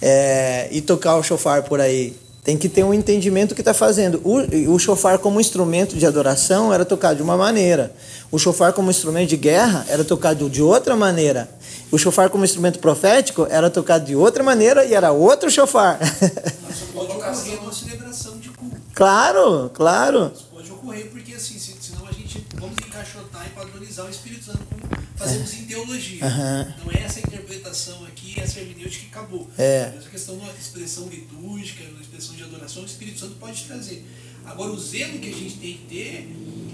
É, 0.00 0.68
e 0.70 0.80
tocar 0.80 1.16
o 1.16 1.22
chofar 1.22 1.62
por 1.62 1.82
aí. 1.82 2.16
Tem 2.42 2.56
que 2.56 2.70
ter 2.70 2.84
um 2.84 2.94
entendimento 2.94 3.54
que 3.54 3.60
está 3.60 3.74
fazendo. 3.74 4.22
O 4.24 4.78
chofar 4.78 5.18
como 5.18 5.40
instrumento 5.40 5.94
de 5.96 6.06
adoração 6.06 6.72
era 6.72 6.86
tocado 6.86 7.16
de 7.16 7.22
uma 7.22 7.36
maneira. 7.36 7.92
O 8.30 8.38
chofar 8.38 8.72
como 8.72 8.90
instrumento 8.90 9.28
de 9.28 9.36
guerra 9.36 9.84
era 9.88 10.04
tocado 10.04 10.48
de 10.48 10.62
outra 10.62 10.96
maneira. 10.96 11.48
O 11.94 11.98
chofar 11.98 12.28
como 12.28 12.44
instrumento 12.44 12.80
profético 12.80 13.46
era 13.48 13.70
tocado 13.70 14.04
de 14.04 14.16
outra 14.16 14.42
maneira 14.42 14.84
e 14.84 14.92
era 14.92 15.12
outro 15.12 15.48
chofar. 15.48 15.96
Mas 16.00 16.80
pode 16.92 17.12
ocorrer 17.14 17.62
uma 17.62 17.72
celebração 17.72 18.36
de 18.36 18.48
culto. 18.48 18.80
Claro, 18.92 19.70
claro. 19.72 20.32
Isso 20.34 20.48
pode 20.52 20.72
ocorrer 20.72 21.08
porque 21.12 21.34
assim, 21.34 21.56
senão 21.56 22.04
a 22.08 22.10
gente 22.10 22.44
vamos 22.56 22.74
encaixotar 22.84 23.46
e 23.46 23.50
padronizar 23.50 24.06
o 24.06 24.10
Espírito 24.10 24.46
Santo 24.46 24.58
como 24.68 24.82
fazemos 25.14 25.54
em 25.54 25.66
teologia. 25.66 26.24
Uhum. 26.24 26.84
Não 26.84 26.92
é 26.92 27.04
essa 27.04 27.20
interpretação 27.20 28.04
aqui, 28.06 28.40
essa 28.40 28.58
hermenêutica 28.58 29.04
que 29.04 29.16
acabou. 29.16 29.48
É. 29.56 29.92
Essa 29.96 30.10
questão 30.10 30.36
da 30.36 30.46
expressão 30.46 31.06
litúrgica, 31.06 31.84
da 31.84 32.00
expressão 32.00 32.34
de 32.34 32.42
adoração, 32.42 32.82
o 32.82 32.86
Espírito 32.86 33.20
Santo 33.20 33.36
pode 33.36 33.62
trazer. 33.66 34.04
Agora, 34.44 34.72
o 34.72 34.80
zelo 34.80 35.20
que 35.20 35.28
a 35.28 35.32
gente 35.32 35.58
tem 35.58 35.74
que 35.74 35.86
ter 35.88 36.28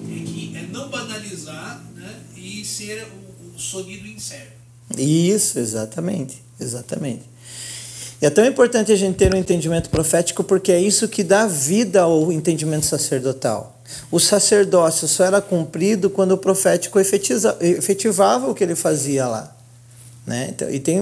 é, 0.08 0.24
que, 0.24 0.56
é 0.56 0.62
não 0.72 0.88
banalizar 0.88 1.78
né, 1.94 2.20
e 2.34 2.64
ser 2.64 3.06
o, 3.06 3.54
o 3.54 3.58
sonido 3.58 4.08
incerto. 4.08 4.59
Isso, 4.96 5.58
exatamente, 5.58 6.42
exatamente. 6.60 7.22
E 8.20 8.26
é 8.26 8.30
tão 8.30 8.44
importante 8.44 8.92
a 8.92 8.96
gente 8.96 9.16
ter 9.16 9.34
um 9.34 9.38
entendimento 9.38 9.88
profético 9.88 10.44
porque 10.44 10.70
é 10.70 10.80
isso 10.80 11.08
que 11.08 11.24
dá 11.24 11.46
vida 11.46 12.02
ao 12.02 12.30
entendimento 12.30 12.84
sacerdotal. 12.84 13.78
O 14.10 14.20
sacerdócio 14.20 15.08
só 15.08 15.24
era 15.24 15.40
cumprido 15.40 16.10
quando 16.10 16.32
o 16.32 16.38
profético 16.38 17.00
efetivava 17.00 18.48
o 18.48 18.54
que 18.54 18.62
ele 18.62 18.74
fazia 18.74 19.26
lá. 19.26 19.56
Né? 20.26 20.48
Então, 20.50 20.70
e 20.70 20.78
tem, 20.78 21.00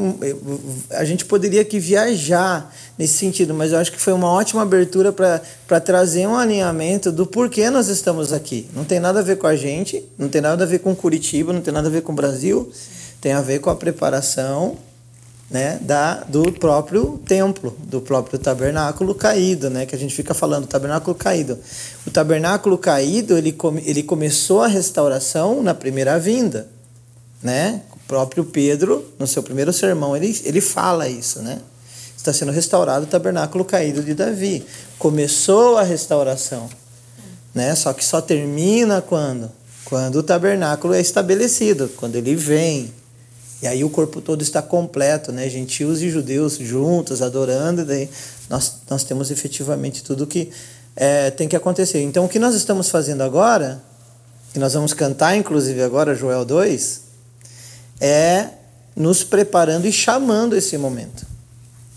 a 0.91 1.05
gente 1.05 1.25
poderia 1.25 1.61
aqui 1.61 1.79
viajar 1.79 2.75
nesse 2.97 3.15
sentido, 3.15 3.53
mas 3.53 3.73
eu 3.73 3.79
acho 3.79 3.93
que 3.93 4.01
foi 4.01 4.13
uma 4.13 4.31
ótima 4.31 4.63
abertura 4.63 5.13
para 5.13 5.81
trazer 5.81 6.27
um 6.27 6.37
alinhamento 6.37 7.11
do 7.11 7.27
porquê 7.27 7.69
nós 7.69 7.89
estamos 7.89 8.33
aqui. 8.33 8.69
Não 8.75 8.85
tem 8.85 9.01
nada 9.01 9.19
a 9.19 9.23
ver 9.23 9.37
com 9.37 9.47
a 9.47 9.57
gente, 9.57 10.03
não 10.17 10.29
tem 10.29 10.41
nada 10.41 10.63
a 10.63 10.67
ver 10.67 10.79
com 10.79 10.95
Curitiba, 10.95 11.53
não 11.53 11.61
tem 11.61 11.75
nada 11.75 11.89
a 11.89 11.91
ver 11.91 12.03
com 12.03 12.13
o 12.13 12.15
Brasil, 12.15 12.73
tem 13.21 13.33
a 13.33 13.41
ver 13.41 13.61
com 13.61 13.71
a 13.71 13.77
preparação 13.77 14.77
né, 15.51 15.79
da, 15.81 16.25
do 16.25 16.53
próprio 16.53 17.19
templo, 17.27 17.75
do 17.85 18.01
próprio 18.01 18.39
tabernáculo 18.39 19.15
caído, 19.15 19.71
né, 19.71 19.87
que 19.87 19.95
a 19.95 19.99
gente 19.99 20.15
fica 20.15 20.35
falando, 20.35 20.67
tabernáculo 20.67 21.15
caído. 21.15 21.59
O 22.07 22.11
tabernáculo 22.11 22.77
caído, 22.77 23.37
ele, 23.37 23.53
come, 23.53 23.83
ele 23.87 24.03
começou 24.03 24.63
a 24.63 24.67
restauração 24.67 25.63
na 25.63 25.75
primeira 25.75 26.19
vinda, 26.19 26.69
né? 27.43 27.83
O 27.95 27.99
próprio 28.09 28.45
Pedro, 28.45 29.05
no 29.19 29.27
seu 29.27 29.43
primeiro 29.43 29.73
sermão, 29.73 30.17
ele, 30.17 30.39
ele 30.45 30.61
fala 30.61 31.09
isso, 31.09 31.41
né? 31.41 31.59
Está 32.17 32.33
sendo 32.33 32.53
restaurado 32.53 33.05
o 33.05 33.09
tabernáculo 33.09 33.65
caído 33.65 34.03
de 34.03 34.13
Davi. 34.13 34.65
Começou 34.99 35.79
a 35.79 35.83
restauração, 35.83 36.69
né? 37.55 37.75
Só 37.75 37.93
que 37.93 38.05
só 38.05 38.21
termina 38.21 39.01
quando? 39.01 39.51
Quando 39.85 40.17
o 40.17 40.23
tabernáculo 40.23 40.93
é 40.93 41.01
estabelecido, 41.01 41.91
quando 41.97 42.17
ele 42.17 42.35
vem, 42.35 42.93
e 43.61 43.67
aí 43.67 43.83
o 43.83 43.91
corpo 43.91 44.21
todo 44.21 44.43
está 44.43 44.63
completo, 44.63 45.33
né? 45.33 45.49
Gentios 45.49 46.01
e 46.01 46.11
judeus 46.11 46.57
juntos, 46.59 47.21
adorando, 47.23 47.85
daí 47.85 48.09
nós, 48.49 48.75
nós 48.89 49.03
temos 49.03 49.31
efetivamente 49.31 50.05
tudo 50.05 50.27
que 50.27 50.51
é, 50.95 51.31
tem 51.31 51.49
que 51.49 51.57
acontecer. 51.57 52.01
Então 52.03 52.25
o 52.25 52.29
que 52.29 52.39
nós 52.39 52.55
estamos 52.55 52.89
fazendo 52.89 53.23
agora, 53.23 53.83
que 54.53 54.59
nós 54.59 54.75
vamos 54.75 54.95
cantar 54.95 55.37
inclusive 55.37 55.83
agora, 55.83 56.15
Joel 56.15 56.45
2, 56.45 57.01
é 58.01 58.49
nos 58.95 59.25
preparando 59.25 59.87
e 59.87 59.93
chamando 59.93 60.57
esse 60.57 60.79
momento, 60.79 61.27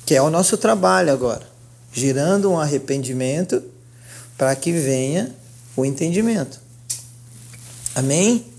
que 0.05 0.15
é 0.15 0.21
o 0.21 0.29
nosso 0.29 0.57
trabalho 0.57 1.11
agora, 1.11 1.45
girando 1.93 2.49
um 2.51 2.59
arrependimento 2.59 3.63
para 4.35 4.55
que 4.55 4.71
venha 4.71 5.31
o 5.75 5.85
entendimento. 5.85 6.59
Amém? 7.93 8.50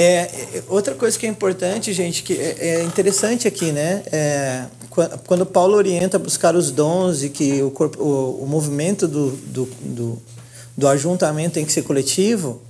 É, 0.00 0.30
é, 0.54 0.62
outra 0.68 0.94
coisa 0.94 1.18
que 1.18 1.26
é 1.26 1.28
importante, 1.28 1.92
gente, 1.92 2.22
que 2.22 2.32
é, 2.34 2.56
é 2.60 2.84
interessante 2.84 3.48
aqui, 3.48 3.72
né? 3.72 4.04
É, 4.12 4.64
quando 5.26 5.44
Paulo 5.44 5.76
orienta 5.76 6.18
a 6.18 6.20
buscar 6.20 6.54
os 6.54 6.70
dons 6.70 7.24
e 7.24 7.28
que 7.28 7.60
o, 7.64 7.72
corpo, 7.72 8.00
o, 8.00 8.44
o 8.44 8.46
movimento 8.46 9.08
do, 9.08 9.30
do, 9.30 9.64
do, 9.80 10.22
do 10.76 10.86
ajuntamento 10.86 11.54
tem 11.54 11.64
que 11.64 11.72
ser 11.72 11.82
coletivo, 11.82 12.62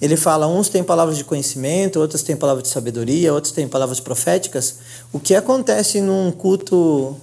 ele 0.00 0.16
fala, 0.16 0.46
uns 0.46 0.70
têm 0.70 0.82
palavras 0.82 1.18
de 1.18 1.24
conhecimento, 1.24 2.00
outros 2.00 2.22
têm 2.22 2.36
palavras 2.36 2.62
de 2.62 2.70
sabedoria, 2.70 3.34
outros 3.34 3.52
têm 3.52 3.68
palavras 3.68 4.00
proféticas. 4.00 4.76
O 5.12 5.20
que 5.20 5.34
acontece 5.34 6.00
num 6.00 6.32
culto 6.32 7.14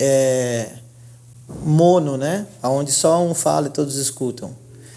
é, 0.00 0.66
mono, 1.62 2.16
né? 2.16 2.46
Onde 2.62 2.90
só 2.90 3.22
um 3.22 3.34
fala 3.34 3.66
e 3.66 3.70
todos 3.70 3.96
escutam? 3.96 4.50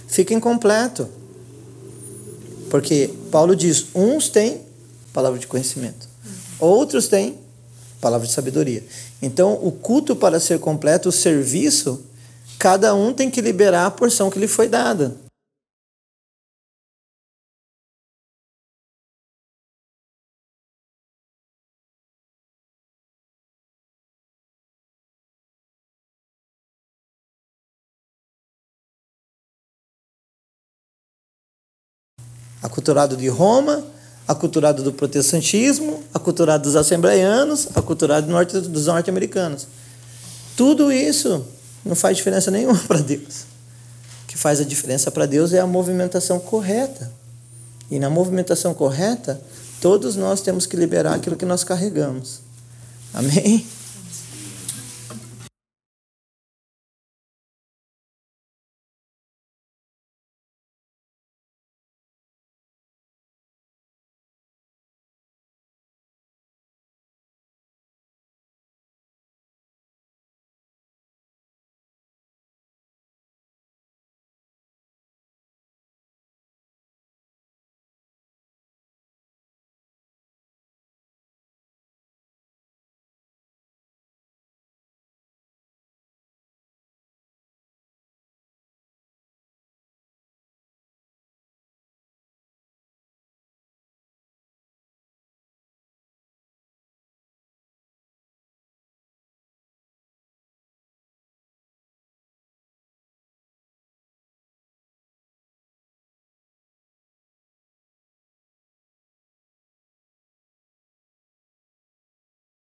Fica 0.07 0.33
incompleto. 0.33 1.09
Porque 2.71 3.13
Paulo 3.29 3.53
diz: 3.53 3.87
uns 3.93 4.29
têm 4.29 4.61
palavra 5.11 5.37
de 5.37 5.45
conhecimento, 5.45 6.07
outros 6.57 7.09
têm 7.09 7.37
palavra 7.99 8.25
de 8.25 8.31
sabedoria. 8.31 8.81
Então, 9.21 9.59
o 9.61 9.73
culto 9.73 10.15
para 10.15 10.39
ser 10.39 10.57
completo, 10.57 11.09
o 11.09 11.11
serviço, 11.11 12.01
cada 12.57 12.95
um 12.95 13.13
tem 13.13 13.29
que 13.29 13.41
liberar 13.41 13.85
a 13.85 13.91
porção 13.91 14.31
que 14.31 14.39
lhe 14.39 14.47
foi 14.47 14.69
dada. 14.69 15.17
Aculturado 32.61 33.17
de 33.17 33.27
Roma, 33.27 33.83
aculturado 34.27 34.83
do 34.83 34.93
protestantismo, 34.93 36.03
aculturado 36.13 36.63
dos 36.63 36.75
assembleianos, 36.75 37.67
aculturado 37.75 38.27
do 38.27 38.31
norte, 38.31 38.59
dos 38.59 38.85
norte-americanos. 38.85 39.67
Tudo 40.55 40.91
isso 40.91 41.45
não 41.85 41.95
faz 41.95 42.17
diferença 42.17 42.49
nenhuma 42.51 42.77
para 42.87 42.99
Deus. 42.99 43.45
O 44.23 44.27
que 44.27 44.37
faz 44.37 44.59
a 44.59 44.63
diferença 44.63 45.11
para 45.11 45.25
Deus 45.25 45.53
é 45.53 45.59
a 45.59 45.67
movimentação 45.67 46.39
correta. 46.39 47.11
E 47.89 47.99
na 47.99 48.09
movimentação 48.09 48.73
correta, 48.73 49.41
todos 49.81 50.15
nós 50.15 50.41
temos 50.41 50.65
que 50.65 50.77
liberar 50.77 51.15
aquilo 51.15 51.35
que 51.35 51.45
nós 51.45 51.63
carregamos. 51.63 52.39
Amém? 53.13 53.65